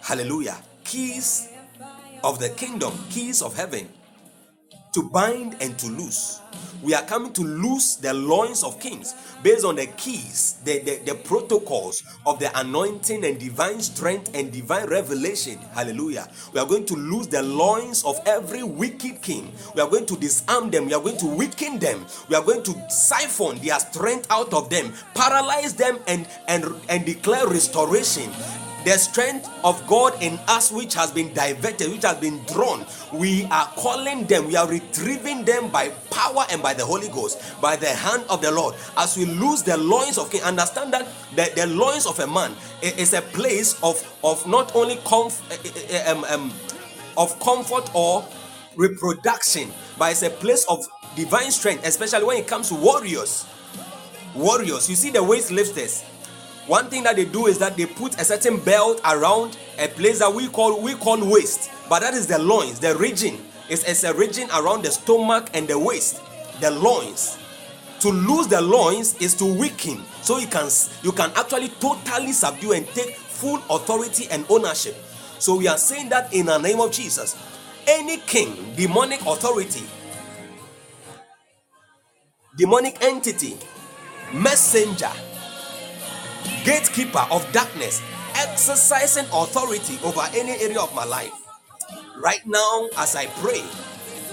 [0.00, 0.56] Hallelujah.
[0.84, 1.48] Keys
[2.24, 3.86] of the kingdom, keys of heaven
[4.94, 6.40] to bind and to loose.
[6.80, 11.00] We are coming to loose the loins of kings based on the keys, the, the,
[11.04, 15.58] the, protocols of the anointing and divine strength and divine revelation.
[15.74, 16.28] Hallelujah.
[16.52, 19.52] We are going to loose the loins of every wicked king.
[19.74, 20.86] We are going to disarm them.
[20.86, 22.06] We are going to weaken them.
[22.28, 27.04] We are going to siphon their strength out of them, paralyze them, and, and, and
[27.04, 28.30] declare restoration
[28.84, 33.44] the strength of God in us, which has been diverted, which has been drawn, we
[33.46, 37.76] are calling them, we are retrieving them by power and by the Holy Ghost, by
[37.76, 38.74] the hand of the Lord.
[38.96, 42.52] As we lose the loins of King, understand that the, the loins of a man
[42.82, 46.52] is a place of, of not only comf, eh, eh, eh, um, um,
[47.16, 48.24] of comfort or
[48.76, 50.84] reproduction, but it's a place of
[51.16, 53.46] divine strength, especially when it comes to warriors.
[54.34, 56.04] Warriors, you see the weightlifters
[56.66, 60.20] one thing that they do is that they put a certain belt around a place
[60.20, 63.38] that we call we call waist, but that is the loins, the region.
[63.68, 66.22] It's, it's a region around the stomach and the waist,
[66.60, 67.38] the loins.
[68.00, 70.68] To lose the loins is to weaken, so you can
[71.02, 74.96] you can actually totally subdue and take full authority and ownership.
[75.38, 77.36] So we are saying that in the name of Jesus,
[77.86, 79.84] any king, demonic authority,
[82.56, 83.58] demonic entity,
[84.32, 85.10] messenger
[86.64, 88.02] gatekeeper of darkness,
[88.34, 91.32] exercising authority over any area of my life.
[92.16, 93.62] Right now, as I pray,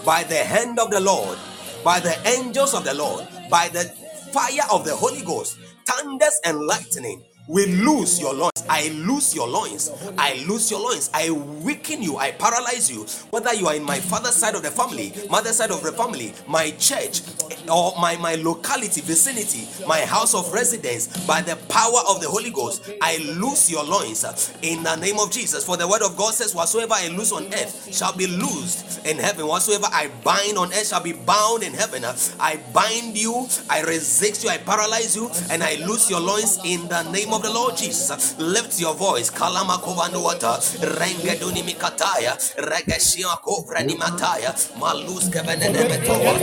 [0.05, 1.37] by the hand of the Lord,
[1.83, 3.83] by the angels of the Lord, by the
[4.31, 8.51] fire of the Holy Ghost, thunders and lightning, we lose your loins.
[8.69, 9.91] I lose your loins.
[10.17, 11.09] I lose your loins.
[11.13, 12.15] I weaken you.
[12.15, 13.05] I paralyze you.
[13.31, 16.33] Whether you are in my father's side of the family, mother's side of the family,
[16.47, 17.21] my church,
[17.69, 22.51] or my, my locality, vicinity, my house of residence, by the power of the Holy
[22.51, 24.23] Ghost, I lose your loins
[24.61, 25.65] in the name of Jesus.
[25.65, 29.17] For the word of God says, Whatsoever I loose on earth shall be loosed in
[29.17, 29.45] heaven.
[29.45, 32.05] Whatsoever I bind on earth shall be bound in heaven.
[32.39, 36.87] I bind you, I resist you, I paralyze you, and I loose your loins in
[36.87, 38.37] the name of the Lord Jesus.
[38.39, 39.29] Lift your voice.
[39.29, 40.59] Kalama kovanuata.
[40.99, 42.37] Rengeduni mikataya.
[42.57, 44.53] Regeshia kovra ni mataya.
[44.79, 46.33] Malus kevenene metoa.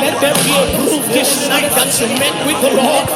[0.00, 3.08] Let there be a proof this night that you met with the Lord.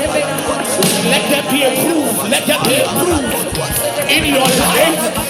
[1.11, 2.31] Let there be a proof.
[2.31, 3.24] Let there be a proof
[4.11, 5.25] in your life.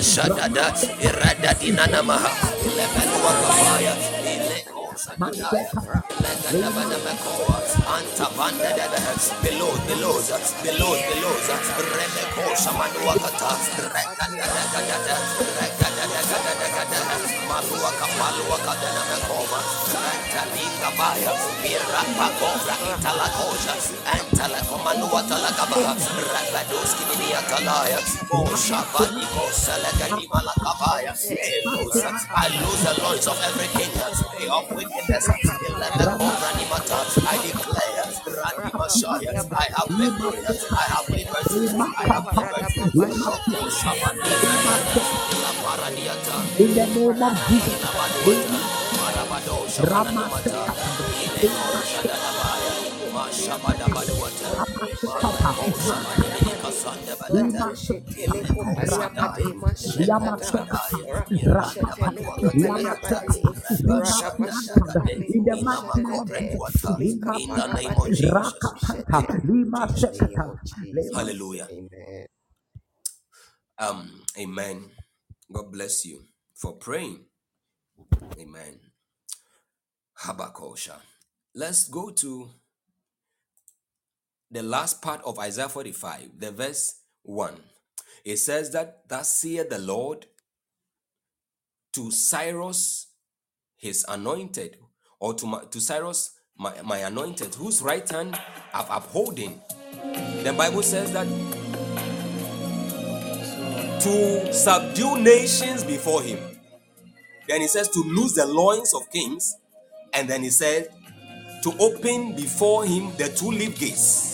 [0.00, 0.70] Shadada,
[1.02, 1.52] Irada
[9.42, 11.32] below, below,
[32.36, 34.12] I lose the lords of every kingdom,
[34.50, 34.98] of wickedness, I
[37.42, 38.04] declare,
[38.38, 40.38] Rani Messiah, I have liberty,
[40.70, 41.60] I have liberty,
[41.98, 42.90] I have liberty,
[46.58, 47.82] in the name of Jesus,
[49.80, 50.66] Ramata,
[71.14, 71.68] Hallelujah.
[73.78, 74.90] Um, amen.
[75.52, 76.24] God bless you
[76.54, 77.24] for praying.
[78.38, 78.80] Amen.
[80.22, 80.96] Habakosha.
[81.54, 82.50] Let's go to
[84.50, 87.54] the last part of Isaiah 45, the verse 1.
[88.24, 90.26] It says that, Thus saith the Lord
[91.94, 93.08] to Cyrus,
[93.76, 94.78] his anointed,
[95.20, 98.38] or to, my, to Cyrus, my, my anointed, whose right hand
[98.74, 99.60] I'm upholding.
[100.44, 101.26] The Bible says that
[104.00, 106.38] to subdue nations before him.
[107.48, 109.56] Then he says to loose the loins of kings.
[110.14, 110.88] And then he said
[111.64, 114.30] to open before him the two leaf gates.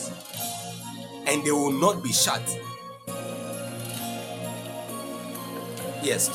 [1.26, 2.42] and they will not be shut.
[6.06, 6.28] Yes.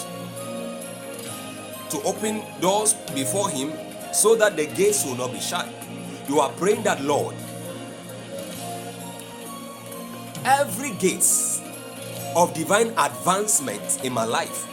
[1.91, 3.71] To open doors before Him
[4.11, 5.65] so that the gates will not be shut.
[6.27, 7.35] You are praying that, Lord,
[10.43, 11.61] every gates
[12.35, 14.67] of divine advancement in my life,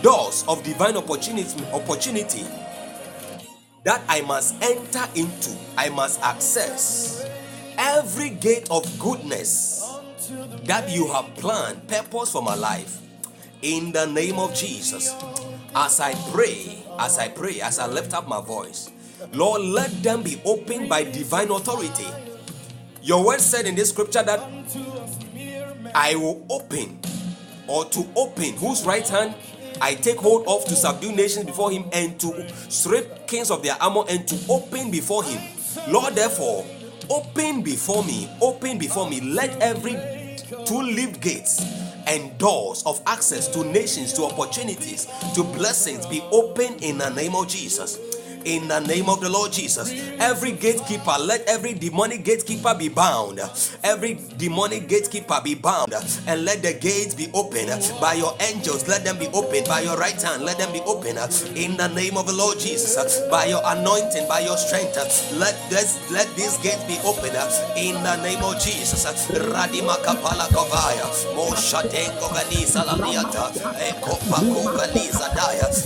[0.00, 2.46] doors of divine opportunity, opportunity
[3.82, 7.28] that I must enter into, I must access
[7.78, 9.82] every gate of goodness
[10.66, 13.02] that you have planned, purpose for my life.
[13.62, 15.14] In the name of Jesus,
[15.74, 18.90] as I pray, as I pray, as I lift up my voice,
[19.32, 22.06] Lord, let them be opened by divine authority.
[23.02, 24.40] Your word said in this scripture that
[25.94, 26.98] I will open
[27.66, 29.34] or to open whose right hand
[29.80, 33.80] I take hold of to subdue nations before him and to strip kings of their
[33.80, 35.40] armor and to open before him.
[35.88, 36.64] Lord, therefore,
[37.10, 39.20] open before me, open before me.
[39.20, 39.96] Let every
[40.64, 41.60] two leaf gates
[42.06, 47.34] and doors of access to nations, to opportunities, to blessings be open in the name
[47.34, 48.15] of Jesus
[48.46, 49.92] in the name of the Lord Jesus.
[50.20, 53.40] Every gatekeeper, let every demonic gatekeeper be bound.
[53.84, 55.92] Every demonic gatekeeper be bound,
[56.26, 57.68] and let the gates be open
[58.00, 58.88] by your angels.
[58.88, 60.44] Let them be open by your right hand.
[60.44, 61.18] Let them be open
[61.56, 62.96] in the name of the Lord Jesus.
[63.30, 64.96] By your anointing, by your strength,
[65.38, 67.34] let this let these gates be open
[67.76, 69.04] in the name of Jesus.
[69.30, 72.84] Radima kapala kovaya, moshatengo valiza.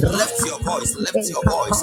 [0.03, 1.83] Lift your voice, lift your voice.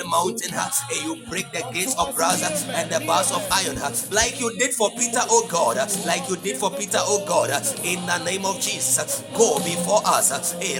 [0.00, 3.76] every mountain, and you break the gates of brass and the bars of iron,
[4.10, 7.50] like you did for Peter, oh God, like you did for Peter, oh God,
[7.84, 9.22] in the name of Jesus.
[9.36, 10.78] Go before us, eh,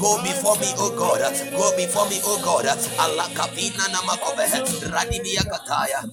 [0.00, 1.20] go before me, oh God,
[1.52, 2.66] go before me, oh God.
[2.98, 4.46] Allah kapina namakove,
[4.90, 6.08] radibia kataya.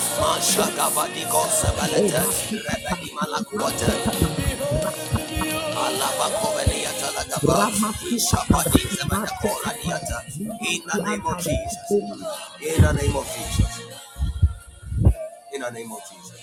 [10.61, 13.81] In the name of Jesus, in the name of Jesus,
[15.53, 16.41] in the name of Jesus.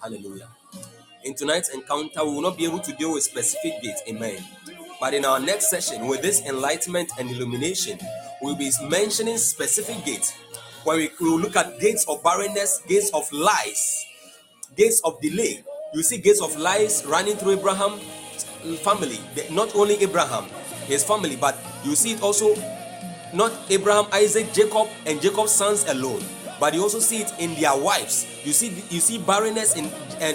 [0.00, 0.48] Hallelujah.
[1.24, 4.02] In tonight's encounter, we will not be able to deal with specific gates.
[4.08, 4.42] Amen.
[5.00, 7.98] But in our next session, with this enlightenment and illumination,
[8.40, 10.32] we'll be mentioning specific gates
[10.84, 14.06] when we, we look at gates of barrenness, gates of lies,
[14.76, 15.64] gates of delay,
[15.94, 17.98] you see gates of lies running through Abraham
[18.82, 19.18] family,
[19.50, 20.44] not only Abraham,
[20.86, 22.54] his family, but you see it also
[23.32, 26.22] not Abraham, Isaac, Jacob, and Jacob's sons alone,
[26.58, 28.26] but you also see it in their wives.
[28.44, 29.90] You see, you see barrenness in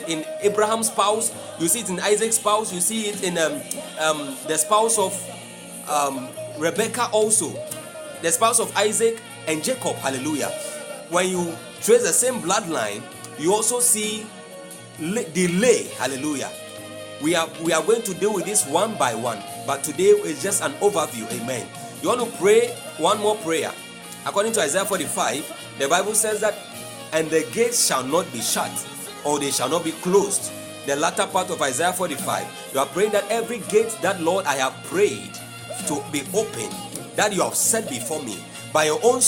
[0.07, 1.33] in Abraham's spouse.
[1.59, 2.71] You see it in Isaac's spouse.
[2.73, 3.53] You see it in um,
[3.99, 5.13] um, the spouse of
[5.89, 7.49] um, Rebecca also,
[8.21, 9.17] the spouse of Isaac
[9.47, 9.95] and Jacob.
[9.97, 10.49] Hallelujah.
[11.09, 13.01] When you trace the same bloodline,
[13.37, 14.25] you also see
[14.99, 15.83] delay.
[15.97, 16.49] Hallelujah.
[17.21, 20.41] We are we are going to deal with this one by one, but today is
[20.41, 21.31] just an overview.
[21.41, 21.67] Amen.
[22.01, 22.67] You want to pray
[22.97, 23.71] one more prayer.
[24.25, 26.55] According to Isaiah 45, the Bible says that,
[27.11, 28.71] and the gates shall not be shut,
[29.25, 30.51] or they shall not be closed.
[30.85, 34.55] The latter part of Isaiah 45, you are praying that every gate that Lord I
[34.55, 35.33] have prayed
[35.87, 36.69] to be open,
[37.15, 38.37] that you have set before me,
[38.73, 39.21] by your own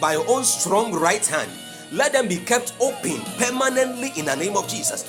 [0.00, 1.50] by your own strong right hand
[1.92, 5.04] let them be kept open permanently in the name of jesus.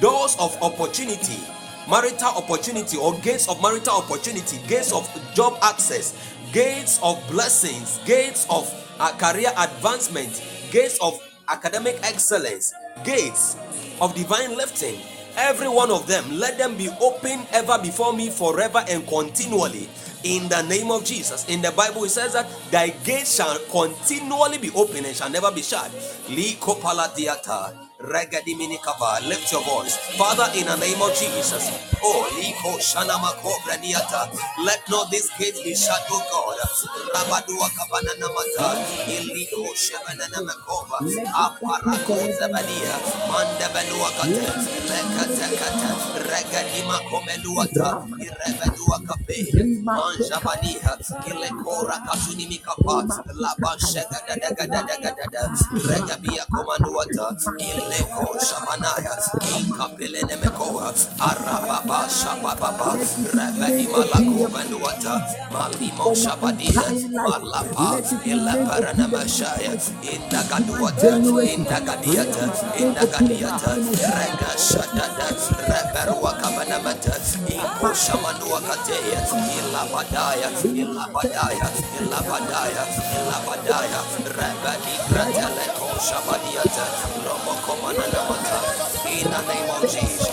[0.00, 1.40] Doors of opportunity
[1.88, 6.14] marital opportunity or gates of marital opportunity gates of job access
[6.52, 8.68] gates of blessings gates of
[9.00, 11.18] uh, career advancement gates of
[11.48, 12.72] academic excellence
[13.04, 13.56] gates
[14.00, 15.00] of divine lifting
[15.36, 19.88] Every one of them, let them be open ever before me forever and continually.
[20.24, 21.48] In the name of Jesus.
[21.48, 25.50] In the Bible, it says that thy gates shall continually be open and shall never
[25.50, 25.90] be shut.
[29.28, 29.96] Lift your voice.
[30.18, 31.70] Father, in the name of Jesus.
[32.02, 32.78] Oh, Liko.
[34.64, 36.58] Let not this gate be shut, oh God.
[37.14, 37.68] Rabadua
[38.18, 38.76] Namata.
[39.06, 40.98] Iliko Shebanana Makova.
[41.34, 42.96] Aparako Zabadia.
[43.28, 44.46] Manda Benua Kate.
[44.88, 45.90] Lekata Kata.
[46.28, 48.06] Regadima Komeluata.
[48.20, 49.38] Irebedua Kape.
[49.84, 50.94] Manjabaniha.
[51.28, 53.06] Ilekora Kasuni Mikapa.
[53.34, 55.42] Laba Shega Daga Daga Daga.
[55.88, 57.36] Regabia Komanuata.
[57.92, 59.14] Ileko Shabanaya.
[59.58, 60.92] Inkapelene Mekoa.
[61.20, 62.96] Arababa Shababa.
[63.36, 65.14] Rebedi Malako Manuata.
[65.52, 66.84] Malimo Shabadia.
[67.12, 68.00] Malapa.
[68.24, 69.72] Ilaparana Mashaya.
[70.02, 71.20] Indagaduata.
[71.52, 72.44] Indagadiata.
[72.80, 73.72] Indagadiata.
[73.76, 75.28] Rega Shadada.
[75.68, 77.14] Reberua Kabanamata.
[77.48, 79.20] Iko Shamanua Katea.
[79.60, 80.48] Ilabadaya.
[80.64, 81.68] Ilabadaya.
[82.00, 82.84] Ilabadaya.
[83.16, 84.00] Ilabadaya.
[84.38, 86.86] Rebedi Grateleko Shabadiata.
[87.82, 88.58] Lomokomana Namata.
[89.10, 90.28] In the name of Jesus.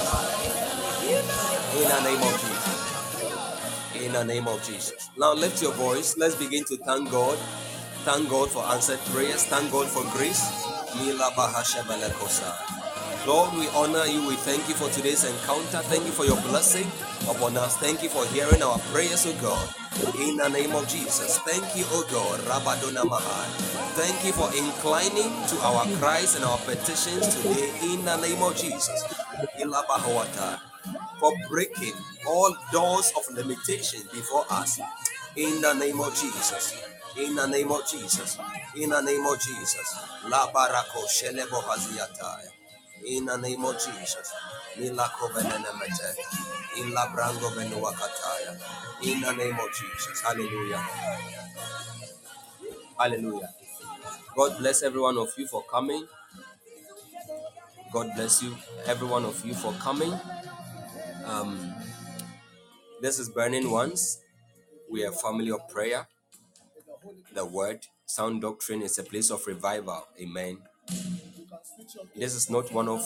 [1.73, 4.05] In the name of Jesus.
[4.05, 5.09] In the name of Jesus.
[5.17, 6.17] Now lift your voice.
[6.17, 7.37] Let's begin to thank God.
[8.05, 9.45] Thank God for answered prayers.
[9.45, 10.41] Thank God for grace.
[13.27, 14.27] Lord, we honor you.
[14.27, 15.81] We thank you for today's encounter.
[15.89, 16.87] Thank you for your blessing
[17.29, 17.75] upon us.
[17.77, 19.78] Thank you for hearing our prayers, O God.
[19.97, 21.39] In the name of Jesus.
[21.39, 22.39] Thank you, O God.
[22.47, 23.47] Rabadona Mahai.
[23.97, 27.71] Thank you for inclining to our cries and our petitions today.
[27.83, 29.03] In the name of Jesus.
[31.19, 31.93] For breaking
[32.27, 34.79] all doors of limitation before us.
[35.35, 36.75] In the name of Jesus.
[37.17, 38.37] In the name of Jesus.
[38.77, 39.95] In the name of Jesus.
[40.29, 41.63] La barako shelebo.
[43.05, 44.33] In the name of Jesus.
[47.55, 48.53] Benuakataya.
[49.03, 50.21] In the name of Jesus.
[50.21, 50.83] Hallelujah.
[52.97, 53.49] Hallelujah.
[54.35, 56.05] God bless every one of you for coming.
[57.93, 58.55] God bless you,
[58.85, 60.13] every one of you for coming.
[61.25, 61.73] Um,
[63.01, 64.19] this is Burning Ones.
[64.91, 66.07] We are a family of prayer.
[67.33, 70.07] The word, sound doctrine is a place of revival.
[70.21, 70.59] Amen.
[72.15, 73.05] This is not one of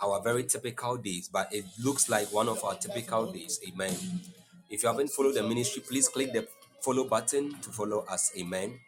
[0.00, 3.60] our very typical days, but it looks like one of our typical days.
[3.68, 3.94] Amen.
[4.70, 6.46] If you haven't followed the ministry, please click the
[6.80, 8.32] follow button to follow us.
[8.38, 8.78] Amen.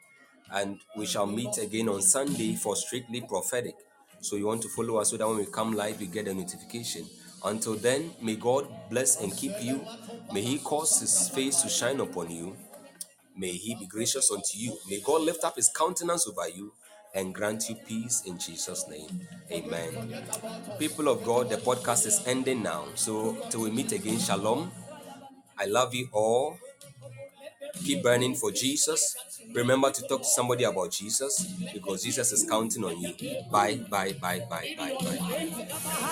[0.52, 3.74] And we shall meet again on Sunday for Strictly Prophetic.
[4.20, 6.35] So you want to follow us so that when we come live, you get a
[6.35, 7.06] notification.
[7.44, 9.85] Until then, may God bless and keep you.
[10.32, 12.56] May He cause His face to shine upon you.
[13.36, 14.77] May He be gracious unto you.
[14.89, 16.73] May God lift up His countenance over you
[17.16, 19.26] and grant you peace in Jesus' name.
[19.51, 20.22] Amen.
[20.78, 22.84] People of God, the podcast is ending now.
[22.94, 24.70] So till we meet again, shalom.
[25.59, 26.59] I love you all.
[27.84, 29.16] Keep burning for Jesus.
[29.55, 33.14] Remember to talk to somebody about Jesus because Jesus is counting on you.
[33.51, 35.18] Bye, bye, bye, bye, bye, bye.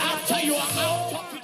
[0.01, 1.40] After you are out.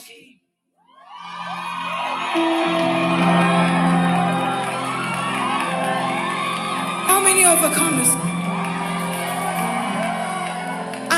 [7.07, 8.30] How many overcomers?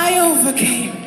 [0.04, 1.01] I overcame.